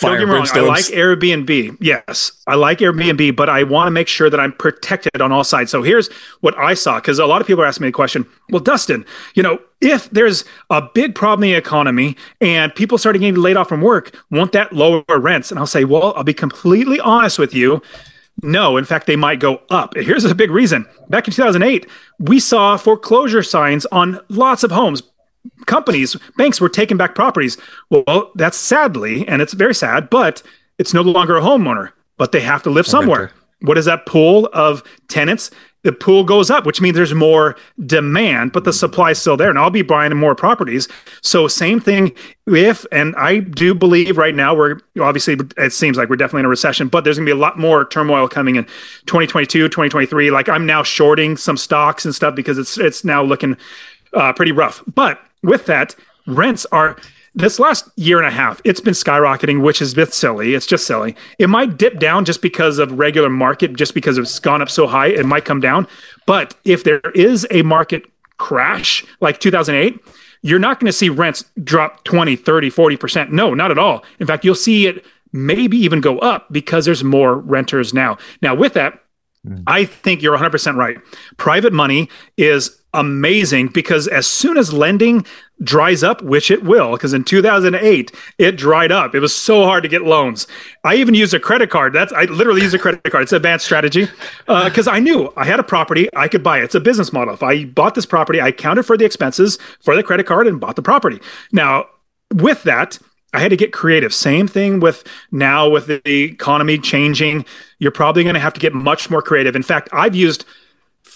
that 0.01 0.09
Don't 0.09 0.19
get 0.19 0.29
me 0.29 0.35
wrong. 0.35 0.47
I 0.53 0.61
like 0.61 0.85
Airbnb. 0.87 1.77
Yes, 1.81 2.33
I 2.47 2.55
like 2.55 2.79
Airbnb, 2.79 3.37
but 3.37 3.49
I 3.49 3.63
want 3.63 3.87
to 3.87 3.91
make 3.91 4.09
sure 4.09 4.31
that 4.31 4.41
I'm 4.41 4.53
protected 4.53 5.21
on 5.21 5.33
all 5.33 5.45
sides. 5.45 5.71
So 5.71 5.83
here's 5.83 6.11
what 6.41 6.57
I 6.59 6.75
saw 6.75 7.01
because 7.01 7.19
a 7.19 7.27
lot 7.27 7.41
of 7.41 7.47
people 7.47 7.63
are 7.63 7.67
asking 7.67 7.85
me 7.85 7.89
the 7.89 7.95
question. 7.95 8.27
Well, 8.51 8.63
Dustin, 8.63 9.05
you 9.35 9.43
know, 9.43 9.61
if 9.81 10.11
there's 10.11 10.45
a 10.69 10.83
big 10.83 11.15
problem 11.15 11.45
in 11.45 11.51
the 11.51 11.57
economy 11.57 12.17
and 12.41 12.75
people 12.75 12.99
starting 12.99 13.21
getting 13.21 13.41
laid 13.41 13.57
off 13.57 13.69
from 13.69 13.81
work, 13.81 14.15
won't 14.31 14.53
that 14.53 14.73
lower 14.73 15.05
rents? 15.09 15.51
And 15.51 15.59
I'll 15.59 15.67
say, 15.67 15.85
well, 15.85 16.13
I'll 16.17 16.25
be 16.25 16.35
completely 16.35 17.01
honest 17.01 17.39
with 17.39 17.55
you. 17.55 17.83
No, 18.43 18.77
in 18.77 18.85
fact, 18.85 19.07
they 19.07 19.17
might 19.17 19.39
go 19.39 19.61
up. 19.69 19.95
Here's 19.97 20.25
a 20.25 20.35
big 20.35 20.51
reason. 20.51 20.87
Back 21.09 21.29
in 21.29 21.35
2008, 21.35 21.87
we 22.19 22.41
saw 22.41 22.77
foreclosure 22.77 23.43
signs 23.43 23.85
on 23.87 24.19
lots 24.29 24.65
of 24.65 24.71
homes 24.71 25.03
companies, 25.67 26.17
banks 26.37 26.61
were 26.61 26.69
taking 26.69 26.97
back 26.97 27.15
properties. 27.15 27.57
Well, 27.91 28.33
that's 28.35 28.59
sadly, 28.59 29.27
and 29.27 29.41
it's 29.43 29.53
very 29.53 29.75
sad, 29.75 30.11
but 30.11 30.43
it's 30.79 30.95
no 30.95 31.03
longer 31.03 31.37
a 31.37 31.43
homeowner, 31.43 31.93
but 32.17 32.33
they 32.33 32.41
have 32.41 32.63
to 32.65 32.71
live 32.71 32.87
somewhere. 32.87 33.33
What 33.63 33.77
is 33.77 33.85
that 33.85 34.07
pool 34.07 34.49
of 34.53 34.83
tenants? 35.09 35.51
The 35.83 35.93
pool 35.93 36.25
goes 36.25 36.51
up, 36.51 36.67
which 36.67 36.81
means 36.81 36.95
there's 36.95 37.15
more 37.15 37.57
demand, 37.87 38.53
but 38.53 38.65
the 38.65 38.73
supply 38.73 39.13
is 39.13 39.19
still 39.19 39.37
there. 39.37 39.49
And 39.49 39.59
I'll 39.59 39.71
be 39.71 39.83
buying 39.83 40.15
more 40.15 40.35
properties. 40.35 40.89
So, 41.23 41.49
same 41.49 41.81
thing 41.81 42.13
if, 42.47 42.85
and 42.93 43.15
I 43.17 43.39
do 43.39 43.75
believe 43.75 44.19
right 44.19 44.35
now 44.35 44.55
we're 44.55 44.81
obviously, 45.01 45.39
it 45.57 45.73
seems 45.73 45.97
like 45.97 46.11
we're 46.11 46.17
definitely 46.17 46.41
in 46.41 46.47
a 46.47 46.51
recession, 46.51 46.89
but 46.89 47.05
there's 47.05 47.17
going 47.17 47.27
to 47.27 47.35
be 47.35 47.39
a 47.39 47.41
lot 47.41 47.59
more 47.59 47.87
turmoil 47.87 48.29
coming 48.29 48.57
in 48.57 48.65
2022, 49.07 49.69
2023. 49.69 50.31
Like 50.31 50.51
I'm 50.51 50.67
now 50.67 50.83
shorting 50.83 51.39
some 51.39 51.57
stocks 51.57 52.05
and 52.05 52.15
stuff 52.15 52.35
because 52.35 52.59
it's, 52.59 52.77
it's 52.77 53.03
now 53.03 53.23
looking 53.23 53.57
uh, 54.13 54.35
pretty 54.35 54.53
rough. 54.53 54.83
But 54.95 55.19
with 55.43 55.67
that, 55.67 55.95
rents 56.27 56.67
are 56.67 56.97
this 57.35 57.59
last 57.59 57.89
year 57.97 58.19
and 58.19 58.27
a 58.27 58.31
half, 58.31 58.61
it's 58.65 58.81
been 58.81 58.95
skyrocketing, 58.95 59.63
which 59.63 59.81
is 59.81 59.93
a 59.93 59.97
bit 59.97 60.13
silly. 60.13 60.55
It's 60.55 60.67
just 60.67 60.87
silly. 60.87 61.15
It 61.39 61.49
might 61.49 61.77
dip 61.77 61.99
down 62.01 62.25
just 62.25 62.43
because 62.43 62.79
of 62.79 62.99
regular 62.99 63.31
market, 63.31 63.75
just 63.75 63.95
because 63.95 64.19
it's 64.19 64.39
gone 64.41 64.61
up 64.61 64.69
so 64.69 64.87
high, 64.87 65.09
it 65.09 65.25
might 65.25 65.45
come 65.45 65.61
down. 65.61 65.87
But 66.27 66.55
if 66.65 66.83
there 66.83 67.01
is 67.15 67.47
a 67.51 67.63
market 67.63 68.05
crash 68.39 69.05
like 69.21 69.39
2008, 69.39 70.01
you're 70.43 70.59
not 70.59 70.81
going 70.81 70.87
to 70.87 70.93
see 70.93 71.09
rents 71.09 71.45
drop 71.63 72.03
20, 72.05 72.35
30, 72.35 72.71
40%. 72.71 73.31
No, 73.31 73.55
not 73.55 73.71
at 73.71 73.79
all. 73.79 74.05
In 74.19 74.27
fact, 74.27 74.45
you'll 74.45 74.55
see 74.55 74.87
it 74.87 75.05
maybe 75.33 75.77
even 75.77 76.01
go 76.01 76.19
up 76.19 76.53
because 76.53 76.85
there's 76.85 77.05
more 77.05 77.37
renters 77.37 77.95
now. 77.95 78.19
Now, 78.43 78.55
with 78.55 78.73
that, 78.75 79.05
hmm. 79.47 79.59
I 79.67 79.85
think 79.85 80.23
you're 80.23 80.37
100% 80.37 80.75
right. 80.77 80.99
Private 81.37 81.73
money 81.73 82.09
is 82.37 82.80
amazing 82.93 83.69
because 83.69 84.09
as 84.09 84.27
soon 84.27 84.57
as 84.57 84.73
lending 84.73 85.25
dries 85.63 86.03
up, 86.03 86.23
which 86.23 86.51
it 86.51 86.65
will, 86.65 86.93
because 86.93 87.13
in 87.13 87.25
2008 87.25 88.13
it 88.39 88.57
dried 88.57 88.91
up. 88.91 89.15
It 89.15 89.21
was 89.21 89.35
so 89.35 89.65
hard 89.65 89.83
to 89.83 89.89
get 89.89 90.03
loans. 90.03 90.47
I 90.85 90.97
even 90.97 91.15
used 91.15 91.35
a 91.35 91.41
credit 91.41 91.71
card. 91.71 91.93
That's 91.93 92.13
I 92.13 92.25
literally 92.25 92.63
used 92.63 92.75
a 92.75 92.79
credit 92.79 93.05
card. 93.05 93.23
It's 93.23 93.33
advanced 93.33 93.65
strategy 93.65 94.09
because 94.47 94.89
uh, 94.89 94.93
I 94.93 95.01
knew 95.01 95.33
I 95.37 95.45
had 95.45 95.61
a 95.61 95.65
property 95.65 96.09
I 96.17 96.29
could 96.29 96.43
buy. 96.43 96.61
It's 96.61 96.75
a 96.75 96.81
business 96.81 97.13
model. 97.13 97.35
If 97.35 97.43
I 97.43 97.65
bought 97.65 97.95
this 97.95 98.07
property, 98.07 98.41
I 98.41 98.49
accounted 98.49 98.87
for 98.87 98.97
the 98.97 99.05
expenses 99.05 99.59
for 99.81 99.95
the 99.95 100.03
credit 100.03 100.27
card 100.27 100.47
and 100.47 100.61
bought 100.61 100.77
the 100.77 100.83
property. 100.83 101.21
Now 101.53 101.87
with 102.35 102.63
that. 102.65 102.99
I 103.33 103.39
had 103.39 103.51
to 103.51 103.57
get 103.57 103.73
creative. 103.73 104.13
Same 104.13 104.49
thing 104.49 104.81
with 104.81 105.05
now 105.31 105.69
with 105.69 105.87
the 105.87 106.01
economy 106.05 106.79
changing. 106.79 107.45
You're 107.79 107.93
probably 107.93 108.25
going 108.25 108.35
to 108.35 108.41
have 108.41 108.55
to 108.55 108.61
get 108.61 108.75
much 108.75 109.09
more 109.09 109.23
creative. 109.23 109.55
In 109.55 109.63
fact, 109.63 109.89
I've 109.93 110.17
used 110.17 110.45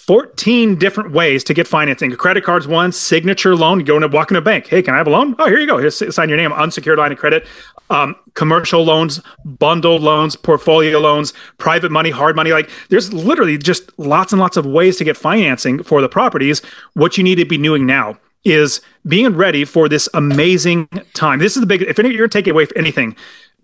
14 0.05 0.75
different 0.77 1.11
ways 1.13 1.43
to 1.45 1.53
get 1.53 1.67
financing. 1.67 2.13
A 2.13 2.15
credit 2.15 2.43
card's 2.43 2.67
one, 2.67 2.91
signature 2.91 3.55
loan. 3.55 3.79
You 3.79 3.85
go 3.85 3.97
and 3.97 4.13
walk 4.13 4.29
in 4.29 4.37
a 4.37 4.41
bank. 4.41 4.67
Hey, 4.67 4.83
can 4.83 4.93
I 4.93 4.97
have 4.97 5.07
a 5.07 5.09
loan? 5.09 5.35
Oh, 5.39 5.47
here 5.47 5.59
you 5.59 5.65
go. 5.65 5.79
Here, 5.79 5.89
sign 5.89 6.29
your 6.29 6.37
name. 6.37 6.53
Unsecured 6.53 6.99
line 6.99 7.11
of 7.11 7.17
credit. 7.17 7.47
Um, 7.89 8.15
commercial 8.35 8.83
loans, 8.83 9.21
bundled 9.43 10.03
loans, 10.03 10.35
portfolio 10.35 10.99
loans, 10.99 11.33
private 11.57 11.91
money, 11.91 12.11
hard 12.11 12.35
money. 12.35 12.51
Like 12.51 12.69
there's 12.89 13.13
literally 13.13 13.57
just 13.57 13.97
lots 13.97 14.31
and 14.31 14.39
lots 14.39 14.57
of 14.57 14.65
ways 14.65 14.97
to 14.97 15.03
get 15.03 15.17
financing 15.17 15.81
for 15.81 16.01
the 16.01 16.09
properties. 16.09 16.61
What 16.93 17.17
you 17.17 17.23
need 17.23 17.35
to 17.35 17.45
be 17.45 17.57
doing 17.57 17.87
now 17.87 18.19
is 18.43 18.81
being 19.07 19.35
ready 19.35 19.65
for 19.65 19.89
this 19.89 20.07
amazing 20.13 20.87
time. 21.15 21.39
This 21.39 21.55
is 21.55 21.61
the 21.61 21.67
big, 21.67 21.81
if 21.81 21.97
any, 21.97 22.13
you're 22.13 22.27
take 22.27 22.47
away 22.47 22.67
anything, 22.75 23.15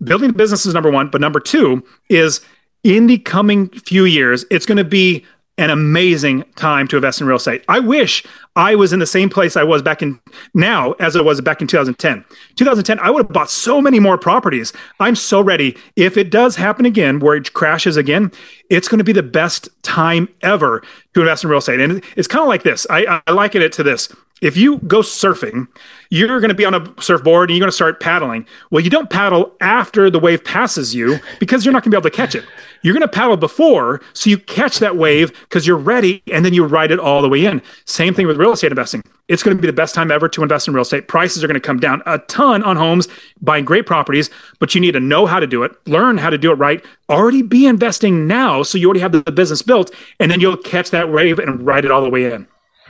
building 0.02 0.32
business 0.32 0.66
is 0.66 0.74
number 0.74 0.90
one. 0.90 1.08
But 1.08 1.20
number 1.20 1.38
two 1.38 1.84
is 2.08 2.40
in 2.84 3.06
the 3.06 3.18
coming 3.18 3.68
few 3.68 4.04
years, 4.04 4.44
it's 4.50 4.66
going 4.66 4.78
to 4.78 4.84
be 4.84 5.24
an 5.58 5.70
amazing 5.70 6.44
time 6.56 6.88
to 6.88 6.96
invest 6.96 7.20
in 7.20 7.26
real 7.26 7.36
estate. 7.36 7.64
I 7.68 7.78
wish 7.78 8.24
I 8.56 8.74
was 8.74 8.92
in 8.92 9.00
the 9.00 9.06
same 9.06 9.28
place 9.28 9.56
I 9.56 9.64
was 9.64 9.82
back 9.82 10.02
in 10.02 10.20
now 10.54 10.92
as 10.92 11.14
I 11.14 11.20
was 11.20 11.40
back 11.40 11.60
in 11.60 11.66
2010. 11.66 12.24
2010, 12.56 12.98
I 12.98 13.10
would 13.10 13.26
have 13.26 13.32
bought 13.32 13.50
so 13.50 13.80
many 13.80 14.00
more 14.00 14.18
properties. 14.18 14.72
I'm 14.98 15.14
so 15.14 15.40
ready. 15.40 15.76
If 15.94 16.16
it 16.16 16.30
does 16.30 16.56
happen 16.56 16.86
again, 16.86 17.18
where 17.18 17.36
it 17.36 17.52
crashes 17.52 17.96
again, 17.96 18.32
it's 18.72 18.88
going 18.88 18.98
to 18.98 19.04
be 19.04 19.12
the 19.12 19.22
best 19.22 19.68
time 19.82 20.30
ever 20.40 20.82
to 21.12 21.20
invest 21.20 21.44
in 21.44 21.50
real 21.50 21.58
estate. 21.58 21.78
And 21.78 22.02
it's 22.16 22.26
kind 22.26 22.40
of 22.40 22.48
like 22.48 22.62
this. 22.62 22.86
I, 22.88 23.20
I 23.26 23.32
liken 23.32 23.60
it 23.60 23.70
to 23.74 23.82
this. 23.82 24.08
If 24.40 24.56
you 24.56 24.78
go 24.78 25.00
surfing, 25.00 25.68
you're 26.08 26.40
going 26.40 26.48
to 26.48 26.54
be 26.54 26.64
on 26.64 26.74
a 26.74 26.94
surfboard 27.00 27.50
and 27.50 27.56
you're 27.56 27.62
going 27.62 27.70
to 27.70 27.76
start 27.76 28.00
paddling. 28.00 28.46
Well, 28.70 28.82
you 28.82 28.88
don't 28.88 29.10
paddle 29.10 29.54
after 29.60 30.10
the 30.10 30.18
wave 30.18 30.42
passes 30.42 30.94
you 30.94 31.18
because 31.38 31.64
you're 31.64 31.72
not 31.72 31.84
going 31.84 31.92
to 31.92 31.96
be 31.96 32.00
able 32.00 32.10
to 32.10 32.16
catch 32.16 32.34
it. 32.34 32.44
You're 32.80 32.94
going 32.94 33.02
to 33.02 33.08
paddle 33.08 33.36
before 33.36 34.00
so 34.14 34.30
you 34.30 34.38
catch 34.38 34.78
that 34.78 34.96
wave 34.96 35.38
because 35.42 35.66
you're 35.66 35.76
ready 35.76 36.22
and 36.32 36.44
then 36.44 36.54
you 36.54 36.64
ride 36.64 36.90
it 36.90 36.98
all 36.98 37.20
the 37.20 37.28
way 37.28 37.44
in. 37.44 37.60
Same 37.84 38.14
thing 38.14 38.26
with 38.26 38.38
real 38.38 38.52
estate 38.52 38.72
investing. 38.72 39.04
It's 39.32 39.42
going 39.42 39.56
to 39.56 39.60
be 39.60 39.66
the 39.66 39.72
best 39.72 39.94
time 39.94 40.10
ever 40.10 40.28
to 40.28 40.42
invest 40.42 40.68
in 40.68 40.74
real 40.74 40.82
estate. 40.82 41.08
Prices 41.08 41.42
are 41.42 41.46
going 41.46 41.54
to 41.54 41.60
come 41.60 41.80
down 41.80 42.02
a 42.04 42.18
ton 42.18 42.62
on 42.64 42.76
homes, 42.76 43.08
buying 43.40 43.64
great 43.64 43.86
properties, 43.86 44.28
but 44.58 44.74
you 44.74 44.80
need 44.80 44.92
to 44.92 45.00
know 45.00 45.24
how 45.24 45.40
to 45.40 45.46
do 45.46 45.62
it, 45.62 45.72
learn 45.86 46.18
how 46.18 46.28
to 46.28 46.36
do 46.36 46.52
it 46.52 46.56
right, 46.56 46.84
already 47.08 47.40
be 47.40 47.64
investing 47.64 48.26
now 48.26 48.62
so 48.62 48.76
you 48.76 48.86
already 48.86 49.00
have 49.00 49.12
the 49.12 49.32
business 49.32 49.62
built, 49.62 49.90
and 50.20 50.30
then 50.30 50.38
you'll 50.38 50.58
catch 50.58 50.90
that 50.90 51.10
wave 51.10 51.38
and 51.38 51.64
ride 51.64 51.86
it 51.86 51.90
all 51.90 52.02
the 52.02 52.10
way 52.10 52.30
in. 52.30 52.46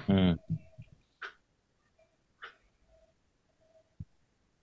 Mm. 0.08 0.38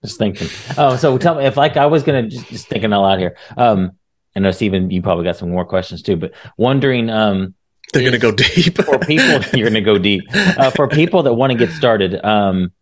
Just 0.04 0.18
thinking. 0.18 0.48
Oh, 0.76 0.96
so 0.96 1.16
tell 1.16 1.36
me 1.36 1.46
if 1.46 1.56
like 1.56 1.78
I 1.78 1.86
was 1.86 2.02
gonna 2.02 2.28
just, 2.28 2.46
just 2.48 2.68
thinking 2.68 2.92
a 2.92 3.00
lot 3.00 3.18
here. 3.18 3.36
Um, 3.56 3.92
I 4.36 4.40
know 4.40 4.50
Stephen, 4.50 4.90
you 4.90 5.00
probably 5.00 5.24
got 5.24 5.36
some 5.36 5.50
more 5.50 5.64
questions 5.64 6.02
too, 6.02 6.16
but 6.16 6.32
wondering. 6.58 7.08
Um, 7.08 7.54
they're 7.92 8.04
gonna 8.04 8.18
go 8.18 8.32
deep 8.32 8.76
for 8.76 8.98
people. 8.98 9.40
You're 9.58 9.68
gonna 9.68 9.80
go 9.80 9.98
deep 9.98 10.22
uh, 10.34 10.70
for 10.70 10.88
people 10.88 11.22
that 11.24 11.34
want 11.34 11.52
to 11.52 11.58
get 11.58 11.70
started. 11.70 12.24
Um, 12.24 12.72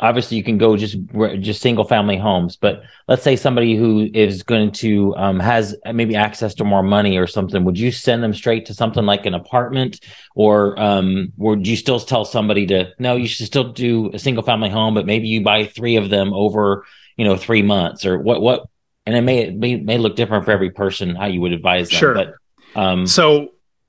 obviously 0.00 0.36
you 0.36 0.44
can 0.44 0.58
go 0.58 0.76
just 0.76 0.96
just 1.40 1.60
single 1.60 1.84
family 1.84 2.16
homes 2.16 2.56
but 2.56 2.82
let's 3.08 3.22
say 3.22 3.34
somebody 3.34 3.76
who 3.76 4.08
is 4.14 4.42
going 4.42 4.70
to 4.70 5.14
um, 5.16 5.40
has 5.40 5.76
maybe 5.92 6.14
access 6.14 6.54
to 6.54 6.64
more 6.64 6.82
money 6.82 7.16
or 7.16 7.26
something 7.26 7.64
would 7.64 7.78
you 7.78 7.90
send 7.90 8.22
them 8.22 8.32
straight 8.32 8.66
to 8.66 8.74
something 8.74 9.04
like 9.04 9.26
an 9.26 9.34
apartment 9.34 10.00
or 10.34 10.78
um, 10.80 11.32
would 11.36 11.66
you 11.66 11.76
still 11.76 11.98
tell 11.98 12.24
somebody 12.24 12.66
to 12.66 12.88
no 12.98 13.16
you 13.16 13.26
should 13.26 13.46
still 13.46 13.72
do 13.72 14.10
a 14.12 14.18
single 14.18 14.42
family 14.42 14.70
home 14.70 14.94
but 14.94 15.06
maybe 15.06 15.26
you 15.28 15.42
buy 15.42 15.64
three 15.64 15.96
of 15.96 16.10
them 16.10 16.32
over 16.32 16.84
you 17.16 17.24
know 17.24 17.36
three 17.36 17.62
months 17.62 18.06
or 18.06 18.18
what 18.18 18.40
what 18.40 18.66
and 19.04 19.16
it 19.16 19.22
may 19.22 19.38
it 19.38 19.56
may, 19.56 19.76
may 19.76 19.98
look 19.98 20.14
different 20.16 20.44
for 20.44 20.52
every 20.52 20.70
person 20.70 21.16
how 21.16 21.26
you 21.26 21.40
would 21.40 21.52
advise 21.52 21.88
them 21.88 21.98
sure. 21.98 22.14
but 22.14 22.34
um, 22.76 23.06
so 23.06 23.48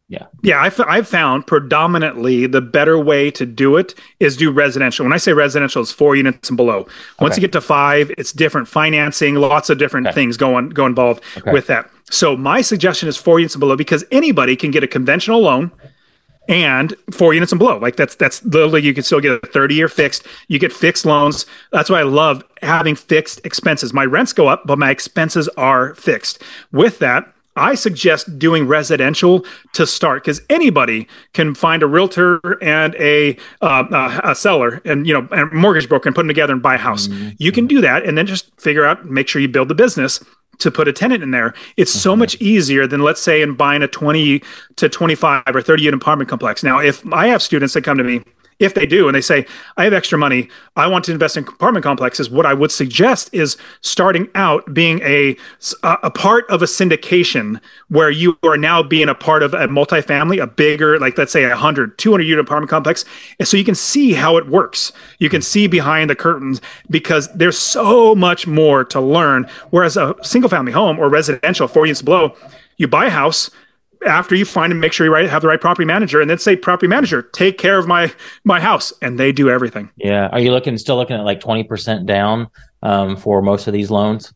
yeah. 0.10 0.26
Yeah. 0.42 0.60
I've, 0.60 0.80
I've 0.82 1.08
found 1.08 1.46
predominantly 1.46 2.48
the 2.48 2.62
better 2.62 3.00
way 3.00 3.30
to 3.32 3.46
do 3.46 3.78
it 3.78 3.94
is 4.20 4.36
do 4.36 4.52
residential. 4.52 5.06
When 5.06 5.14
I 5.14 5.18
say 5.18 5.34
residential, 5.34 5.82
it's 5.84 5.92
four 5.92 6.16
units 6.16 6.50
and 6.50 6.58
below. 6.58 6.88
Once 7.20 7.34
okay. 7.34 7.42
you 7.42 7.48
get 7.48 7.52
to 7.54 7.62
five, 7.62 8.12
it's 8.18 8.34
different 8.34 8.68
financing, 8.68 9.36
lots 9.36 9.70
of 9.70 9.78
different 9.78 10.08
okay. 10.08 10.16
things 10.16 10.36
go, 10.36 10.56
on, 10.56 10.70
go 10.70 10.88
involved 10.88 11.24
okay. 11.38 11.52
with 11.52 11.68
that. 11.68 11.90
So 12.10 12.36
my 12.36 12.62
suggestion 12.62 13.08
is 13.08 13.18
four 13.18 13.40
units 13.40 13.54
and 13.54 13.60
below 13.60 13.76
because 13.76 14.04
anybody 14.12 14.56
can 14.56 14.72
get 14.72 14.84
a 14.84 14.88
conventional 14.88 15.42
loan 15.42 15.72
and 16.48 16.96
four 17.12 17.36
units 17.36 17.52
and 17.52 17.60
below. 17.60 17.78
Like 17.78 17.96
that's 17.96 18.16
that's 18.16 18.44
literally 18.44 18.82
you 18.82 18.96
can 18.96 19.04
still 19.04 19.22
get 19.22 19.44
a 19.44 19.48
30 19.48 19.76
year 19.76 19.88
fixed. 19.88 20.26
You 20.48 20.58
get 20.58 20.74
fixed 20.74 21.06
loans. 21.06 21.46
That's 21.72 21.90
why 21.90 22.00
I 22.00 22.04
love 22.04 22.44
having 22.64 22.96
fixed 22.96 23.46
expenses. 23.46 23.94
My 23.94 24.06
rents 24.06 24.34
go 24.34 24.48
up, 24.48 24.64
but 24.66 24.80
my 24.80 24.90
expenses 24.90 25.48
are 25.50 25.94
fixed. 25.94 26.42
With 26.72 26.98
that, 27.00 27.32
I 27.60 27.76
suggest 27.76 28.40
doing 28.40 28.68
residential 28.68 29.46
to 29.74 29.86
start 29.86 30.24
because 30.24 30.42
anybody 30.50 31.08
can 31.34 31.54
find 31.54 31.84
a 31.84 31.88
realtor 31.88 32.40
and 32.64 32.96
a 32.96 33.38
uh, 33.62 34.22
a 34.24 34.36
seller 34.36 34.82
and 34.86 35.06
you 35.06 35.14
know 35.14 35.28
a 35.32 35.46
mortgage 35.54 35.90
broker 35.90 36.10
and 36.10 36.16
put 36.16 36.22
them 36.22 36.28
together 36.28 36.54
and 36.54 36.62
buy 36.62 36.76
a 36.76 36.80
house. 36.80 37.08
Mm-hmm. 37.08 37.30
You 37.38 37.52
can 37.52 37.68
do 37.68 37.82
that 37.82 38.06
and 38.06 38.18
then 38.18 38.26
just 38.26 38.50
figure 38.60 38.86
out 38.86 39.06
make 39.06 39.28
sure 39.28 39.42
you 39.42 39.48
build 39.48 39.68
the 39.68 39.76
business 39.76 40.24
to 40.60 40.72
put 40.72 40.88
a 40.88 40.94
tenant 40.94 41.24
in 41.24 41.32
there. 41.32 41.54
It's 41.78 41.92
so 41.92 42.16
much 42.16 42.36
easier 42.42 42.86
than 42.86 43.02
let's 43.02 43.22
say 43.22 43.42
in 43.42 43.56
buying 43.56 43.82
a 43.82 43.88
20 43.88 44.42
to 44.76 44.90
25 44.90 45.44
or 45.48 45.62
30 45.62 45.84
unit 45.84 46.02
apartment 46.02 46.30
complex. 46.30 46.64
Now, 46.64 46.80
if 46.80 47.06
I 47.14 47.28
have 47.28 47.42
students 47.42 47.74
that 47.74 47.84
come 47.84 47.98
to 47.98 48.04
me 48.04 48.24
if 48.60 48.74
they 48.74 48.86
do 48.86 49.08
and 49.08 49.16
they 49.16 49.22
say 49.22 49.46
i 49.78 49.84
have 49.84 49.94
extra 49.94 50.18
money. 50.18 50.50
I 50.76 50.88
want 50.88 51.04
to 51.06 51.12
invest 51.12 51.36
in 51.36 51.46
apartment 51.48 51.84
complexes 51.84 52.30
what 52.30 52.46
i 52.46 52.54
would 52.54 52.72
suggest 52.72 53.30
is 53.34 53.58
starting 53.82 54.30
out 54.36 54.74
being 54.74 55.02
a 55.02 55.36
a 55.84 56.12
part 56.12 56.50
of 56.50 56.62
a 56.62 56.66
syndication 56.66 57.60
where 57.90 58.10
you 58.10 58.38
are 58.44 58.58
now 58.58 58.84
being 58.84 59.10
a 59.10 59.16
part 59.16 59.44
of 59.44 59.54
a 59.54 59.68
multifamily 59.68 60.42
a 60.42 60.48
bigger 60.48 61.00
like 61.00 61.18
let's 61.18 61.32
say 61.32 61.44
a 61.44 61.50
100 61.50 61.98
200 61.98 62.24
unit 62.24 62.46
apartment 62.46 62.70
complex 62.70 63.06
and 63.40 63.48
so 63.48 63.58
you 63.58 63.64
can 63.64 63.76
see 63.76 64.14
how 64.14 64.38
it 64.38 64.48
works. 64.48 64.92
You 65.18 65.30
can 65.30 65.42
see 65.42 65.68
behind 65.68 66.10
the 66.10 66.16
curtains 66.16 66.62
because 66.90 67.32
there's 67.34 67.58
so 67.58 68.16
much 68.16 68.48
more 68.48 68.84
to 68.86 69.02
learn. 69.02 69.50
Whereas 69.70 69.98
a 69.98 70.16
single 70.22 70.50
family 70.50 70.72
home 70.72 71.00
or 71.00 71.10
residential 71.10 71.68
four 71.68 71.86
units 71.86 72.02
below 72.02 72.36
you 72.78 72.88
buy 72.88 73.06
a 73.06 73.10
house 73.10 73.52
after 74.06 74.36
you 74.36 74.46
find 74.46 74.72
and 74.72 74.80
make 74.82 74.94
sure 74.94 75.06
you 75.06 75.14
right, 75.14 75.30
have 75.30 75.42
the 75.42 75.48
right 75.48 75.60
property 75.60 75.86
manager 75.86 76.22
and 76.22 76.30
then 76.30 76.38
say 76.38 76.56
property 76.56 76.88
manager 76.88 77.22
take 77.22 77.58
care 77.58 77.78
of 77.78 77.88
my 77.88 78.12
my 78.44 78.60
house. 78.60 78.94
And 79.02 79.20
they 79.20 79.32
do 79.32 79.50
everything. 79.50 79.90
Yeah. 79.98 80.28
Are 80.28 80.40
you 80.40 80.52
looking 80.52 80.78
still 80.78 80.96
looking 80.96 81.16
at 81.16 81.24
like 81.24 81.40
20% 81.40 82.06
down 82.06 82.48
um, 82.82 83.18
for 83.18 83.42
most 83.42 83.68
of 83.68 83.74
these 83.74 83.92
loans? 83.92 84.34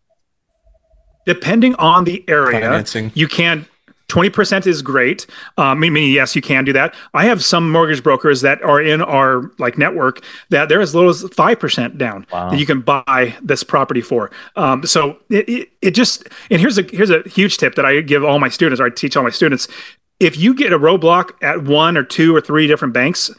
Depending 1.26 1.76
on 1.76 2.04
the 2.04 2.24
area 2.28 2.60
Financing. 2.60 3.12
you 3.16 3.28
can 3.28 3.66
20% 4.14 4.68
is 4.68 4.84
great. 4.84 5.26
Um, 5.58 5.84
I 5.84 5.90
mean, 5.90 6.14
yes, 6.14 6.36
you 6.36 6.42
can 6.42 6.64
do 6.64 6.74
that. 6.74 6.94
I 7.16 7.26
have 7.26 7.44
some 7.44 7.72
mortgage 7.72 8.04
brokers 8.04 8.42
that 8.42 8.62
are 8.62 8.80
in 8.80 9.02
our 9.02 9.52
like 9.58 9.76
network 9.76 10.24
that 10.50 10.70
they're 10.70 10.82
as 10.82 10.94
little 10.94 11.10
as 11.10 11.24
5% 11.24 11.98
down 11.98 12.28
wow. 12.32 12.52
that 12.52 12.60
you 12.60 12.68
can 12.68 12.82
buy 12.82 13.36
this 13.42 13.64
property 13.64 14.02
for. 14.02 14.30
Um, 14.56 14.86
so 14.86 15.18
it, 15.32 15.50
it, 15.50 15.70
it 15.82 15.92
just, 15.92 16.30
and 16.52 16.62
here's 16.62 16.78
a, 16.78 16.84
here's 16.84 17.10
a 17.10 17.28
huge 17.28 17.58
tip 17.58 17.74
that 17.74 17.86
I 17.86 18.02
give 18.02 18.24
all 18.24 18.38
my 18.38 18.50
students, 18.50 18.80
or 18.80 18.86
I 18.86 18.92
teach 18.92 19.18
all 19.18 19.24
my 19.24 19.32
students. 19.32 19.68
If 20.20 20.38
you 20.38 20.54
get 20.54 20.72
a 20.72 20.78
roadblock 20.78 21.32
at 21.42 21.64
one 21.64 21.98
or 21.98 22.04
two 22.04 22.36
or 22.36 22.42
three 22.42 22.68
different 22.68 22.94
banks, 22.94 23.32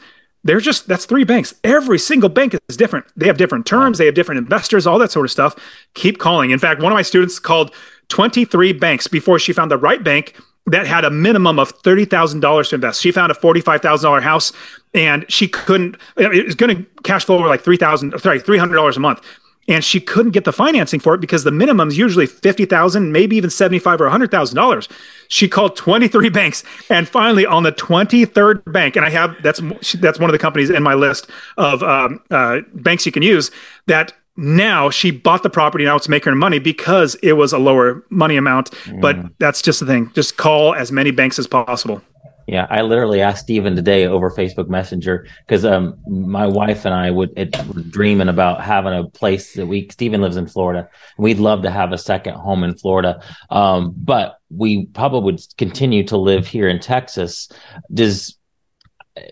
they're 0.43 0.59
just 0.59 0.89
that's 0.89 1.05
three 1.05 1.23
banks. 1.23 1.55
Every 1.63 1.97
single 1.97 2.29
bank 2.29 2.53
is 2.67 2.77
different. 2.77 3.05
They 3.15 3.27
have 3.27 3.37
different 3.37 3.65
terms, 3.65 3.97
they 3.97 4.05
have 4.05 4.13
different 4.13 4.39
investors, 4.39 4.85
all 4.85 4.99
that 4.99 5.11
sort 5.11 5.25
of 5.25 5.31
stuff. 5.31 5.55
Keep 5.93 6.19
calling. 6.19 6.51
In 6.51 6.59
fact, 6.59 6.81
one 6.81 6.91
of 6.91 6.95
my 6.95 7.01
students 7.01 7.39
called 7.39 7.73
23 8.09 8.73
banks 8.73 9.07
before 9.07 9.39
she 9.39 9.53
found 9.53 9.71
the 9.71 9.77
right 9.77 10.03
bank 10.03 10.35
that 10.67 10.87
had 10.87 11.05
a 11.05 11.11
minimum 11.11 11.59
of 11.59 11.81
$30,000 11.83 12.69
to 12.69 12.75
invest. 12.75 13.01
She 13.01 13.11
found 13.11 13.31
a 13.31 13.35
$45,000 13.35 14.21
house 14.21 14.51
and 14.93 15.25
she 15.29 15.47
couldn't, 15.47 15.97
it 16.17 16.45
was 16.45 16.55
going 16.55 16.75
to 16.75 17.01
cash 17.03 17.25
flow 17.25 17.37
over 17.37 17.47
like 17.47 17.61
3000 17.61 18.17
sorry, 18.19 18.39
$300 18.39 18.95
a 18.95 18.99
month. 18.99 19.21
And 19.67 19.83
she 19.83 19.99
couldn't 19.99 20.31
get 20.31 20.43
the 20.43 20.53
financing 20.53 20.99
for 20.99 21.15
it 21.15 21.21
because 21.21 21.43
the 21.43 21.51
minimum 21.51 21.87
is 21.87 21.97
usually 21.97 22.27
50000 22.27 23.11
maybe 23.11 23.35
even 23.35 23.49
75 23.49 23.99
or 23.99 24.09
$100,000. 24.09 24.87
She 25.27 25.47
called 25.47 25.75
23 25.75 26.29
banks 26.29 26.63
and 26.89 27.09
finally 27.09 27.47
on 27.47 27.63
the 27.63 27.71
23rd 27.71 28.71
bank, 28.71 28.95
and 28.95 29.03
I 29.03 29.09
have, 29.09 29.35
that's, 29.41 29.59
that's 29.93 30.19
one 30.19 30.29
of 30.29 30.33
the 30.33 30.39
companies 30.39 30.69
in 30.69 30.83
my 30.83 30.93
list 30.93 31.27
of 31.57 31.81
um, 31.81 32.21
uh, 32.29 32.59
banks 32.75 33.07
you 33.07 33.11
can 33.11 33.23
use 33.23 33.49
that 33.87 34.13
now 34.37 34.89
she 34.89 35.11
bought 35.11 35.43
the 35.43 35.49
property 35.49 35.85
now 35.85 35.95
it's 35.95 36.09
making 36.09 36.31
her 36.31 36.35
money 36.35 36.59
because 36.59 37.15
it 37.23 37.33
was 37.33 37.53
a 37.53 37.57
lower 37.57 38.03
money 38.09 38.35
amount 38.35 38.71
mm. 38.71 38.99
but 39.01 39.17
that's 39.39 39.61
just 39.61 39.79
the 39.79 39.85
thing 39.85 40.11
just 40.13 40.37
call 40.37 40.73
as 40.75 40.91
many 40.91 41.11
banks 41.11 41.39
as 41.39 41.47
possible 41.47 42.01
Yeah, 42.47 42.67
I 42.69 42.81
literally 42.81 43.21
asked 43.21 43.45
Steven 43.45 43.75
today 43.75 44.05
over 44.05 44.29
Facebook 44.29 44.69
Messenger 44.69 45.27
because 45.39 45.65
um, 45.65 45.97
my 46.07 46.45
wife 46.45 46.85
and 46.85 46.93
I 46.93 47.09
would 47.09 47.31
it, 47.35 47.57
were 47.67 47.81
dreaming 47.81 48.29
about 48.29 48.61
having 48.61 48.93
a 48.93 49.05
place 49.05 49.53
that 49.53 49.65
we. 49.65 49.87
Steven 49.89 50.21
lives 50.21 50.37
in 50.37 50.47
Florida. 50.47 50.87
We'd 51.17 51.39
love 51.39 51.63
to 51.63 51.71
have 51.71 51.91
a 51.91 51.97
second 51.97 52.35
home 52.35 52.63
in 52.63 52.75
Florida, 52.75 53.19
um, 53.49 53.95
but 53.97 54.37
we 54.51 54.85
probably 54.87 55.21
would 55.21 55.41
continue 55.57 56.03
to 56.05 56.17
live 56.17 56.45
here 56.45 56.69
in 56.69 56.79
Texas. 56.79 57.49
Does 57.91 58.37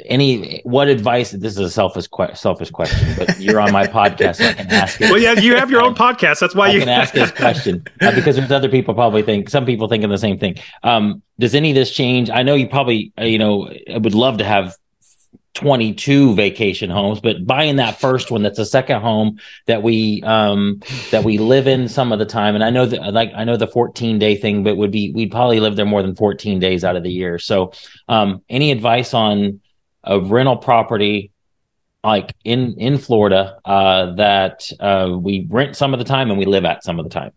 any 0.05 0.61
what 0.63 0.88
advice 0.88 1.31
this 1.31 1.53
is 1.53 1.59
a 1.59 1.69
selfish 1.69 2.07
que- 2.07 2.34
selfish 2.36 2.71
question 2.71 3.05
but 3.17 3.38
you're 3.39 3.59
on 3.59 3.69
my 3.71 3.86
podcast 3.86 4.38
so 4.38 4.45
i 4.45 4.53
can 4.53 4.71
ask 4.71 5.01
it. 5.01 5.11
Well 5.11 5.19
yeah 5.19 5.34
you 5.34 5.55
have 5.55 5.69
your 5.69 5.81
own 5.81 5.93
podcast 5.93 6.39
that's 6.39 6.55
why 6.55 6.69
I 6.69 6.71
you 6.71 6.79
can 6.79 6.88
ask 6.88 7.13
this 7.13 7.31
question 7.31 7.86
uh, 7.99 8.15
because 8.15 8.38
there's 8.38 8.51
other 8.51 8.69
people 8.69 8.93
probably 8.93 9.23
think 9.23 9.49
some 9.49 9.65
people 9.65 9.89
thinking 9.89 10.09
the 10.09 10.17
same 10.17 10.39
thing. 10.39 10.55
Um, 10.84 11.21
does 11.38 11.53
any 11.53 11.71
of 11.71 11.75
this 11.75 11.91
change? 11.91 12.29
I 12.29 12.43
know 12.43 12.55
you 12.55 12.69
probably 12.69 13.11
uh, 13.19 13.25
you 13.25 13.38
know 13.38 13.69
I 13.93 13.97
would 13.97 14.15
love 14.15 14.38
to 14.38 14.45
have 14.45 14.75
22 15.55 16.34
vacation 16.34 16.89
homes 16.89 17.19
but 17.19 17.45
buying 17.45 17.75
that 17.75 17.99
first 17.99 18.31
one 18.31 18.41
that's 18.41 18.57
a 18.57 18.65
second 18.65 19.01
home 19.01 19.39
that 19.67 19.84
we 19.84 20.23
um 20.23 20.81
that 21.11 21.23
we 21.23 21.38
live 21.38 21.67
in 21.67 21.88
some 21.88 22.11
of 22.11 22.17
the 22.17 22.25
time 22.25 22.55
and 22.55 22.63
i 22.63 22.71
know 22.71 22.88
that 22.88 23.13
like 23.13 23.31
i 23.36 23.43
know 23.43 23.55
the 23.55 23.67
14 23.67 24.17
day 24.17 24.36
thing 24.36 24.63
but 24.63 24.77
would 24.77 24.89
be 24.89 25.11
we'd 25.11 25.29
probably 25.29 25.59
live 25.59 25.75
there 25.75 25.86
more 25.86 26.01
than 26.01 26.15
14 26.15 26.57
days 26.59 26.84
out 26.84 26.95
of 26.95 27.03
the 27.03 27.11
year. 27.11 27.38
So 27.38 27.71
um 28.07 28.41
any 28.49 28.71
advice 28.71 29.13
on 29.13 29.61
a 30.04 30.20
rental 30.20 30.58
property 30.58 31.32
like 32.04 32.34
in 32.43 32.76
in 32.78 32.97
Florida 32.97 33.60
uh, 33.66 34.14
that 34.16 34.70
uh, 34.80 35.18
we 35.18 35.47
rent 35.49 35.76
some 35.76 35.93
of 35.93 35.99
the 35.99 36.06
time 36.06 36.30
and 36.30 36.38
we 36.38 36.45
live 36.45 36.66
at 36.66 36.84
some 36.84 36.99
of 36.99 37.06
the 37.06 37.10
time. 37.10 37.32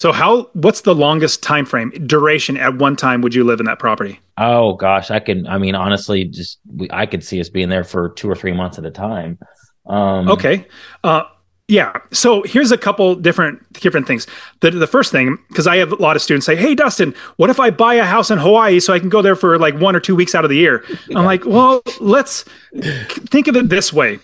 So 0.00 0.12
how 0.12 0.50
what's 0.54 0.80
the 0.82 0.94
longest 0.94 1.42
time 1.42 1.64
frame 1.64 1.90
duration 2.06 2.56
at 2.56 2.76
one 2.76 2.96
time 2.96 3.22
would 3.22 3.34
you 3.34 3.44
live 3.44 3.60
in 3.60 3.66
that 3.66 3.78
property? 3.78 4.20
Oh 4.36 4.74
gosh, 4.74 5.10
I 5.10 5.20
can. 5.20 5.46
I 5.46 5.58
mean, 5.58 5.74
honestly, 5.74 6.24
just 6.24 6.58
we, 6.66 6.88
I 6.90 7.06
could 7.06 7.22
see 7.22 7.40
us 7.40 7.48
being 7.48 7.68
there 7.68 7.84
for 7.84 8.10
two 8.10 8.28
or 8.28 8.34
three 8.34 8.52
months 8.52 8.78
at 8.78 8.84
a 8.84 8.90
time. 8.90 9.38
Um, 9.86 10.28
okay, 10.28 10.66
uh, 11.04 11.22
yeah. 11.68 11.96
So 12.12 12.42
here's 12.42 12.72
a 12.72 12.78
couple 12.78 13.14
different 13.14 13.72
different 13.72 14.06
things. 14.06 14.26
The 14.60 14.70
the 14.70 14.86
first 14.86 15.10
thing, 15.10 15.38
because 15.48 15.66
I 15.66 15.76
have 15.76 15.92
a 15.92 15.96
lot 15.96 16.14
of 16.14 16.22
students 16.22 16.44
say, 16.46 16.56
"Hey, 16.56 16.74
Dustin, 16.74 17.14
what 17.36 17.48
if 17.48 17.58
I 17.58 17.70
buy 17.70 17.94
a 17.94 18.04
house 18.04 18.30
in 18.30 18.38
Hawaii 18.38 18.80
so 18.80 18.92
I 18.92 18.98
can 18.98 19.08
go 19.08 19.22
there 19.22 19.36
for 19.36 19.58
like 19.58 19.78
one 19.78 19.96
or 19.96 20.00
two 20.00 20.14
weeks 20.14 20.34
out 20.34 20.44
of 20.44 20.50
the 20.50 20.56
year?" 20.56 20.84
I'm 21.14 21.24
like, 21.24 21.46
"Well, 21.46 21.82
let's 22.00 22.44
think 22.74 23.48
of 23.48 23.56
it 23.56 23.70
this 23.70 23.92
way." 23.92 24.18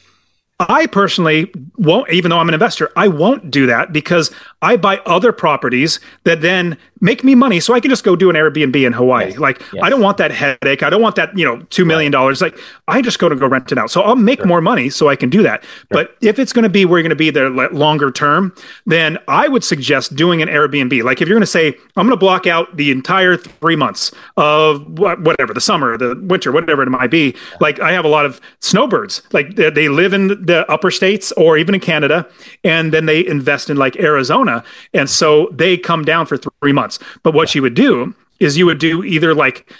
I 0.60 0.86
personally 0.86 1.50
won't, 1.78 2.10
even 2.10 2.30
though 2.30 2.38
I'm 2.38 2.48
an 2.48 2.54
investor, 2.54 2.90
I 2.94 3.08
won't 3.08 3.50
do 3.50 3.66
that 3.66 3.92
because 3.92 4.30
I 4.60 4.76
buy 4.76 4.98
other 5.06 5.32
properties 5.32 6.00
that 6.24 6.42
then 6.42 6.76
make 7.00 7.24
me 7.24 7.34
money 7.34 7.60
so 7.60 7.72
I 7.72 7.80
can 7.80 7.88
just 7.88 8.04
go 8.04 8.14
do 8.14 8.28
an 8.28 8.36
Airbnb 8.36 8.86
in 8.86 8.92
Hawaii. 8.92 9.30
Yes. 9.30 9.38
Like 9.38 9.60
yes. 9.72 9.82
I 9.82 9.88
don't 9.88 10.02
want 10.02 10.18
that 10.18 10.30
headache. 10.30 10.82
I 10.82 10.90
don't 10.90 11.00
want 11.00 11.16
that, 11.16 11.36
you 11.36 11.46
know, 11.46 11.62
two 11.70 11.86
million 11.86 12.12
dollars. 12.12 12.42
Like 12.42 12.58
I 12.88 13.00
just 13.00 13.18
go 13.18 13.28
to 13.30 13.34
go 13.34 13.46
rent 13.46 13.72
it 13.72 13.78
out. 13.78 13.90
So 13.90 14.02
I'll 14.02 14.16
make 14.16 14.40
sure. 14.40 14.46
more 14.46 14.60
money 14.60 14.90
so 14.90 15.08
I 15.08 15.16
can 15.16 15.30
do 15.30 15.42
that. 15.42 15.64
Sure. 15.64 15.86
But 15.88 16.16
if 16.20 16.38
it's 16.38 16.52
going 16.52 16.64
to 16.64 16.68
be 16.68 16.84
where 16.84 16.98
you're 16.98 17.04
going 17.04 17.10
to 17.10 17.16
be 17.16 17.30
there 17.30 17.48
longer 17.48 18.10
term, 18.10 18.54
then 18.84 19.18
I 19.28 19.48
would 19.48 19.64
suggest 19.64 20.14
doing 20.14 20.42
an 20.42 20.48
Airbnb. 20.48 21.02
Like 21.02 21.22
if 21.22 21.28
you're 21.28 21.36
going 21.36 21.40
to 21.40 21.46
say, 21.46 21.68
I'm 21.96 22.06
going 22.06 22.10
to 22.10 22.16
block 22.16 22.46
out 22.46 22.76
the 22.76 22.90
entire 22.90 23.38
three 23.38 23.76
months 23.76 24.12
of 24.36 24.86
whatever, 24.98 25.54
the 25.54 25.60
summer, 25.60 25.96
the 25.96 26.20
winter, 26.22 26.52
whatever 26.52 26.82
it 26.82 26.90
might 26.90 27.10
be. 27.10 27.34
Like 27.60 27.80
I 27.80 27.92
have 27.92 28.04
a 28.04 28.08
lot 28.08 28.26
of 28.26 28.42
snowbirds. 28.60 29.22
Like 29.32 29.56
they 29.56 29.88
live 29.88 30.12
in 30.12 30.44
the 30.50 30.70
upper 30.70 30.90
states 30.90 31.32
or 31.32 31.56
even 31.56 31.74
in 31.74 31.80
Canada, 31.80 32.28
and 32.64 32.92
then 32.92 33.06
they 33.06 33.24
invest 33.26 33.70
in 33.70 33.76
like 33.76 33.96
Arizona. 33.96 34.64
And 34.92 35.08
so 35.08 35.48
they 35.52 35.76
come 35.76 36.04
down 36.04 36.26
for 36.26 36.36
three 36.36 36.72
months. 36.72 36.98
But 37.22 37.34
what 37.34 37.54
you 37.54 37.62
would 37.62 37.74
do 37.74 38.14
is 38.40 38.58
you 38.58 38.66
would 38.66 38.78
do 38.78 39.04
either 39.04 39.34
like 39.34 39.72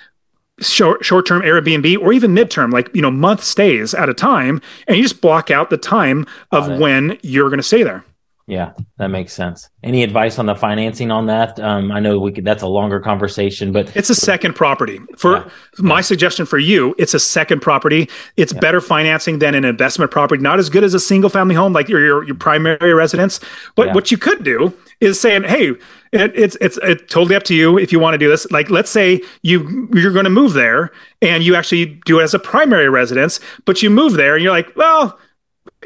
short 0.60 1.04
short 1.04 1.26
term 1.26 1.42
Airbnb 1.42 1.98
or 1.98 2.12
even 2.12 2.32
midterm, 2.34 2.72
like 2.72 2.88
you 2.94 3.02
know 3.02 3.10
month 3.10 3.42
stays 3.42 3.94
at 3.94 4.08
a 4.08 4.14
time, 4.14 4.60
and 4.86 4.96
you 4.96 5.02
just 5.02 5.20
block 5.20 5.50
out 5.50 5.70
the 5.70 5.76
time 5.76 6.26
of 6.52 6.78
when 6.78 7.18
you're 7.22 7.48
going 7.48 7.58
to 7.58 7.64
stay 7.64 7.82
there. 7.82 8.04
Yeah, 8.50 8.72
that 8.98 9.08
makes 9.08 9.32
sense. 9.32 9.70
Any 9.84 10.02
advice 10.02 10.36
on 10.40 10.46
the 10.46 10.56
financing 10.56 11.12
on 11.12 11.26
that? 11.26 11.60
Um, 11.60 11.92
I 11.92 12.00
know 12.00 12.18
we 12.18 12.32
could, 12.32 12.44
that's 12.44 12.64
a 12.64 12.66
longer 12.66 12.98
conversation, 12.98 13.70
but 13.70 13.94
it's 13.96 14.10
a 14.10 14.14
second 14.14 14.56
property. 14.56 14.98
For 15.16 15.36
yeah. 15.36 15.50
my 15.78 15.98
yeah. 15.98 16.00
suggestion 16.00 16.46
for 16.46 16.58
you, 16.58 16.92
it's 16.98 17.14
a 17.14 17.20
second 17.20 17.62
property. 17.62 18.10
It's 18.36 18.52
yeah. 18.52 18.58
better 18.58 18.80
financing 18.80 19.38
than 19.38 19.54
an 19.54 19.64
investment 19.64 20.10
property. 20.10 20.42
Not 20.42 20.58
as 20.58 20.68
good 20.68 20.82
as 20.82 20.94
a 20.94 21.00
single 21.00 21.30
family 21.30 21.54
home, 21.54 21.72
like 21.72 21.88
your 21.88 22.04
your, 22.04 22.24
your 22.24 22.34
primary 22.34 22.92
residence. 22.92 23.38
But 23.76 23.94
what 23.94 24.10
you 24.10 24.18
could 24.18 24.42
do 24.42 24.76
is 24.98 25.20
saying, 25.20 25.44
hey, 25.44 25.68
it, 26.10 26.32
it's 26.34 26.56
it's 26.60 26.76
it's 26.82 27.02
totally 27.02 27.36
up 27.36 27.44
to 27.44 27.54
you 27.54 27.78
if 27.78 27.92
you 27.92 28.00
want 28.00 28.14
to 28.14 28.18
do 28.18 28.28
this. 28.28 28.50
Like, 28.50 28.68
let's 28.68 28.90
say 28.90 29.22
you 29.42 29.88
you're 29.92 30.12
going 30.12 30.24
to 30.24 30.30
move 30.30 30.54
there 30.54 30.90
and 31.22 31.44
you 31.44 31.54
actually 31.54 32.00
do 32.04 32.18
it 32.18 32.24
as 32.24 32.34
a 32.34 32.40
primary 32.40 32.88
residence, 32.88 33.38
but 33.64 33.80
you 33.80 33.90
move 33.90 34.14
there 34.14 34.34
and 34.34 34.42
you're 34.42 34.52
like, 34.52 34.74
well 34.74 35.16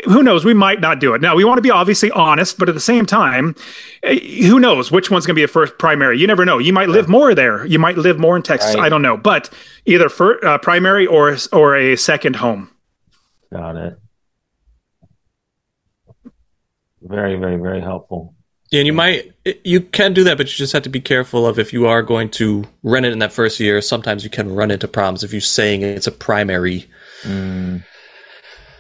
who 0.05 0.23
knows? 0.23 0.45
We 0.45 0.55
might 0.55 0.81
not 0.81 0.99
do 0.99 1.15
it. 1.15 1.21
Now, 1.21 1.37
we 1.37 1.45
want 1.45 1.59
to 1.59 1.63
be 1.63 1.71
obviously 1.71 2.11
honest, 2.11 2.59
but 2.59 2.69
at 2.69 2.75
the 2.75 2.81
same 2.81 3.07
time, 3.07 3.55
eh, 4.03 4.47
who 4.47 4.59
knows 4.59 4.91
which 4.91 5.11
one's 5.11 5.25
going 5.25 5.35
to 5.35 5.39
be 5.39 5.45
a 5.45 5.49
first 5.49 5.79
primary? 5.79 6.19
You 6.19 6.27
never 6.27 6.45
know. 6.45 6.59
You 6.59 6.73
might 6.73 6.89
live 6.89 7.09
more 7.09 7.35
there. 7.35 7.65
You 7.65 7.79
might 7.79 7.97
live 7.97 8.19
more 8.19 8.37
in 8.37 8.43
Texas. 8.43 8.75
Right. 8.75 8.85
I 8.85 8.89
don't 8.89 9.03
know, 9.03 9.17
but 9.17 9.51
either 9.87 10.09
for 10.09 10.45
uh, 10.45 10.59
primary 10.59 11.07
or 11.07 11.37
or 11.53 11.77
a 11.77 11.97
second 11.97 12.37
home. 12.37 12.71
Got 13.53 13.77
it. 13.77 13.99
Very, 17.01 17.37
very, 17.37 17.57
very 17.57 17.81
helpful. 17.81 18.35
Yeah, 18.73 18.81
and 18.81 18.87
you 18.89 18.93
might 18.93 19.33
you 19.63 19.81
can 19.81 20.13
do 20.13 20.25
that, 20.25 20.39
but 20.39 20.49
you 20.49 20.57
just 20.57 20.73
have 20.73 20.83
to 20.83 20.89
be 20.89 21.01
careful 21.01 21.47
of 21.47 21.61
if 21.61 21.73
you 21.73 21.87
are 21.87 22.03
going 22.03 22.31
to 22.31 22.65
rent 22.83 23.07
it 23.07 23.13
in 23.13 23.21
that 23.21 23.33
first 23.33 23.61
year. 23.61 23.81
Sometimes 23.81 24.25
you 24.25 24.31
can 24.31 24.53
run 24.53 24.73
into 24.73 24.89
problems 24.89 25.23
if 25.23 25.31
you're 25.31 25.41
saying 25.41 25.83
it's 25.83 26.09
a 26.09 26.13
primary. 26.13 26.87
Mm 27.23 27.85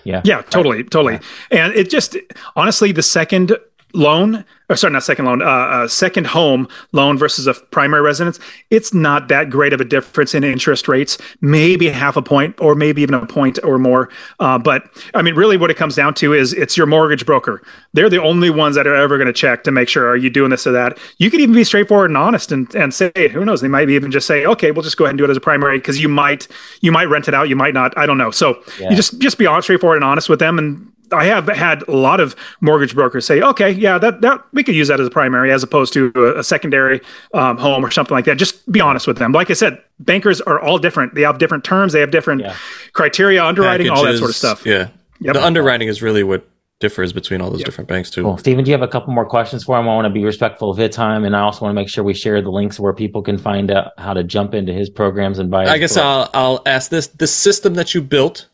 yeah. 0.04 0.22
Yeah, 0.24 0.42
totally, 0.42 0.84
totally. 0.84 1.18
And 1.50 1.72
it 1.74 1.90
just 1.90 2.16
honestly, 2.56 2.92
the 2.92 3.02
second 3.02 3.56
loan, 3.94 4.44
or 4.68 4.76
sorry, 4.76 4.92
not 4.92 5.02
second 5.02 5.24
loan, 5.24 5.40
uh, 5.40 5.46
uh, 5.46 5.88
second 5.88 6.26
home 6.26 6.68
loan 6.92 7.16
versus 7.16 7.46
a 7.46 7.54
primary 7.54 8.02
residence, 8.02 8.38
it's 8.70 8.92
not 8.92 9.28
that 9.28 9.48
great 9.50 9.72
of 9.72 9.80
a 9.80 9.84
difference 9.84 10.34
in 10.34 10.42
interest 10.44 10.88
rates. 10.88 11.16
Maybe 11.40 11.88
half 11.88 12.16
a 12.16 12.22
point, 12.22 12.60
or 12.60 12.74
maybe 12.74 13.02
even 13.02 13.14
a 13.14 13.26
point 13.26 13.58
or 13.62 13.78
more. 13.78 14.10
Uh, 14.40 14.58
but 14.58 14.84
I 15.14 15.22
mean, 15.22 15.34
really, 15.34 15.56
what 15.56 15.70
it 15.70 15.76
comes 15.76 15.94
down 15.94 16.14
to 16.14 16.32
is 16.32 16.52
it's 16.52 16.76
your 16.76 16.86
mortgage 16.86 17.24
broker. 17.24 17.62
They're 17.92 18.10
the 18.10 18.22
only 18.22 18.50
ones 18.50 18.74
that 18.76 18.86
are 18.86 18.94
ever 18.94 19.16
going 19.16 19.26
to 19.26 19.32
check 19.32 19.64
to 19.64 19.70
make 19.70 19.88
sure 19.88 20.08
are 20.08 20.16
you 20.16 20.30
doing 20.30 20.50
this 20.50 20.66
or 20.66 20.72
that. 20.72 20.98
You 21.18 21.30
could 21.30 21.40
even 21.40 21.54
be 21.54 21.64
straightforward 21.64 22.10
and 22.10 22.18
honest 22.18 22.52
and, 22.52 22.72
and 22.74 22.92
say, 22.92 23.12
who 23.32 23.44
knows? 23.44 23.60
They 23.60 23.68
might 23.68 23.90
even 23.90 24.10
just 24.10 24.26
say, 24.26 24.44
okay, 24.44 24.72
we'll 24.72 24.82
just 24.82 24.96
go 24.96 25.04
ahead 25.04 25.12
and 25.12 25.18
do 25.18 25.24
it 25.24 25.30
as 25.30 25.36
a 25.36 25.40
primary 25.40 25.78
because 25.78 26.00
you 26.00 26.08
might 26.08 26.48
you 26.80 26.90
might 26.90 27.06
rent 27.06 27.28
it 27.28 27.34
out, 27.34 27.48
you 27.48 27.56
might 27.56 27.74
not. 27.74 27.96
I 27.96 28.06
don't 28.06 28.18
know. 28.18 28.30
So 28.30 28.62
yeah. 28.80 28.90
you 28.90 28.96
just 28.96 29.18
just 29.20 29.38
be 29.38 29.46
honest, 29.46 29.66
straightforward 29.66 29.98
and 29.98 30.04
honest 30.04 30.28
with 30.28 30.40
them 30.40 30.58
and 30.58 30.90
I 31.12 31.26
have 31.26 31.46
had 31.48 31.82
a 31.88 31.92
lot 31.96 32.20
of 32.20 32.34
mortgage 32.60 32.94
brokers 32.94 33.26
say, 33.26 33.40
okay, 33.40 33.70
yeah, 33.70 33.98
that 33.98 34.20
that 34.22 34.44
we 34.52 34.64
could 34.64 34.74
use 34.74 34.88
that 34.88 35.00
as 35.00 35.06
a 35.06 35.10
primary 35.10 35.52
as 35.52 35.62
opposed 35.62 35.92
to 35.94 36.12
a, 36.14 36.40
a 36.40 36.44
secondary 36.44 37.00
um, 37.32 37.58
home 37.58 37.84
or 37.84 37.90
something 37.90 38.14
like 38.14 38.24
that. 38.24 38.36
Just 38.36 38.70
be 38.70 38.80
honest 38.80 39.06
with 39.06 39.18
them. 39.18 39.32
Like 39.32 39.50
I 39.50 39.54
said, 39.54 39.82
bankers 40.00 40.40
are 40.40 40.60
all 40.60 40.78
different. 40.78 41.14
They 41.14 41.22
have 41.22 41.38
different 41.38 41.64
terms. 41.64 41.92
They 41.92 42.00
have 42.00 42.10
different 42.10 42.40
yeah. 42.42 42.56
criteria, 42.92 43.44
underwriting, 43.44 43.88
Packages, 43.88 44.04
all 44.06 44.12
that 44.12 44.18
sort 44.18 44.30
of 44.30 44.36
stuff. 44.36 44.66
Yeah, 44.66 44.88
yep. 45.20 45.34
the 45.34 45.44
underwriting 45.44 45.88
is 45.88 46.02
really 46.02 46.22
what 46.22 46.48
differs 46.80 47.12
between 47.12 47.40
all 47.40 47.50
those 47.50 47.60
yep. 47.60 47.66
different 47.66 47.88
banks 47.88 48.10
too. 48.10 48.22
Cool. 48.22 48.36
Steven, 48.36 48.64
do 48.64 48.70
you 48.70 48.74
have 48.74 48.82
a 48.82 48.88
couple 48.88 49.14
more 49.14 49.24
questions 49.24 49.64
for 49.64 49.78
him? 49.78 49.88
I 49.88 49.94
want 49.94 50.06
to 50.06 50.10
be 50.10 50.24
respectful 50.24 50.70
of 50.70 50.76
his 50.76 50.94
time, 50.94 51.24
and 51.24 51.36
I 51.36 51.40
also 51.40 51.64
want 51.64 51.74
to 51.74 51.80
make 51.80 51.88
sure 51.88 52.04
we 52.04 52.14
share 52.14 52.42
the 52.42 52.50
links 52.50 52.78
where 52.80 52.92
people 52.92 53.22
can 53.22 53.38
find 53.38 53.70
out 53.70 53.92
how 53.98 54.12
to 54.12 54.24
jump 54.24 54.54
into 54.54 54.72
his 54.72 54.90
programs 54.90 55.38
and 55.38 55.50
buy. 55.50 55.66
I 55.66 55.78
guess 55.78 55.96
I'll 55.96 56.30
I'll 56.34 56.62
ask 56.66 56.90
this: 56.90 57.06
the 57.06 57.26
system 57.26 57.74
that 57.74 57.94
you 57.94 58.02
built 58.02 58.48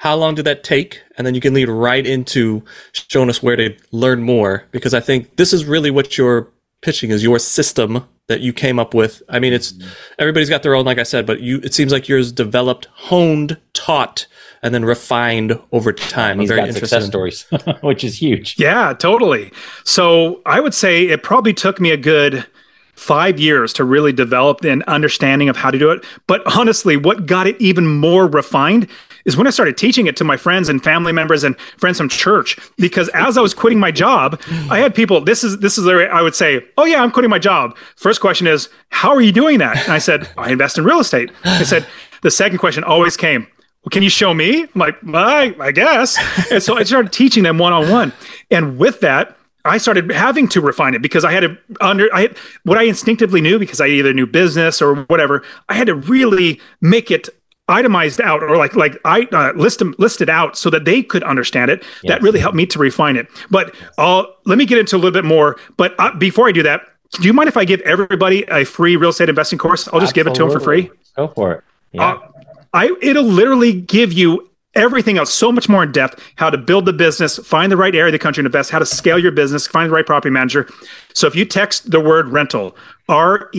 how 0.00 0.16
long 0.16 0.34
did 0.34 0.46
that 0.46 0.64
take? 0.64 1.02
And 1.18 1.26
then 1.26 1.34
you 1.34 1.42
can 1.42 1.52
lead 1.52 1.68
right 1.68 2.06
into 2.06 2.64
showing 2.92 3.28
us 3.28 3.42
where 3.42 3.54
to 3.54 3.76
learn 3.92 4.22
more 4.22 4.64
because 4.70 4.94
I 4.94 5.00
think 5.00 5.36
this 5.36 5.52
is 5.52 5.66
really 5.66 5.90
what 5.90 6.16
you're 6.16 6.48
pitching 6.80 7.10
is 7.10 7.22
your 7.22 7.38
system 7.38 8.08
that 8.26 8.40
you 8.40 8.54
came 8.54 8.78
up 8.78 8.94
with. 8.94 9.22
I 9.28 9.38
mean, 9.38 9.52
it's 9.52 9.74
mm-hmm. 9.74 9.90
everybody's 10.18 10.48
got 10.48 10.62
their 10.62 10.74
own, 10.74 10.86
like 10.86 10.96
I 10.96 11.02
said, 11.02 11.26
but 11.26 11.40
you 11.40 11.60
it 11.62 11.74
seems 11.74 11.92
like 11.92 12.08
yours 12.08 12.32
developed, 12.32 12.86
honed, 12.94 13.58
taught, 13.74 14.26
and 14.62 14.74
then 14.74 14.86
refined 14.86 15.60
over 15.70 15.92
time. 15.92 16.32
And 16.32 16.40
he's 16.40 16.50
got 16.50 16.72
success 16.72 17.04
stories, 17.04 17.42
which 17.82 18.02
is 18.02 18.22
huge. 18.22 18.58
Yeah, 18.58 18.94
totally. 18.94 19.52
So 19.84 20.40
I 20.46 20.60
would 20.60 20.72
say 20.72 21.08
it 21.08 21.22
probably 21.22 21.52
took 21.52 21.78
me 21.78 21.90
a 21.90 21.98
good 21.98 22.46
five 22.94 23.38
years 23.38 23.74
to 23.74 23.84
really 23.84 24.14
develop 24.14 24.64
an 24.64 24.82
understanding 24.86 25.50
of 25.50 25.58
how 25.58 25.70
to 25.70 25.78
do 25.78 25.90
it. 25.90 26.02
But 26.26 26.40
honestly, 26.56 26.96
what 26.96 27.26
got 27.26 27.46
it 27.46 27.60
even 27.60 27.86
more 27.86 28.26
refined 28.26 28.88
is 29.24 29.36
when 29.36 29.46
I 29.46 29.50
started 29.50 29.76
teaching 29.76 30.06
it 30.06 30.16
to 30.16 30.24
my 30.24 30.36
friends 30.36 30.68
and 30.68 30.82
family 30.82 31.12
members 31.12 31.44
and 31.44 31.58
friends 31.78 31.98
from 31.98 32.08
church. 32.08 32.58
Because 32.76 33.08
as 33.10 33.36
I 33.36 33.40
was 33.40 33.54
quitting 33.54 33.78
my 33.78 33.90
job, 33.90 34.40
I 34.70 34.78
had 34.78 34.94
people. 34.94 35.20
This 35.20 35.44
is 35.44 35.58
this 35.58 35.78
is 35.78 35.84
where 35.86 36.12
I 36.12 36.22
would 36.22 36.34
say, 36.34 36.64
"Oh 36.76 36.84
yeah, 36.84 37.02
I'm 37.02 37.10
quitting 37.10 37.30
my 37.30 37.38
job." 37.38 37.76
First 37.96 38.20
question 38.20 38.46
is, 38.46 38.68
"How 38.90 39.10
are 39.10 39.20
you 39.20 39.32
doing 39.32 39.58
that?" 39.58 39.76
And 39.84 39.92
I 39.92 39.98
said, 39.98 40.28
"I 40.36 40.50
invest 40.50 40.78
in 40.78 40.84
real 40.84 41.00
estate." 41.00 41.30
I 41.44 41.64
said, 41.64 41.86
the 42.22 42.30
second 42.30 42.58
question 42.58 42.84
always 42.84 43.16
came, 43.16 43.46
well, 43.82 43.90
can 43.90 44.02
you 44.02 44.10
show 44.10 44.34
me? 44.34 44.62
I'm 44.62 44.68
like, 44.74 44.96
I, 45.14 45.54
I 45.58 45.72
guess. 45.72 46.18
And 46.50 46.62
so 46.62 46.76
I 46.76 46.82
started 46.82 47.12
teaching 47.12 47.44
them 47.44 47.58
one 47.58 47.72
on 47.72 47.90
one. 47.90 48.12
And 48.50 48.76
with 48.76 49.00
that, 49.00 49.36
I 49.64 49.78
started 49.78 50.10
having 50.10 50.48
to 50.48 50.60
refine 50.60 50.94
it 50.94 51.02
because 51.02 51.24
I 51.24 51.32
had 51.32 51.40
to 51.40 51.58
under 51.80 52.12
I 52.14 52.22
had 52.22 52.38
what 52.64 52.78
I 52.78 52.84
instinctively 52.84 53.40
knew 53.42 53.58
because 53.58 53.80
I 53.80 53.88
either 53.88 54.14
knew 54.14 54.26
business 54.26 54.80
or 54.80 55.04
whatever. 55.04 55.42
I 55.68 55.74
had 55.74 55.86
to 55.88 55.94
really 55.94 56.60
make 56.80 57.10
it 57.10 57.28
itemized 57.70 58.20
out 58.20 58.42
or 58.42 58.56
like 58.56 58.74
like 58.74 58.98
I 59.04 59.22
uh, 59.32 59.52
list 59.54 59.78
them 59.78 59.94
listed 59.98 60.28
out 60.28 60.58
so 60.58 60.68
that 60.70 60.84
they 60.84 61.02
could 61.02 61.22
understand 61.22 61.70
it. 61.70 61.82
Yes. 62.02 62.10
That 62.10 62.22
really 62.22 62.40
helped 62.40 62.56
me 62.56 62.66
to 62.66 62.78
refine 62.78 63.16
it. 63.16 63.28
But 63.50 63.74
uh, 63.96 64.24
let 64.44 64.58
me 64.58 64.66
get 64.66 64.78
into 64.78 64.96
a 64.96 64.98
little 64.98 65.12
bit 65.12 65.24
more. 65.24 65.58
But 65.76 65.94
uh, 65.98 66.14
before 66.16 66.48
I 66.48 66.52
do 66.52 66.62
that, 66.64 66.82
do 67.12 67.22
you 67.22 67.32
mind 67.32 67.48
if 67.48 67.56
I 67.56 67.64
give 67.64 67.80
everybody 67.82 68.44
a 68.44 68.64
free 68.64 68.96
real 68.96 69.10
estate 69.10 69.28
investing 69.28 69.58
course? 69.58 69.88
I'll 69.88 70.00
just 70.00 70.14
give 70.14 70.26
it 70.26 70.34
to 70.34 70.42
them 70.42 70.50
for 70.50 70.60
free. 70.60 70.90
Go 71.16 71.28
for 71.28 71.52
it. 71.52 71.64
Yeah. 71.92 72.12
Uh, 72.12 72.28
I 72.72 72.94
it'll 73.00 73.24
literally 73.24 73.72
give 73.72 74.12
you 74.12 74.50
everything 74.74 75.18
else 75.18 75.34
so 75.34 75.50
much 75.50 75.68
more 75.68 75.82
in 75.82 75.90
depth 75.90 76.22
how 76.36 76.48
to 76.48 76.56
build 76.56 76.84
the 76.84 76.92
business 76.92 77.38
find 77.38 77.72
the 77.72 77.76
right 77.76 77.96
area 77.96 78.06
of 78.06 78.12
the 78.12 78.18
country 78.18 78.40
to 78.42 78.46
invest 78.46 78.70
how 78.70 78.78
to 78.78 78.86
scale 78.86 79.18
your 79.18 79.32
business 79.32 79.66
find 79.66 79.90
the 79.90 79.94
right 79.94 80.06
property 80.06 80.30
manager 80.30 80.68
so 81.12 81.26
if 81.26 81.34
you 81.34 81.44
text 81.44 81.90
the 81.90 81.98
word 81.98 82.28
rental 82.28 82.76
r-e-n-t-a-l 83.08 83.50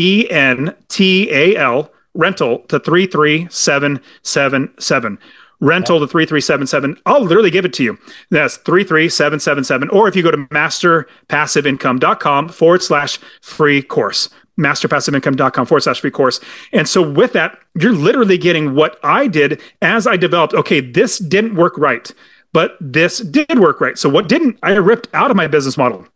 rental 2.14 2.60
to 2.68 2.80
33777 2.80 5.20
rental 5.60 6.00
to 6.00 6.08
3377. 6.08 6.98
i'll 7.06 7.24
literally 7.24 7.52
give 7.52 7.66
it 7.66 7.74
to 7.74 7.84
you 7.84 7.98
that's 8.30 8.56
33777 8.58 9.90
or 9.90 10.08
if 10.08 10.16
you 10.16 10.24
go 10.24 10.32
to 10.32 10.38
masterpassiveincome.com 10.38 12.48
forward 12.50 12.82
slash 12.82 13.20
free 13.42 13.82
course 13.82 14.30
masterpassiveincome.com 14.62 15.66
forward 15.66 15.82
slash 15.82 16.02
free 16.02 16.12
course. 16.12 16.40
And 16.72 16.88
so 16.88 17.08
with 17.08 17.34
that, 17.34 17.58
you're 17.80 17.94
literally 17.94 18.38
getting 18.38 18.76
what 18.76 19.00
I 19.04 19.28
did 19.28 19.62
as 19.82 20.08
I 20.08 20.18
developed. 20.18 20.54
Okay, 20.54 20.80
this 20.80 21.18
didn't 21.18 21.56
work 21.56 21.78
right, 21.78 22.12
but 22.54 22.78
this 22.80 23.20
did 23.20 23.60
work 23.60 23.82
right. 23.82 23.98
So 23.98 24.10
what 24.10 24.28
didn't, 24.28 24.58
I 24.64 24.74
ripped 24.74 25.08
out 25.14 25.32
of 25.32 25.38
my 25.38 25.48
business 25.48 25.78
model. 25.78 26.08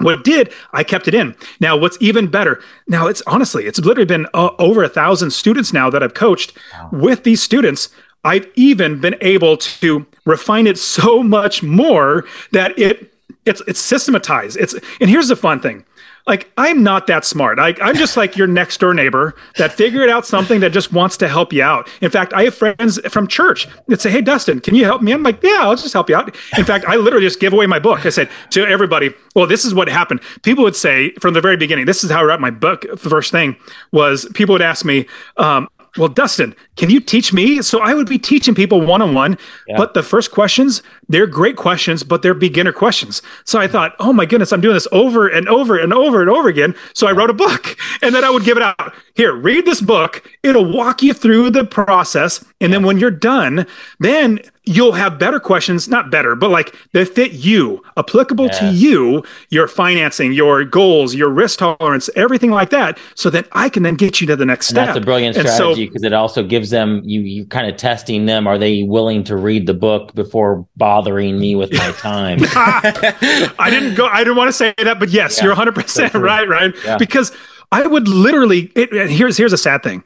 What 0.00 0.24
did, 0.24 0.52
I 0.72 0.82
kept 0.82 1.08
it 1.08 1.14
in. 1.14 1.34
Now, 1.60 1.76
what's 1.76 1.98
even 2.00 2.28
better, 2.28 2.62
now 2.88 3.06
it's 3.06 3.22
honestly, 3.26 3.66
it's 3.66 3.78
literally 3.78 4.06
been 4.06 4.26
uh, 4.34 4.50
over 4.58 4.82
a 4.82 4.88
thousand 4.88 5.30
students 5.30 5.72
now 5.72 5.90
that 5.90 6.02
I've 6.02 6.14
coached. 6.14 6.52
With 6.90 7.24
these 7.24 7.42
students, 7.42 7.90
I've 8.24 8.46
even 8.54 9.00
been 9.00 9.16
able 9.20 9.56
to 9.56 10.06
refine 10.24 10.66
it 10.66 10.78
so 10.78 11.22
much 11.22 11.62
more 11.62 12.24
that 12.52 12.78
it 12.78 13.12
it's 13.46 13.62
it's 13.66 13.80
systematized. 13.80 14.56
It's 14.58 14.74
and 15.00 15.08
here's 15.08 15.28
the 15.28 15.36
fun 15.36 15.60
thing 15.60 15.84
like 16.30 16.50
I'm 16.56 16.82
not 16.84 17.08
that 17.08 17.24
smart. 17.24 17.58
I, 17.58 17.74
I'm 17.82 17.96
just 17.96 18.16
like 18.16 18.36
your 18.36 18.46
next 18.46 18.78
door 18.78 18.94
neighbor 18.94 19.34
that 19.56 19.72
figured 19.72 20.08
out 20.08 20.24
something 20.24 20.60
that 20.60 20.72
just 20.72 20.92
wants 20.92 21.16
to 21.18 21.28
help 21.28 21.52
you 21.52 21.62
out. 21.62 21.88
In 22.00 22.08
fact, 22.08 22.32
I 22.32 22.44
have 22.44 22.54
friends 22.54 23.00
from 23.08 23.26
church 23.26 23.66
that 23.88 24.00
say, 24.00 24.10
"Hey, 24.10 24.22
Dustin, 24.22 24.60
can 24.60 24.76
you 24.76 24.84
help 24.84 25.02
me?" 25.02 25.12
I'm 25.12 25.24
like, 25.24 25.42
"Yeah, 25.42 25.58
I'll 25.62 25.74
just 25.74 25.92
help 25.92 26.08
you 26.08 26.14
out." 26.14 26.34
In 26.56 26.64
fact, 26.64 26.84
I 26.86 26.96
literally 26.96 27.26
just 27.26 27.40
give 27.40 27.52
away 27.52 27.66
my 27.66 27.80
book. 27.80 28.06
I 28.06 28.10
said 28.10 28.30
to 28.50 28.64
everybody, 28.64 29.12
"Well, 29.34 29.48
this 29.48 29.64
is 29.64 29.74
what 29.74 29.88
happened." 29.88 30.20
People 30.42 30.62
would 30.62 30.76
say 30.76 31.10
from 31.20 31.34
the 31.34 31.40
very 31.40 31.56
beginning, 31.56 31.86
"This 31.86 32.04
is 32.04 32.10
how 32.10 32.20
I 32.20 32.22
wrote 32.22 32.40
my 32.40 32.50
book." 32.50 32.86
The 32.88 33.10
first 33.10 33.32
thing 33.32 33.56
was 33.90 34.26
people 34.32 34.52
would 34.52 34.62
ask 34.62 34.84
me, 34.84 35.06
um, 35.36 35.68
well, 35.96 36.08
Dustin, 36.08 36.54
can 36.76 36.90
you 36.90 37.00
teach 37.00 37.32
me? 37.32 37.62
So 37.62 37.80
I 37.80 37.94
would 37.94 38.08
be 38.08 38.18
teaching 38.18 38.54
people 38.54 38.80
one 38.80 39.02
on 39.02 39.14
one, 39.14 39.36
but 39.76 39.94
the 39.94 40.02
first 40.02 40.30
questions, 40.30 40.82
they're 41.08 41.26
great 41.26 41.56
questions, 41.56 42.02
but 42.02 42.22
they're 42.22 42.34
beginner 42.34 42.72
questions. 42.72 43.22
So 43.44 43.58
I 43.58 43.66
thought, 43.66 43.96
oh 43.98 44.12
my 44.12 44.24
goodness, 44.24 44.52
I'm 44.52 44.60
doing 44.60 44.74
this 44.74 44.88
over 44.92 45.28
and 45.28 45.48
over 45.48 45.78
and 45.78 45.92
over 45.92 46.20
and 46.20 46.30
over 46.30 46.48
again. 46.48 46.74
So 46.94 47.06
I 47.06 47.12
wrote 47.12 47.30
a 47.30 47.34
book 47.34 47.76
and 48.02 48.14
then 48.14 48.24
I 48.24 48.30
would 48.30 48.44
give 48.44 48.56
it 48.56 48.62
out. 48.62 48.94
Here, 49.14 49.34
read 49.34 49.64
this 49.66 49.80
book. 49.80 50.28
It'll 50.42 50.70
walk 50.72 51.02
you 51.02 51.12
through 51.12 51.50
the 51.50 51.64
process. 51.64 52.44
And 52.60 52.72
then 52.72 52.84
when 52.84 52.98
you're 52.98 53.10
done, 53.10 53.66
then 53.98 54.40
you'll 54.70 54.92
have 54.92 55.18
better 55.18 55.40
questions, 55.40 55.88
not 55.88 56.10
better, 56.10 56.36
but 56.36 56.50
like 56.50 56.74
that 56.92 57.08
fit 57.08 57.32
you, 57.32 57.82
applicable 57.96 58.48
to 58.50 58.66
you, 58.66 59.22
your 59.50 59.66
financing, 59.68 60.32
your 60.32 60.64
goals, 60.64 61.14
your 61.14 61.28
risk 61.28 61.58
tolerance, 61.58 62.08
everything 62.14 62.50
like 62.50 62.70
that, 62.70 62.98
so 63.16 63.28
that 63.30 63.48
I 63.52 63.68
can 63.68 63.82
then 63.82 63.96
get 63.96 64.20
you 64.20 64.26
to 64.28 64.36
the 64.36 64.46
next 64.46 64.70
And 64.70 64.74
step. 64.76 64.86
that's 64.86 64.98
a 64.98 65.00
brilliant 65.00 65.36
And 65.36 65.48
strategy 65.48 65.86
because 65.86 66.04
it 66.04 66.12
also 66.12 66.42
gives 66.44 66.70
them 66.70 67.02
you 67.04 67.20
you 67.20 67.46
kind 67.46 67.68
of 67.70 67.76
testing 67.76 68.26
them. 68.26 68.46
Are 68.46 68.58
they 68.58 68.84
willing 68.84 69.24
to 69.24 69.36
read 69.36 69.66
the 69.66 69.74
book 69.74 70.14
before 70.14 70.66
bothering 70.76 71.38
me 71.38 71.56
with 71.56 71.72
my 71.72 71.92
time? 71.92 72.38
I 72.54 73.68
didn't 73.70 73.94
go. 73.94 74.06
I 74.06 74.18
didn't 74.24 74.36
want 74.36 74.48
to 74.48 74.52
say 74.52 74.74
that, 74.78 74.98
but 74.98 75.10
yes, 75.10 75.38
Yeah, 75.38 75.44
you're 75.44 75.52
100 75.52 75.74
percent 75.74 76.12
so 76.12 76.20
right, 76.20 76.48
right? 76.48 76.72
Yeah. 76.84 76.96
Because 76.98 77.32
I 77.72 77.86
would 77.86 78.08
literally. 78.08 78.70
It, 78.76 78.92
here's 79.10 79.36
here's 79.36 79.52
a 79.52 79.58
sad 79.58 79.82
thing. 79.82 80.02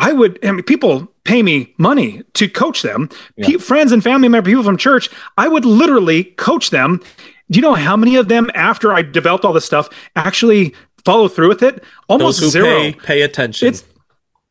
I 0.00 0.12
would. 0.12 0.38
I 0.44 0.52
mean, 0.52 0.62
people 0.64 1.06
pay 1.24 1.42
me 1.42 1.74
money 1.78 2.22
to 2.34 2.48
coach 2.48 2.82
them. 2.82 3.08
Pe- 3.40 3.58
friends 3.58 3.92
and 3.92 4.02
family 4.02 4.28
member, 4.28 4.48
people 4.48 4.64
from 4.64 4.76
church. 4.76 5.08
I 5.38 5.48
would 5.48 5.64
literally 5.64 6.24
coach 6.24 6.70
them. 6.70 7.00
Do 7.50 7.58
you 7.58 7.62
know 7.62 7.74
how 7.74 7.96
many 7.96 8.16
of 8.16 8.28
them, 8.28 8.50
after 8.54 8.92
I 8.92 9.02
developed 9.02 9.44
all 9.44 9.52
this 9.52 9.64
stuff, 9.64 9.88
actually 10.16 10.74
follow 11.04 11.28
through 11.28 11.48
with 11.48 11.62
it? 11.62 11.82
Almost 12.08 12.40
zero. 12.50 12.66
pay 12.66 12.92
pay 12.92 13.22
attention. 13.22 13.68
It's 13.68 13.84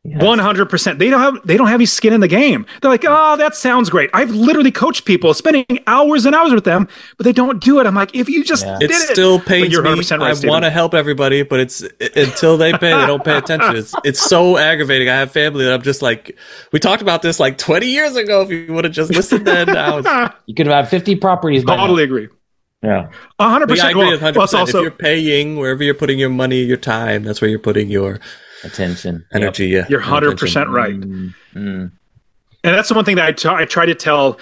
one 0.02 0.38
hundred 0.38 0.70
percent. 0.70 0.98
They 0.98 1.10
don't 1.10 1.20
have 1.20 1.46
they 1.46 1.58
don't 1.58 1.66
have 1.66 1.76
any 1.76 1.84
skin 1.86 2.12
in 2.14 2.20
the 2.20 2.28
game. 2.28 2.64
They're 2.80 2.90
like, 2.90 3.04
oh, 3.06 3.36
that 3.36 3.54
sounds 3.54 3.90
great. 3.90 4.08
I've 4.14 4.30
literally 4.30 4.70
coached 4.72 5.04
people, 5.04 5.34
spending 5.34 5.66
hours 5.86 6.24
and 6.24 6.34
hours 6.34 6.54
with 6.54 6.64
them, 6.64 6.88
but 7.18 7.24
they 7.24 7.32
don't 7.32 7.62
do 7.62 7.80
it. 7.80 7.86
I'm 7.86 7.94
like, 7.94 8.14
if 8.14 8.28
you 8.28 8.42
just 8.42 8.64
Yeah. 8.64 8.78
did 8.78 8.90
it 8.90 8.94
it, 8.96 9.12
still 9.12 9.38
But 9.38 9.46
pains 9.46 9.72
you're 9.72 9.82
me. 9.82 9.90
100% 9.90 10.20
right, 10.20 10.30
I 10.30 10.34
Steven. 10.34 10.50
want 10.50 10.64
to 10.64 10.70
help 10.70 10.94
everybody, 10.94 11.42
but 11.42 11.60
it's 11.60 11.82
until 12.16 12.56
they 12.56 12.72
pay, 12.72 12.98
they 12.98 13.06
don't 13.06 13.22
pay 13.24 13.36
attention. 13.36 13.76
It's 13.76 13.94
it's 14.04 14.20
so 14.20 14.56
aggravating. 14.56 15.08
I 15.10 15.16
have 15.16 15.32
family 15.32 15.64
that 15.64 15.74
I'm 15.74 15.82
just 15.82 16.00
like, 16.00 16.36
we 16.72 16.78
talked 16.78 17.02
about 17.02 17.20
this 17.20 17.38
like 17.38 17.58
20 17.58 17.86
years 17.86 18.16
ago. 18.16 18.40
If 18.40 18.50
you 18.50 18.72
would 18.72 18.84
have 18.84 18.94
just 18.94 19.10
listened 19.12 19.46
then, 19.46 19.66
now 19.66 19.98
it's, 19.98 20.34
you 20.46 20.54
could 20.54 20.66
have 20.66 20.74
had 20.84 20.88
50 20.88 21.16
properties. 21.16 21.62
By 21.62 21.76
now. 21.76 21.82
Totally 21.82 22.04
agree. 22.04 22.28
Yeah. 22.82 23.10
hundred 23.38 23.66
but 23.68 23.76
yeah, 23.76 23.84
I 23.84 23.88
percent. 23.88 23.90
agree 23.92 24.02
Well, 24.04 24.10
with 24.12 24.22
100. 24.22 24.36
well, 24.38 24.44
it's 24.44 24.52
percent 24.54 24.68
If 24.70 24.80
you're 24.80 24.90
paying 24.90 25.56
wherever 25.58 25.84
you're 25.84 25.92
putting 25.92 26.18
your 26.18 26.30
money, 26.30 26.62
your 26.62 26.78
time, 26.78 27.22
that's 27.24 27.42
where 27.42 27.50
you're 27.50 27.58
putting 27.58 27.90
your 27.90 28.20
Attention. 28.64 29.24
energy. 29.32 29.66
Yeah, 29.66 29.86
you're 29.88 30.00
your 30.00 30.00
hundred 30.00 30.34
attention. 30.34 30.46
percent 30.46 30.70
right. 30.70 31.00
Mm, 31.00 31.34
mm. 31.54 31.90
and 32.64 32.74
that's 32.74 32.88
the 32.88 32.94
one 32.94 33.04
thing 33.04 33.16
that 33.16 33.26
I 33.26 33.32
t- 33.32 33.48
I 33.48 33.64
try 33.64 33.86
to 33.86 33.94
tell 33.94 34.38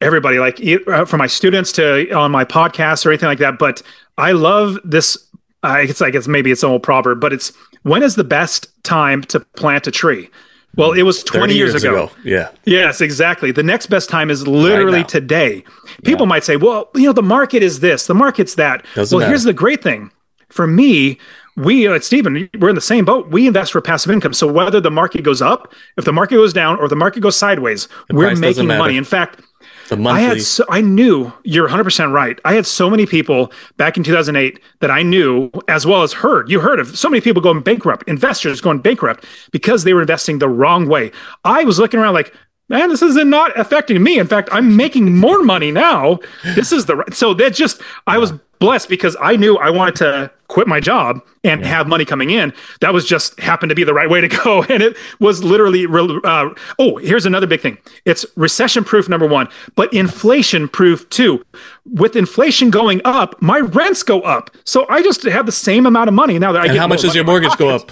everybody, 0.00 0.38
like 0.38 0.60
e- 0.60 0.84
uh, 0.86 1.04
from 1.04 1.18
my 1.18 1.26
students 1.26 1.72
to 1.72 2.12
on 2.12 2.30
my 2.30 2.44
podcast 2.44 3.06
or 3.06 3.10
anything 3.10 3.28
like 3.28 3.38
that. 3.38 3.58
But 3.58 3.82
I 4.18 4.32
love 4.32 4.78
this. 4.84 5.16
Uh, 5.62 5.78
it's 5.80 6.00
like 6.00 6.14
it's 6.14 6.28
maybe 6.28 6.50
it's 6.50 6.62
an 6.62 6.70
old 6.70 6.82
proverb, 6.82 7.20
but 7.20 7.32
it's 7.32 7.52
when 7.82 8.02
is 8.02 8.16
the 8.16 8.24
best 8.24 8.68
time 8.82 9.22
to 9.24 9.40
plant 9.40 9.86
a 9.86 9.90
tree? 9.90 10.28
Well, 10.76 10.92
it 10.92 11.04
was 11.04 11.24
20 11.24 11.44
30 11.44 11.54
years, 11.54 11.74
ago. 11.74 12.10
Yeah, 12.22 12.50
Yes, 12.66 13.00
exactly. 13.00 13.50
The 13.50 13.62
next 13.62 13.86
best 13.86 14.10
time 14.10 14.30
is 14.30 14.46
literally 14.46 14.98
Right 14.98 15.08
today. 15.08 15.64
People 16.04 16.26
might 16.26 16.44
say, 16.44 16.56
well, 16.56 16.90
you 16.94 17.04
know, 17.04 17.14
the 17.14 17.22
market 17.22 17.62
is 17.62 17.80
this, 17.80 18.06
the 18.06 18.14
market's 18.14 18.56
that. 18.56 18.84
Doesn't 18.94 19.16
well, 19.16 19.26
here's 19.26 19.44
the 19.44 19.54
great 19.54 19.82
thing. 19.82 20.10
For 20.56 20.66
me, 20.66 21.18
we, 21.56 21.88
uh, 21.88 21.98
Stephen, 22.00 22.48
we're 22.58 22.68
in 22.68 22.74
the 22.74 22.80
same 22.80 23.04
boat. 23.04 23.28
We 23.28 23.46
invest 23.46 23.72
for 23.72 23.80
passive 23.80 24.12
income. 24.12 24.34
So 24.34 24.50
whether 24.50 24.80
the 24.80 24.90
market 24.90 25.22
goes 25.22 25.40
up, 25.40 25.72
if 25.96 26.04
the 26.04 26.12
market 26.12 26.36
goes 26.36 26.52
down, 26.52 26.78
or 26.78 26.88
the 26.88 26.96
market 26.96 27.20
goes 27.20 27.36
sideways, 27.36 27.88
we're 28.10 28.34
making 28.34 28.66
money. 28.66 28.96
In 28.96 29.04
fact, 29.04 29.40
the 29.88 30.02
I 30.08 30.20
had 30.20 30.42
so, 30.42 30.64
I 30.68 30.80
knew 30.80 31.32
you're 31.44 31.68
100% 31.68 32.12
right. 32.12 32.38
I 32.44 32.54
had 32.54 32.66
so 32.66 32.90
many 32.90 33.06
people 33.06 33.52
back 33.76 33.96
in 33.96 34.02
2008 34.02 34.60
that 34.80 34.90
I 34.90 35.02
knew 35.02 35.50
as 35.68 35.86
well 35.86 36.02
as 36.02 36.12
heard. 36.12 36.50
You 36.50 36.60
heard 36.60 36.80
of 36.80 36.98
so 36.98 37.08
many 37.08 37.20
people 37.20 37.40
going 37.40 37.60
bankrupt, 37.60 38.04
investors 38.08 38.60
going 38.60 38.80
bankrupt 38.80 39.24
because 39.52 39.84
they 39.84 39.94
were 39.94 40.00
investing 40.00 40.38
the 40.38 40.48
wrong 40.48 40.88
way. 40.88 41.12
I 41.44 41.64
was 41.64 41.78
looking 41.78 42.00
around 42.00 42.14
like, 42.14 42.34
man, 42.68 42.88
this 42.88 43.02
is 43.02 43.16
not 43.16 43.58
affecting 43.58 44.02
me. 44.02 44.18
In 44.18 44.26
fact, 44.26 44.48
I'm 44.52 44.76
making 44.76 45.16
more 45.16 45.42
money 45.42 45.70
now. 45.70 46.18
This 46.54 46.72
is 46.72 46.86
the 46.86 46.96
right. 46.96 47.14
So 47.14 47.34
that 47.34 47.54
just 47.54 47.80
I 48.06 48.18
was 48.18 48.32
blessed 48.58 48.88
because 48.88 49.16
I 49.20 49.36
knew 49.36 49.56
I 49.58 49.68
wanted 49.70 49.96
to 49.96 50.30
quit 50.48 50.66
my 50.66 50.80
job 50.80 51.20
and 51.44 51.64
have 51.66 51.86
money 51.88 52.04
coming 52.04 52.30
in. 52.30 52.52
That 52.80 52.94
was 52.94 53.04
just 53.04 53.38
happened 53.40 53.68
to 53.70 53.74
be 53.74 53.84
the 53.84 53.92
right 53.92 54.08
way 54.08 54.20
to 54.20 54.28
go, 54.28 54.62
and 54.68 54.82
it 54.82 54.96
was 55.20 55.44
literally. 55.44 55.86
real- 55.86 56.20
Uh, 56.24 56.50
oh, 56.78 56.96
here's 56.96 57.26
another 57.26 57.46
big 57.46 57.60
thing. 57.60 57.78
It's 58.04 58.24
recession 58.36 58.82
proof 58.84 59.08
number 59.08 59.26
one, 59.26 59.48
but 59.74 59.92
inflation 59.92 60.68
proof 60.68 61.08
too. 61.10 61.44
With 61.84 62.16
inflation 62.16 62.70
going 62.70 63.00
up, 63.04 63.40
my 63.42 63.58
rents 63.60 64.02
go 64.02 64.20
up, 64.22 64.50
so 64.64 64.86
I 64.88 65.02
just 65.02 65.22
have 65.24 65.46
the 65.46 65.52
same 65.52 65.84
amount 65.86 66.08
of 66.08 66.14
money 66.14 66.38
now 66.38 66.52
that 66.52 66.62
I 66.62 66.64
and 66.66 66.72
get. 66.74 66.80
how 66.80 66.88
much 66.88 67.02
does 67.02 67.14
your 67.14 67.24
mortgage 67.24 67.56
go 67.56 67.68
up? 67.68 67.90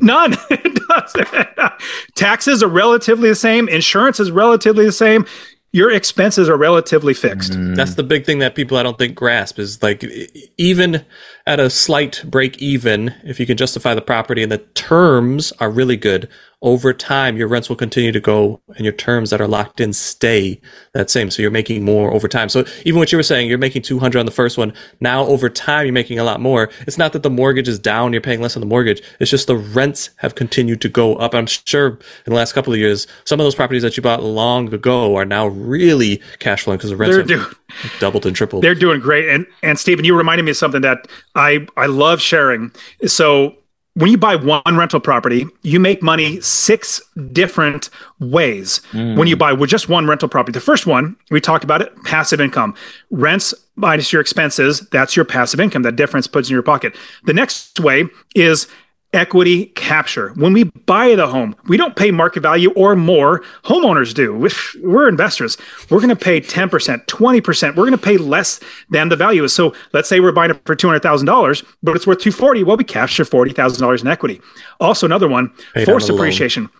None. 0.00 0.34
it 0.50 0.80
doesn't. 0.88 1.72
Taxes 2.14 2.62
are 2.62 2.68
relatively 2.68 3.28
the 3.28 3.34
same. 3.34 3.68
Insurance 3.68 4.20
is 4.20 4.30
relatively 4.30 4.84
the 4.84 4.92
same. 4.92 5.26
Your 5.72 5.90
expenses 5.92 6.48
are 6.48 6.56
relatively 6.56 7.14
fixed. 7.14 7.52
Mm. 7.52 7.76
That's 7.76 7.94
the 7.94 8.02
big 8.02 8.26
thing 8.26 8.40
that 8.40 8.56
people 8.56 8.76
I 8.76 8.82
don't 8.82 8.98
think 8.98 9.14
grasp 9.14 9.58
is 9.58 9.80
like 9.82 10.04
even 10.58 11.04
at 11.46 11.60
a 11.60 11.70
slight 11.70 12.24
break 12.24 12.58
even, 12.58 13.14
if 13.22 13.38
you 13.38 13.46
can 13.46 13.56
justify 13.56 13.94
the 13.94 14.02
property 14.02 14.42
and 14.42 14.50
the 14.50 14.58
terms 14.58 15.52
are 15.60 15.70
really 15.70 15.96
good, 15.96 16.28
over 16.62 16.92
time 16.92 17.36
your 17.36 17.48
rents 17.48 17.68
will 17.68 17.76
continue 17.76 18.12
to 18.12 18.20
go 18.20 18.60
and 18.76 18.80
your 18.80 18.92
terms 18.92 19.30
that 19.30 19.40
are 19.40 19.48
locked 19.48 19.80
in 19.80 19.92
stay 19.92 20.60
that 20.92 21.10
same. 21.10 21.30
So 21.30 21.40
you're 21.40 21.50
making 21.50 21.84
more 21.84 22.12
over 22.12 22.28
time. 22.28 22.48
So 22.48 22.64
even 22.84 22.98
what 22.98 23.10
you 23.12 23.18
were 23.18 23.22
saying, 23.22 23.48
you're 23.48 23.58
making 23.58 23.82
200 23.82 24.18
on 24.18 24.26
the 24.26 24.32
first 24.32 24.58
one. 24.58 24.72
Now 25.00 25.24
over 25.24 25.48
time, 25.48 25.86
you're 25.86 25.92
making 25.92 26.18
a 26.18 26.24
lot 26.24 26.40
more. 26.40 26.70
It's 26.86 26.98
not 26.98 27.12
that 27.14 27.22
the 27.22 27.30
mortgage 27.30 27.68
is 27.68 27.78
down, 27.78 28.12
you're 28.12 28.20
paying 28.20 28.40
less 28.42 28.56
on 28.56 28.60
the 28.60 28.66
mortgage. 28.66 29.02
It's 29.20 29.30
just 29.30 29.46
the 29.46 29.56
rents 29.56 30.10
have 30.16 30.34
continued 30.34 30.80
to 30.82 30.88
go 30.88 31.16
up. 31.16 31.34
I'm 31.34 31.46
sure 31.46 31.88
in 31.88 31.98
the 32.26 32.34
last 32.34 32.52
couple 32.52 32.72
of 32.72 32.78
years, 32.78 33.06
some 33.24 33.40
of 33.40 33.44
those 33.44 33.54
properties 33.54 33.82
that 33.82 33.96
you 33.96 34.02
bought 34.02 34.22
long 34.22 34.72
ago 34.72 35.16
are 35.16 35.24
now 35.24 35.46
really 35.46 36.20
cash 36.38 36.64
flowing 36.64 36.78
because 36.78 36.90
the 36.90 36.96
rents 36.96 37.16
They're 37.26 37.38
have 37.38 37.56
doubled 38.00 38.26
and 38.26 38.36
tripled. 38.36 38.62
They're 38.62 38.74
doing 38.74 39.00
great. 39.00 39.28
And 39.28 39.46
and 39.62 39.78
Stephen, 39.78 40.04
you 40.04 40.16
reminded 40.16 40.44
me 40.44 40.50
of 40.50 40.56
something 40.56 40.82
that 40.82 41.08
I 41.34 41.66
I 41.76 41.86
love 41.86 42.20
sharing. 42.20 42.72
So 43.06 43.56
when 43.94 44.10
you 44.10 44.18
buy 44.18 44.36
one 44.36 44.76
rental 44.76 45.00
property, 45.00 45.46
you 45.62 45.80
make 45.80 46.02
money 46.02 46.40
six 46.40 47.02
different 47.32 47.90
ways. 48.20 48.80
Mm. 48.92 49.16
When 49.16 49.26
you 49.26 49.36
buy 49.36 49.52
with 49.52 49.68
just 49.68 49.88
one 49.88 50.06
rental 50.06 50.28
property, 50.28 50.52
the 50.52 50.60
first 50.60 50.86
one 50.86 51.16
we 51.30 51.40
talked 51.40 51.64
about 51.64 51.82
it, 51.82 51.92
passive 52.04 52.40
income, 52.40 52.74
rents 53.10 53.52
minus 53.76 54.12
your 54.12 54.20
expenses. 54.20 54.80
That's 54.90 55.16
your 55.16 55.24
passive 55.24 55.58
income. 55.58 55.82
That 55.82 55.96
difference 55.96 56.26
puts 56.26 56.48
in 56.48 56.54
your 56.54 56.62
pocket. 56.62 56.94
The 57.24 57.34
next 57.34 57.80
way 57.80 58.04
is 58.34 58.68
equity 59.12 59.66
capture. 59.66 60.30
When 60.34 60.52
we 60.52 60.64
buy 60.64 61.14
the 61.14 61.26
home, 61.26 61.56
we 61.66 61.76
don't 61.76 61.96
pay 61.96 62.10
market 62.10 62.40
value 62.40 62.70
or 62.72 62.94
more. 62.94 63.40
Homeowners 63.64 64.14
do. 64.14 64.34
We're 64.82 65.08
investors. 65.08 65.58
We're 65.88 65.98
going 65.98 66.10
to 66.10 66.16
pay 66.16 66.40
10%, 66.40 67.06
20%. 67.06 67.68
We're 67.68 67.74
going 67.74 67.90
to 67.92 67.98
pay 67.98 68.18
less 68.18 68.60
than 68.88 69.08
the 69.08 69.16
value 69.16 69.42
is. 69.44 69.52
So 69.52 69.74
let's 69.92 70.08
say 70.08 70.20
we're 70.20 70.32
buying 70.32 70.50
it 70.52 70.60
for 70.64 70.76
$200,000, 70.76 71.64
but 71.82 71.96
it's 71.96 72.06
worth 72.06 72.20
240. 72.20 72.62
Well, 72.62 72.76
we 72.76 72.84
capture 72.84 73.24
$40,000 73.24 74.00
in 74.00 74.06
equity. 74.06 74.40
Also 74.78 75.06
another 75.06 75.28
one, 75.28 75.52
pay 75.74 75.84
forced 75.84 76.08
appreciation. 76.08 76.70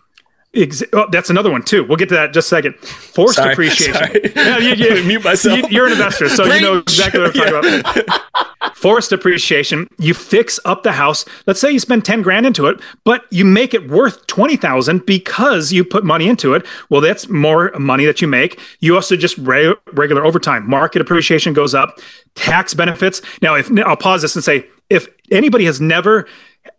Ex- 0.53 0.83
oh, 0.91 1.07
that's 1.09 1.29
another 1.29 1.49
one 1.49 1.63
too. 1.63 1.85
We'll 1.85 1.95
get 1.95 2.09
to 2.09 2.15
that 2.15 2.27
in 2.27 2.33
just 2.33 2.47
a 2.47 2.49
second. 2.49 2.75
Forced 2.79 3.37
sorry, 3.37 3.53
appreciation. 3.53 3.93
Sorry. 3.93 4.31
Yeah, 4.35 4.57
you, 4.57 4.95
you, 4.95 5.03
mute 5.07 5.23
myself. 5.23 5.71
You, 5.71 5.81
are 5.81 5.85
an 5.85 5.93
investor, 5.93 6.27
so 6.27 6.43
you 6.43 6.59
know 6.59 6.79
exactly 6.79 7.21
what 7.21 7.35
I'm 7.37 7.53
talking 7.53 7.71
yeah. 7.71 8.03
about. 8.03 8.75
Forced 8.75 9.13
appreciation. 9.13 9.87
You 9.97 10.13
fix 10.13 10.59
up 10.65 10.83
the 10.83 10.91
house. 10.91 11.23
Let's 11.47 11.61
say 11.61 11.71
you 11.71 11.79
spend 11.79 12.03
ten 12.03 12.21
grand 12.21 12.45
into 12.45 12.65
it, 12.65 12.81
but 13.05 13.25
you 13.31 13.45
make 13.45 13.73
it 13.73 13.89
worth 13.89 14.27
twenty 14.27 14.57
thousand 14.57 15.05
because 15.05 15.71
you 15.71 15.85
put 15.85 16.03
money 16.03 16.27
into 16.27 16.53
it. 16.53 16.65
Well, 16.89 16.99
that's 16.99 17.29
more 17.29 17.71
money 17.79 18.03
that 18.03 18.21
you 18.21 18.27
make. 18.27 18.59
You 18.81 18.95
also 18.95 19.15
just 19.15 19.37
re- 19.37 19.75
regular 19.93 20.25
overtime. 20.25 20.69
Market 20.69 21.01
appreciation 21.01 21.53
goes 21.53 21.73
up. 21.73 21.97
Tax 22.35 22.73
benefits. 22.73 23.21
Now, 23.41 23.55
if 23.55 23.71
I'll 23.85 23.95
pause 23.95 24.21
this 24.21 24.35
and 24.35 24.43
say, 24.43 24.65
if 24.89 25.07
anybody 25.31 25.63
has 25.63 25.79
never 25.79 26.27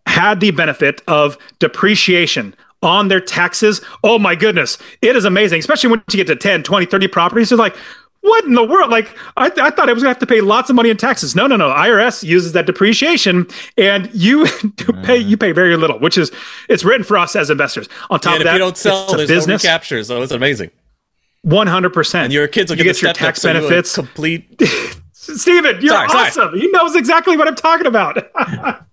had 0.06 0.40
the 0.40 0.50
benefit 0.50 1.00
of 1.08 1.38
depreciation 1.58 2.54
on 2.82 3.08
their 3.08 3.20
taxes. 3.20 3.80
Oh 4.02 4.18
my 4.18 4.34
goodness. 4.34 4.78
It 5.00 5.16
is 5.16 5.24
amazing, 5.24 5.60
especially 5.60 5.90
when 5.90 6.02
you 6.10 6.16
get 6.16 6.26
to 6.26 6.36
10, 6.36 6.62
20, 6.62 6.86
30 6.86 7.08
properties. 7.08 7.52
It's 7.52 7.58
like, 7.58 7.76
what 8.22 8.44
in 8.44 8.54
the 8.54 8.64
world? 8.64 8.90
Like, 8.90 9.16
I, 9.36 9.46
I 9.46 9.70
thought 9.70 9.88
I 9.88 9.92
was 9.92 10.02
going 10.02 10.14
to 10.14 10.20
have 10.20 10.20
to 10.20 10.26
pay 10.26 10.40
lots 10.40 10.70
of 10.70 10.76
money 10.76 10.90
in 10.90 10.96
taxes. 10.96 11.34
No, 11.34 11.48
no, 11.48 11.56
no. 11.56 11.70
IRS 11.70 12.22
uses 12.22 12.52
that 12.52 12.66
depreciation, 12.66 13.48
and 13.76 14.08
you 14.14 14.46
pay 15.02 15.16
you 15.16 15.36
pay 15.36 15.50
very 15.50 15.76
little, 15.76 15.98
which 15.98 16.16
is 16.16 16.30
it's 16.68 16.84
written 16.84 17.02
for 17.02 17.18
us 17.18 17.34
as 17.34 17.50
investors. 17.50 17.88
On 18.10 18.20
top 18.20 18.34
and 18.34 18.42
of 18.42 18.44
that, 18.44 18.50
if 18.50 18.54
you 18.54 18.58
don't 18.60 18.76
sell, 18.76 19.06
there's 19.16 19.28
business. 19.28 19.64
no 19.64 19.68
recapture, 19.68 20.04
so 20.04 20.22
it's 20.22 20.30
amazing. 20.30 20.70
One 21.42 21.66
hundred 21.66 21.92
percent. 21.92 22.26
And 22.26 22.32
your 22.32 22.46
kids 22.46 22.70
will 22.70 22.76
get, 22.76 22.86
you 22.86 22.92
get 22.92 23.02
your 23.02 23.12
tax 23.12 23.42
benefits. 23.42 23.96
complete. 23.96 24.62
Steven, 25.12 25.80
you're 25.80 25.92
sorry, 25.92 26.08
awesome. 26.08 26.32
Sorry. 26.32 26.60
He 26.60 26.68
knows 26.68 26.94
exactly 26.94 27.36
what 27.36 27.48
I'm 27.48 27.56
talking 27.56 27.86
about. 27.86 28.18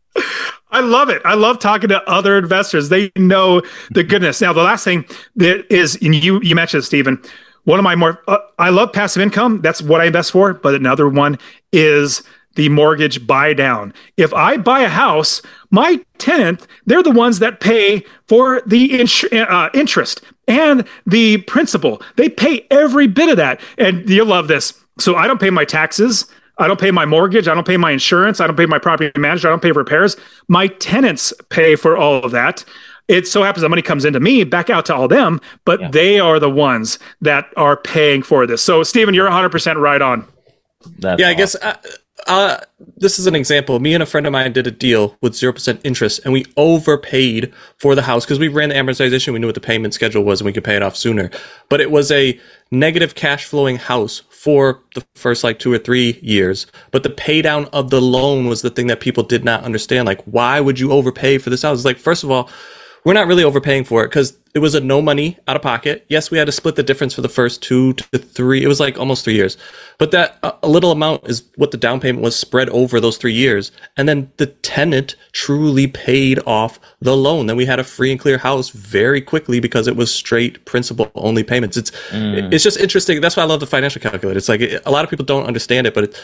I 0.72 0.82
love 0.82 1.10
it. 1.10 1.22
I 1.26 1.34
love 1.34 1.60
talking 1.60 1.90
to 1.90 2.04
other 2.10 2.38
investors. 2.38 2.90
They 2.90 3.12
know 3.16 3.62
the 3.92 4.04
goodness. 4.04 4.42
Now, 4.42 4.54
the 4.54 4.64
last 4.64 4.84
thing 4.84 5.06
that 5.36 5.72
is, 5.74 5.98
and 6.02 6.16
you 6.16 6.40
you 6.42 6.56
mentioned 6.56 6.84
Stephen. 6.84 7.22
One 7.66 7.78
of 7.78 7.84
my 7.84 7.96
more, 7.96 8.24
uh, 8.28 8.38
I 8.58 8.70
love 8.70 8.94
passive 8.94 9.22
income. 9.22 9.62
That's 9.62 9.82
what 9.82 10.02
I 10.02 10.06
invest 10.06 10.32
for. 10.32 10.54
But 10.54 10.76
another 10.76 11.08
one 11.08 11.38
is 11.72 12.24
the 12.56 12.70
mortgage 12.70 13.28
buy 13.28 13.54
down. 13.54 13.94
If 14.18 14.34
I 14.34 14.58
buy 14.58 14.82
a 14.82 14.90
house, 14.90 15.42
my 15.70 16.00
tenant, 16.18 16.66
they're 16.86 17.04
the 17.04 17.12
ones 17.12 17.40
that 17.40 17.60
pay 17.60 18.04
for 18.28 18.62
the 18.66 19.00
ins- 19.00 19.24
uh, 19.26 19.70
interest 19.74 20.22
and 20.48 20.86
the 21.06 21.38
principal. 21.38 22.02
They 22.16 22.30
pay 22.30 22.66
every 22.72 23.08
bit 23.08 23.30
of 23.30 23.38
that. 23.38 23.62
And 23.78 24.10
you'll 24.10 24.26
love 24.28 24.48
this. 24.48 24.74
So 24.98 25.16
I 25.16 25.28
don't 25.28 25.40
pay 25.40 25.50
my 25.50 25.66
taxes. 25.66 26.26
I 26.60 26.68
don't 26.68 26.80
pay 26.80 26.92
my 26.92 27.06
mortgage. 27.06 27.48
I 27.48 27.56
don't 27.56 27.66
pay 27.66 27.78
my 27.78 27.92
insurance. 27.92 28.40
I 28.40 28.48
don't 28.48 28.58
pay 28.58 28.66
my 28.66 28.80
property 28.80 29.18
manager. 29.20 29.48
I 29.48 29.52
don't 29.52 29.62
pay 29.62 29.72
repairs. 29.72 30.18
My 30.48 30.68
tenants 30.68 31.34
pay 31.50 31.76
for 31.76 31.98
all 31.98 32.24
of 32.24 32.32
that. 32.32 32.64
It 33.08 33.28
so 33.28 33.42
happens 33.42 33.64
that 33.64 33.70
money 33.70 33.82
comes 33.82 34.06
into 34.06 34.20
me, 34.20 34.44
back 34.44 34.70
out 34.70 34.86
to 34.86 34.96
all 34.96 35.08
them, 35.08 35.42
but 35.66 35.80
yeah. 35.82 35.90
they 35.90 36.20
are 36.20 36.40
the 36.40 36.50
ones 36.50 37.00
that 37.22 37.46
are 37.58 37.76
paying 37.76 38.22
for 38.22 38.46
this. 38.46 38.62
So, 38.62 38.84
Stephen, 38.84 39.16
you're 39.16 39.28
100% 39.28 39.82
right 39.82 40.02
on. 40.02 40.28
That's 41.00 41.20
yeah, 41.20 41.26
awesome. 41.26 41.26
I 41.26 41.34
guess 41.34 41.56
uh, 41.56 41.76
uh, 42.30 42.60
this 42.96 43.18
is 43.18 43.26
an 43.26 43.34
example. 43.34 43.80
Me 43.80 43.96
and 43.96 44.04
a 44.04 44.06
friend 44.06 44.28
of 44.28 44.32
mine 44.32 44.54
did 44.54 44.68
a 44.68 44.72
deal 44.72 45.18
with 45.22 45.34
0% 45.34 45.80
interest, 45.84 46.22
and 46.24 46.32
we 46.32 46.46
overpaid 46.58 47.52
for 47.78 47.96
the 47.96 48.04
house 48.04 48.24
because 48.24 48.38
we 48.38 48.48
ran 48.48 48.70
the 48.70 48.76
amortization. 48.76 49.34
We 49.34 49.40
knew 49.40 49.48
what 49.48 49.56
the 49.56 49.62
payment 49.62 49.96
schedule 49.96 50.24
was, 50.24 50.40
and 50.40 50.46
we 50.46 50.54
could 50.54 50.64
pay 50.64 50.76
it 50.76 50.84
off 50.84 50.96
sooner. 50.96 51.32
But 51.70 51.82
it 51.82 51.90
was 51.90 52.12
a 52.12 52.40
negative 52.70 53.16
cash 53.16 53.46
flowing 53.46 53.78
house 53.78 54.20
for 54.30 54.80
the 54.94 55.04
first 55.16 55.44
like 55.44 55.58
two 55.58 55.74
or 55.74 55.80
three 55.80 56.20
years. 56.22 56.68
But 56.92 57.02
the 57.02 57.10
pay 57.10 57.42
down 57.42 57.66
of 57.74 57.90
the 57.90 58.00
loan 58.00 58.46
was 58.46 58.62
the 58.62 58.70
thing 58.70 58.88
that 58.88 59.00
people 59.00 59.24
did 59.24 59.44
not 59.44 59.64
understand. 59.64 60.06
Like, 60.06 60.22
why 60.26 60.60
would 60.60 60.80
you 60.80 60.92
overpay 60.92 61.40
for 61.40 61.50
this 61.50 61.64
house? 61.64 61.80
It's 61.80 61.86
like, 61.86 61.98
first 61.98 62.24
of 62.24 62.30
all, 62.30 62.48
we're 63.06 63.14
not 63.14 63.28
really 63.28 63.44
overpaying 63.44 63.86
for 63.86 64.04
it 64.04 64.10
because 64.10 64.38
it 64.54 64.60
was 64.60 64.74
a 64.74 64.80
no 64.80 65.02
money 65.02 65.38
out 65.48 65.56
of 65.56 65.62
pocket. 65.62 66.06
Yes, 66.10 66.32
we 66.32 66.38
had 66.38 66.46
to 66.46 66.52
split 66.52 66.76
the 66.76 66.84
difference 66.84 67.14
for 67.14 67.22
the 67.22 67.30
first 67.30 67.62
two 67.62 67.94
to 67.94 68.18
three. 68.18 68.64
It 68.64 68.68
was 68.68 68.80
like 68.80 68.98
almost 68.98 69.24
three 69.24 69.36
years, 69.36 69.58
but 69.98 70.12
that 70.12 70.38
a 70.64 70.68
little 70.68 70.92
amount 70.92 71.28
is 71.30 71.44
what 71.56 71.72
the 71.72 71.78
down 71.78 72.00
payment 72.00 72.24
was 72.24 72.36
spread 72.36 72.70
over 72.70 73.00
those 73.00 73.18
three 73.18 73.34
years, 73.34 73.72
and 73.98 74.10
then 74.10 74.32
the 74.38 74.48
tenant 74.48 75.16
truly 75.34 75.88
paid 75.88 76.40
off 76.48 76.80
the 77.00 77.16
loan. 77.16 77.46
Then 77.46 77.58
we 77.58 77.66
had 77.66 77.80
a 77.80 77.84
free 77.84 78.12
and 78.12 78.20
clear 78.20 78.38
house 78.38 78.70
very 78.70 79.22
quickly 79.22 79.60
because 79.60 79.88
it 79.88 79.96
was 79.96 80.14
straight 80.14 80.66
principal 80.66 81.12
only 81.16 81.44
payments. 81.44 81.78
It's 81.78 81.92
mm. 82.10 82.52
it's 82.52 82.64
just 82.64 82.80
interesting. 82.80 83.22
That's 83.22 83.38
why 83.38 83.44
I 83.44 83.46
love 83.46 83.60
the 83.60 83.68
financial 83.68 84.02
calculator. 84.02 84.38
It's 84.38 84.50
like 84.50 84.62
a 84.62 84.92
lot 84.92 85.04
of 85.04 85.10
people 85.10 85.26
don't 85.26 85.46
understand 85.46 85.86
it, 85.86 85.94
but 85.94 86.06
it, 86.06 86.22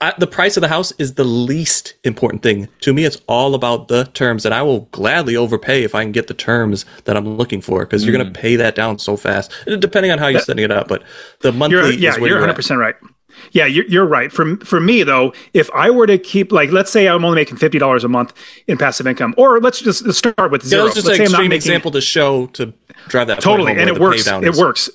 I, 0.00 0.14
the 0.18 0.26
price 0.26 0.56
of 0.56 0.60
the 0.60 0.68
house 0.68 0.92
is 0.98 1.14
the 1.14 1.24
least 1.24 1.94
important 2.04 2.42
thing 2.42 2.68
to 2.80 2.92
me. 2.92 3.04
It's 3.04 3.20
all 3.26 3.54
about 3.54 3.88
the 3.88 4.04
terms, 4.14 4.44
and 4.44 4.54
I 4.54 4.62
will 4.62 4.80
gladly 4.92 5.36
overpay 5.36 5.82
if 5.82 5.94
I 5.94 6.02
can 6.02 6.12
get 6.12 6.28
the 6.28 6.34
terms 6.34 6.84
that 7.04 7.16
I'm 7.16 7.36
looking 7.36 7.60
for 7.64 7.80
because 7.80 8.02
mm. 8.02 8.06
you're 8.06 8.16
going 8.16 8.32
to 8.32 8.38
pay 8.38 8.56
that 8.56 8.74
down 8.74 8.98
so 8.98 9.16
fast, 9.16 9.52
depending 9.80 10.12
on 10.12 10.18
how 10.18 10.28
you're 10.28 10.40
that, 10.40 10.46
setting 10.46 10.64
it 10.64 10.70
up. 10.70 10.86
But 10.86 11.02
the 11.40 11.52
monthly, 11.52 11.78
you're, 11.78 11.90
yeah, 11.92 12.16
you're 12.16 12.36
100 12.36 12.54
percent 12.54 12.78
right. 12.78 12.94
Yeah, 13.50 13.66
you're, 13.66 13.86
you're 13.86 14.06
right. 14.06 14.30
For 14.30 14.56
for 14.58 14.80
me 14.80 15.02
though, 15.02 15.32
if 15.52 15.70
I 15.74 15.90
were 15.90 16.06
to 16.06 16.18
keep 16.18 16.52
like, 16.52 16.70
let's 16.70 16.90
say 16.90 17.08
I'm 17.08 17.24
only 17.24 17.36
making 17.36 17.56
fifty 17.56 17.78
dollars 17.78 18.04
a 18.04 18.08
month 18.08 18.32
in 18.68 18.78
passive 18.78 19.06
income, 19.06 19.34
or 19.36 19.60
let's 19.60 19.80
just 19.80 20.04
let's 20.04 20.18
start 20.18 20.50
with 20.50 20.62
zero. 20.62 20.82
Yeah, 20.82 20.84
let's 20.84 20.94
just 20.94 21.06
let's 21.06 21.18
an 21.18 21.24
extreme 21.24 21.52
example 21.52 21.90
to 21.92 22.00
show 22.00 22.46
to 22.48 22.72
drive 23.08 23.26
that 23.28 23.40
totally, 23.40 23.72
and 23.72 23.88
it 23.88 23.98
works. 23.98 24.26
It 24.26 24.54
works 24.54 24.90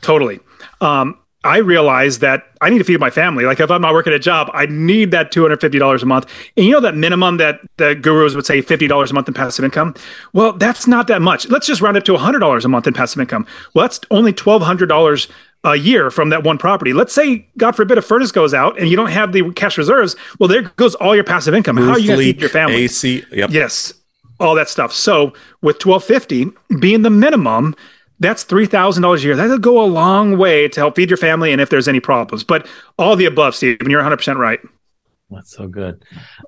totally. 0.00 0.40
Um, 0.80 1.18
I 1.44 1.58
realize 1.58 2.20
that 2.20 2.44
I 2.62 2.70
need 2.70 2.78
to 2.78 2.84
feed 2.84 2.98
my 2.98 3.10
family. 3.10 3.44
Like 3.44 3.60
if 3.60 3.70
I'm 3.70 3.82
not 3.82 3.92
working 3.92 4.12
a 4.14 4.18
job, 4.18 4.50
I 4.54 4.66
need 4.66 5.10
that 5.10 5.30
$250 5.30 6.02
a 6.02 6.06
month. 6.06 6.26
And 6.56 6.64
you 6.66 6.72
know 6.72 6.80
that 6.80 6.96
minimum 6.96 7.36
that 7.36 7.60
the 7.76 7.94
gurus 7.94 8.34
would 8.34 8.46
say 8.46 8.62
$50 8.62 9.10
a 9.10 9.14
month 9.14 9.28
in 9.28 9.34
passive 9.34 9.64
income? 9.64 9.94
Well, 10.32 10.54
that's 10.54 10.86
not 10.86 11.06
that 11.08 11.20
much. 11.20 11.48
Let's 11.48 11.66
just 11.66 11.82
round 11.82 11.96
up 11.98 12.04
to 12.04 12.14
$100 12.14 12.64
a 12.64 12.68
month 12.68 12.86
in 12.86 12.94
passive 12.94 13.20
income. 13.20 13.46
Well, 13.74 13.84
that's 13.84 14.00
only 14.10 14.32
$1,200 14.32 15.30
a 15.64 15.76
year 15.76 16.10
from 16.10 16.30
that 16.30 16.44
one 16.44 16.58
property. 16.58 16.92
Let's 16.92 17.14
say, 17.14 17.46
God 17.56 17.76
forbid, 17.76 17.98
a 17.98 18.02
furnace 18.02 18.32
goes 18.32 18.54
out 18.54 18.78
and 18.78 18.88
you 18.88 18.96
don't 18.96 19.10
have 19.10 19.32
the 19.32 19.50
cash 19.52 19.76
reserves. 19.78 20.16
Well, 20.38 20.48
there 20.48 20.62
goes 20.62 20.94
all 20.96 21.14
your 21.14 21.24
passive 21.24 21.54
income. 21.54 21.76
How 21.76 21.92
are 21.92 21.98
you 21.98 22.08
going 22.08 22.18
to 22.20 22.24
feed 22.24 22.40
your 22.40 22.50
family? 22.50 22.76
AC, 22.76 23.24
yep. 23.32 23.50
Yes, 23.50 23.92
all 24.40 24.54
that 24.54 24.68
stuff. 24.68 24.92
So 24.92 25.34
with 25.62 25.84
1250 25.84 26.78
being 26.80 27.02
the 27.02 27.10
minimum, 27.10 27.74
that's 28.20 28.44
$3,000 28.44 29.16
a 29.16 29.20
year. 29.20 29.36
That'll 29.36 29.58
go 29.58 29.82
a 29.82 29.86
long 29.86 30.38
way 30.38 30.68
to 30.68 30.80
help 30.80 30.96
feed 30.96 31.10
your 31.10 31.16
family 31.16 31.52
and 31.52 31.60
if 31.60 31.70
there's 31.70 31.88
any 31.88 32.00
problems. 32.00 32.44
But 32.44 32.66
all 32.98 33.16
the 33.16 33.26
above, 33.26 33.54
Stephen, 33.54 33.90
you're 33.90 34.02
100% 34.02 34.36
right. 34.36 34.60
That's 35.30 35.50
so 35.50 35.66
good. 35.66 36.04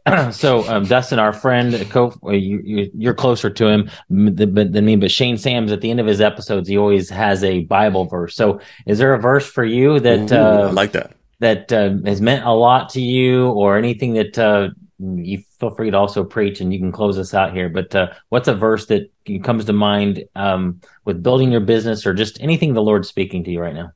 so, 0.32 0.68
um, 0.68 0.84
Dustin, 0.84 1.18
our 1.18 1.32
friend, 1.32 1.72
you, 1.72 2.90
you, 2.94 3.10
are 3.10 3.14
closer 3.14 3.50
to 3.50 3.66
him 3.66 3.90
than 4.08 4.84
me, 4.84 4.96
but 4.96 5.10
Shane 5.10 5.38
Sams, 5.38 5.72
at 5.72 5.80
the 5.80 5.90
end 5.90 5.98
of 5.98 6.06
his 6.06 6.20
episodes, 6.20 6.68
he 6.68 6.76
always 6.76 7.10
has 7.10 7.42
a 7.42 7.64
Bible 7.64 8.04
verse. 8.04 8.36
So, 8.36 8.60
is 8.86 8.98
there 8.98 9.14
a 9.14 9.18
verse 9.18 9.46
for 9.46 9.64
you 9.64 9.98
that 10.00 10.30
Ooh, 10.30 10.36
uh, 10.36 10.68
I 10.68 10.70
like 10.70 10.92
that 10.92 11.16
that 11.38 11.72
uh, 11.72 11.94
has 12.04 12.20
meant 12.20 12.44
a 12.46 12.52
lot 12.52 12.88
to 12.90 13.00
you, 13.00 13.48
or 13.48 13.76
anything 13.76 14.14
that 14.14 14.38
uh, 14.38 14.70
you 14.98 15.42
feel 15.60 15.70
free 15.70 15.90
to 15.90 15.96
also 15.96 16.24
preach 16.24 16.60
and 16.60 16.72
you 16.72 16.78
can 16.78 16.92
close 16.92 17.18
us 17.18 17.34
out 17.34 17.52
here 17.52 17.68
but 17.68 17.94
uh, 17.94 18.08
what's 18.30 18.48
a 18.48 18.54
verse 18.54 18.86
that 18.86 19.10
comes 19.42 19.64
to 19.64 19.72
mind 19.72 20.24
um, 20.34 20.80
with 21.04 21.22
building 21.22 21.52
your 21.52 21.60
business 21.60 22.06
or 22.06 22.14
just 22.14 22.40
anything 22.40 22.74
the 22.74 22.82
lord's 22.82 23.08
speaking 23.08 23.44
to 23.44 23.50
you 23.50 23.60
right 23.60 23.74
now 23.74 23.90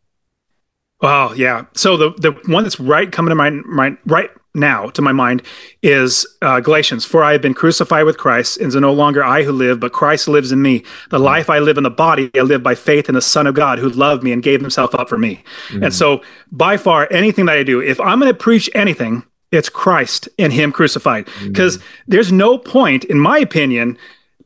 Oh 1.03 1.33
yeah. 1.35 1.65
So 1.75 1.97
the 1.97 2.11
the 2.19 2.33
one 2.53 2.63
that's 2.63 2.79
right 2.79 3.11
coming 3.11 3.31
to 3.31 3.35
mind, 3.35 3.65
mind 3.65 3.99
right 4.05 4.31
now 4.55 4.89
to 4.91 5.01
my 5.01 5.13
mind 5.13 5.43
is 5.83 6.27
uh, 6.43 6.61
Galatians. 6.61 7.05
For 7.07 7.25
I 7.25 7.33
have 7.33 7.41
been 7.41 7.55
crucified 7.55 8.05
with 8.05 8.19
Christ, 8.19 8.59
and 8.59 8.67
it's 8.67 8.77
no 8.77 8.93
longer 8.93 9.25
I 9.25 9.45
who 9.45 9.53
live, 9.53 9.81
but 9.81 9.93
Christ 9.93 10.29
lives 10.29 10.53
in 10.53 10.61
me. 10.61 10.85
The 11.09 11.19
life 11.19 11.49
I 11.49 11.59
live 11.59 11.79
in 11.79 11.85
the 11.85 11.91
body, 11.91 12.31
I 12.37 12.41
live 12.41 12.63
by 12.63 12.75
faith 12.75 13.09
in 13.09 13.15
the 13.15 13.23
Son 13.23 13.47
of 13.47 13.55
God 13.55 13.79
who 13.79 13.89
loved 13.89 14.23
me 14.23 14.33
and 14.33 14.43
gave 14.43 14.61
himself 14.61 14.95
up 14.95 15.09
for 15.09 15.17
me. 15.17 15.43
Mm-hmm. 15.69 15.85
And 15.85 15.95
so, 15.95 16.23
by 16.53 16.77
far, 16.77 17.09
anything 17.11 17.47
that 17.47 17.57
I 17.57 17.63
do, 17.63 17.81
if 17.81 17.99
I'm 18.01 18.21
going 18.21 18.33
to 18.33 18.39
preach 18.39 18.69
anything, 18.75 19.23
it's 19.53 19.69
Christ 19.69 20.29
and 20.39 20.53
Him 20.53 20.73
crucified. 20.73 21.29
Because 21.43 21.79
mm-hmm. 21.79 21.87
there's 22.09 22.33
no 22.33 22.59
point, 22.59 23.05
in 23.05 23.19
my 23.19 23.39
opinion, 23.39 23.99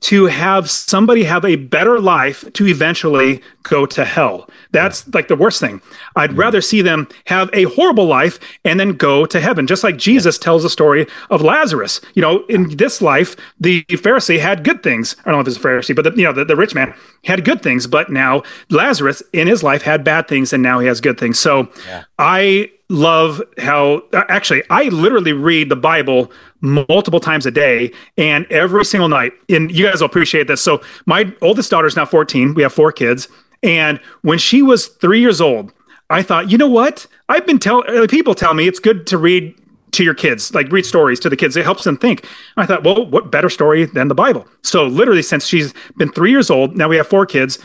to 0.05 0.27
have 0.27 0.71
somebody 0.71 1.25
have 1.25 1.47
a 1.47 1.57
better 1.57 1.99
life 1.99 2.45
to 2.53 2.67
eventually 2.67 3.41
go 3.63 3.87
to 3.87 4.05
hell. 4.05 4.47
That's 4.71 5.09
like 5.15 5.29
the 5.29 5.37
worst 5.37 5.61
thing. 5.61 5.81
I'd 6.15 6.31
mm-hmm. 6.31 6.41
rather 6.41 6.61
see 6.61 6.83
them 6.83 7.09
have 7.27 7.49
a 7.55 7.63
horrible 7.65 8.05
life 8.05 8.39
and 8.67 8.79
then 8.79 8.93
go 8.93 9.25
to 9.25 9.41
heaven. 9.41 9.67
Just 9.67 9.83
like 9.83 9.97
Jesus 9.97 10.37
tells 10.37 10.63
the 10.63 10.69
story 10.69 11.07
of 11.31 11.41
Lazarus. 11.41 12.03
You 12.13 12.21
know, 12.21 12.45
in 12.51 12.77
this 12.77 13.01
life, 13.01 13.35
the 13.59 13.83
Pharisee 13.85 14.41
had 14.41 14.63
good 14.63 14.83
things. 14.83 15.17
I 15.25 15.31
don't 15.31 15.39
know 15.39 15.41
if 15.41 15.49
it's 15.49 15.57
a 15.57 15.61
Pharisee, 15.61 15.97
but 15.97 16.03
the, 16.03 16.13
you 16.15 16.25
know, 16.25 16.35
the, 16.35 16.45
the 16.45 16.57
rich 16.57 16.75
man 16.75 16.95
had 17.25 17.43
good 17.43 17.63
things. 17.63 17.87
But 17.87 18.11
now 18.11 18.43
Lazarus 18.69 19.23
in 19.33 19.47
his 19.49 19.63
life 19.63 19.81
had 19.81 20.05
bad 20.05 20.29
things, 20.29 20.53
and 20.53 20.63
now 20.63 20.81
he 20.81 20.87
has 20.87 21.01
good 21.01 21.19
things. 21.19 21.41
So 21.41 21.71
yeah. 21.89 22.05
I 22.19 22.71
love 22.89 23.43
how 23.59 24.03
actually 24.13 24.63
I 24.71 24.85
literally 24.85 25.33
read 25.33 25.69
the 25.69 25.77
Bible 25.77 26.31
multiple 26.61 27.21
times 27.21 27.47
a 27.47 27.51
day 27.51 27.93
and 28.17 28.47
every 28.51 28.85
single 28.85 29.09
night. 29.09 29.33
And 29.49 29.71
you 29.71 29.87
guys 29.87 30.01
will 30.01 30.07
appreciate 30.07 30.47
this. 30.47 30.61
So 30.61 30.83
my 31.07 31.33
oldest 31.41 31.71
daughter 31.71 31.87
is 31.87 31.97
now 31.97 32.07
14. 32.07 32.55
We 32.55 32.63
have 32.63 32.73
four 32.73 32.93
kids. 32.93 33.29
And 33.63 33.99
when 34.23 34.39
she 34.39 34.63
was 34.63 34.87
three 34.87 35.21
years 35.21 35.41
old, 35.41 35.73
I 36.11 36.23
thought, 36.23 36.51
you 36.51 36.59
know 36.59 36.69
what? 36.69 37.07
I've 37.29 37.47
been 37.47 37.59
telling 37.59 37.89
uh, 37.89 38.07
people 38.07 38.35
tell 38.35 38.53
me 38.55 38.69
it's 38.69 38.79
good 38.79 39.07
to 39.09 39.19
read 39.19 39.55
to 39.93 40.05
your 40.05 40.15
kids, 40.15 40.53
like 40.55 40.71
read 40.71 40.85
stories 40.85 41.21
to 41.21 41.31
the 41.31 41.37
kids. 41.37 41.57
It 41.57 41.65
helps 41.65 41.85
them 41.85 41.97
think. 41.97 42.27
I 42.57 42.67
thought, 42.67 42.85
well, 42.85 43.07
what 43.07 43.31
better 43.31 43.49
story 43.49 43.85
than 43.85 44.09
the 44.09 44.15
Bible? 44.15 44.47
So 44.63 44.87
literally, 44.87 45.23
since 45.23 45.47
she's 45.47 45.73
been 45.97 46.11
three 46.11 46.31
years 46.31 46.51
old, 46.51 46.77
now 46.77 46.89
we 46.89 46.97
have 46.97 47.07
four 47.07 47.25
kids 47.27 47.59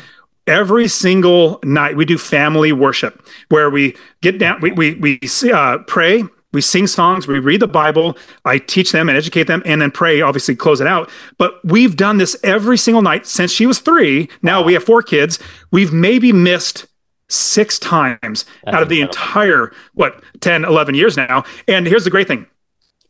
every 0.50 0.88
single 0.88 1.60
night 1.64 1.96
we 1.96 2.04
do 2.04 2.18
family 2.18 2.74
worship 2.74 3.26
where 3.50 3.70
we 3.70 3.96
get 4.22 4.38
down 4.38 4.60
we 4.62 4.72
we, 4.72 4.96
we 4.96 5.20
uh, 5.54 5.78
pray 5.88 6.24
we 6.52 6.62
sing 6.62 6.88
songs 6.88 7.28
we 7.28 7.40
read 7.40 7.62
the 7.62 7.68
bible 7.68 8.18
i 8.46 8.58
teach 8.58 8.92
them 8.92 9.08
and 9.08 9.18
educate 9.18 9.44
them 9.44 9.62
and 9.66 9.82
then 9.82 9.92
pray 9.92 10.20
obviously 10.22 10.56
close 10.56 10.80
it 10.82 10.88
out. 10.88 11.10
But 11.38 11.54
we've 11.64 11.96
done 11.96 12.18
this 12.18 12.36
every 12.44 12.78
single 12.78 13.02
night 13.02 13.26
since 13.26 13.52
she 13.52 13.66
was 13.66 13.80
three. 13.80 14.30
Now 14.42 14.62
we 14.62 14.74
have 14.74 14.84
four 14.84 15.02
kids. 15.02 15.40
We've 15.72 15.94
maybe 15.94 16.32
missed 16.32 16.86
six 17.30 17.78
times 17.80 18.46
That's 18.64 18.76
out 18.76 18.84
of 18.84 18.90
the 18.90 19.02
entire 19.02 19.72
what 19.94 20.24
10 20.42 20.66
11 20.66 20.96
years 20.96 21.16
now. 21.16 21.44
And 21.68 21.88
here's 21.88 22.04
the 22.04 22.10
great 22.10 22.28
thing 22.28 22.46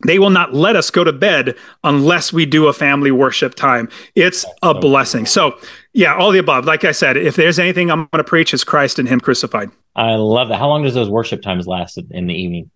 they 0.05 0.19
will 0.19 0.29
not 0.29 0.53
let 0.53 0.75
us 0.75 0.89
go 0.89 1.03
to 1.03 1.11
bed 1.11 1.55
unless 1.83 2.31
we 2.31 2.45
do 2.45 2.67
a 2.67 2.73
family 2.73 3.11
worship 3.11 3.55
time. 3.55 3.89
It's 4.15 4.45
a 4.61 4.73
blessing. 4.73 5.25
So, 5.25 5.59
yeah, 5.93 6.15
all 6.15 6.31
the 6.31 6.39
above. 6.39 6.65
Like 6.65 6.85
I 6.85 6.91
said, 6.91 7.17
if 7.17 7.35
there's 7.35 7.59
anything 7.59 7.91
I'm 7.91 8.07
going 8.11 8.23
to 8.23 8.23
preach, 8.23 8.53
is 8.53 8.63
Christ 8.63 8.99
and 8.99 9.07
Him 9.07 9.19
crucified. 9.19 9.69
I 9.95 10.15
love 10.15 10.49
that. 10.49 10.57
How 10.57 10.69
long 10.69 10.83
does 10.83 10.93
those 10.93 11.09
worship 11.09 11.41
times 11.41 11.67
last 11.67 11.97
in 12.11 12.27
the 12.27 12.33
evening? 12.33 12.71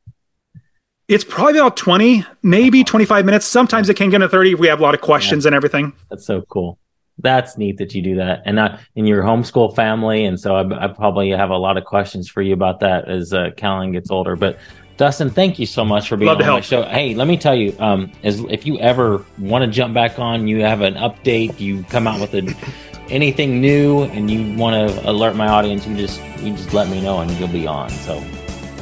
It's 1.07 1.23
probably 1.23 1.59
about 1.59 1.77
20, 1.77 2.25
maybe 2.41 2.83
25 2.83 3.25
minutes. 3.25 3.45
Sometimes 3.45 3.89
it 3.89 3.95
can 3.95 4.09
get 4.09 4.19
to 4.19 4.29
30 4.29 4.53
if 4.53 4.59
we 4.59 4.67
have 4.67 4.79
a 4.79 4.83
lot 4.83 4.93
of 4.93 5.01
questions 5.01 5.43
yeah. 5.43 5.49
and 5.49 5.55
everything. 5.55 5.93
That's 6.09 6.25
so 6.25 6.41
cool. 6.43 6.79
That's 7.19 7.57
neat 7.57 7.77
that 7.77 7.93
you 7.93 8.01
do 8.01 8.15
that, 8.15 8.41
and 8.45 8.57
uh, 8.57 8.77
in 8.95 9.05
your 9.05 9.21
homeschool 9.21 9.75
family, 9.75 10.25
and 10.25 10.39
so 10.39 10.55
I, 10.55 10.85
I, 10.85 10.87
probably 10.87 11.29
have 11.29 11.51
a 11.51 11.57
lot 11.57 11.77
of 11.77 11.85
questions 11.85 12.27
for 12.27 12.41
you 12.41 12.53
about 12.53 12.79
that 12.79 13.07
as 13.07 13.31
uh, 13.31 13.51
Callan 13.55 13.91
gets 13.91 14.09
older. 14.09 14.35
But 14.35 14.57
Dustin, 14.97 15.29
thank 15.29 15.57
you 15.57 15.65
so 15.65 15.83
much 15.83 16.07
for 16.07 16.17
being 16.17 16.27
Love 16.27 16.41
on 16.41 16.47
my 16.47 16.61
show. 16.61 16.83
Hey, 16.83 17.15
let 17.15 17.27
me 17.27 17.37
tell 17.37 17.55
you, 17.55 17.75
um, 17.79 18.11
as 18.23 18.41
if 18.41 18.65
you 18.65 18.77
ever 18.79 19.25
want 19.39 19.65
to 19.65 19.71
jump 19.71 19.93
back 19.93 20.19
on, 20.19 20.47
you 20.47 20.61
have 20.61 20.81
an 20.81 20.93
update, 20.95 21.59
you 21.59 21.83
come 21.85 22.05
out 22.07 22.19
with 22.19 22.33
a, 22.35 22.55
anything 23.09 23.59
new, 23.59 24.03
and 24.03 24.29
you 24.29 24.55
want 24.57 24.91
to 24.91 25.09
alert 25.09 25.35
my 25.35 25.47
audience, 25.47 25.87
you 25.87 25.95
just 25.97 26.21
you 26.37 26.55
just 26.55 26.73
let 26.73 26.89
me 26.89 27.01
know, 27.01 27.19
and 27.19 27.31
you'll 27.31 27.47
be 27.47 27.65
on. 27.65 27.89
So 27.89 28.23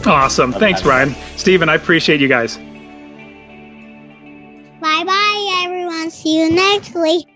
awesome! 0.05 0.51
Thanks, 0.51 0.83
Ryan, 0.83 1.15
Stephen. 1.37 1.69
I 1.69 1.75
appreciate 1.75 2.19
you 2.19 2.27
guys. 2.27 2.57
Bye 4.81 5.03
bye, 5.05 5.61
everyone. 5.63 6.11
See 6.11 6.41
you 6.41 6.51
next 6.51 6.93
week. 6.93 7.30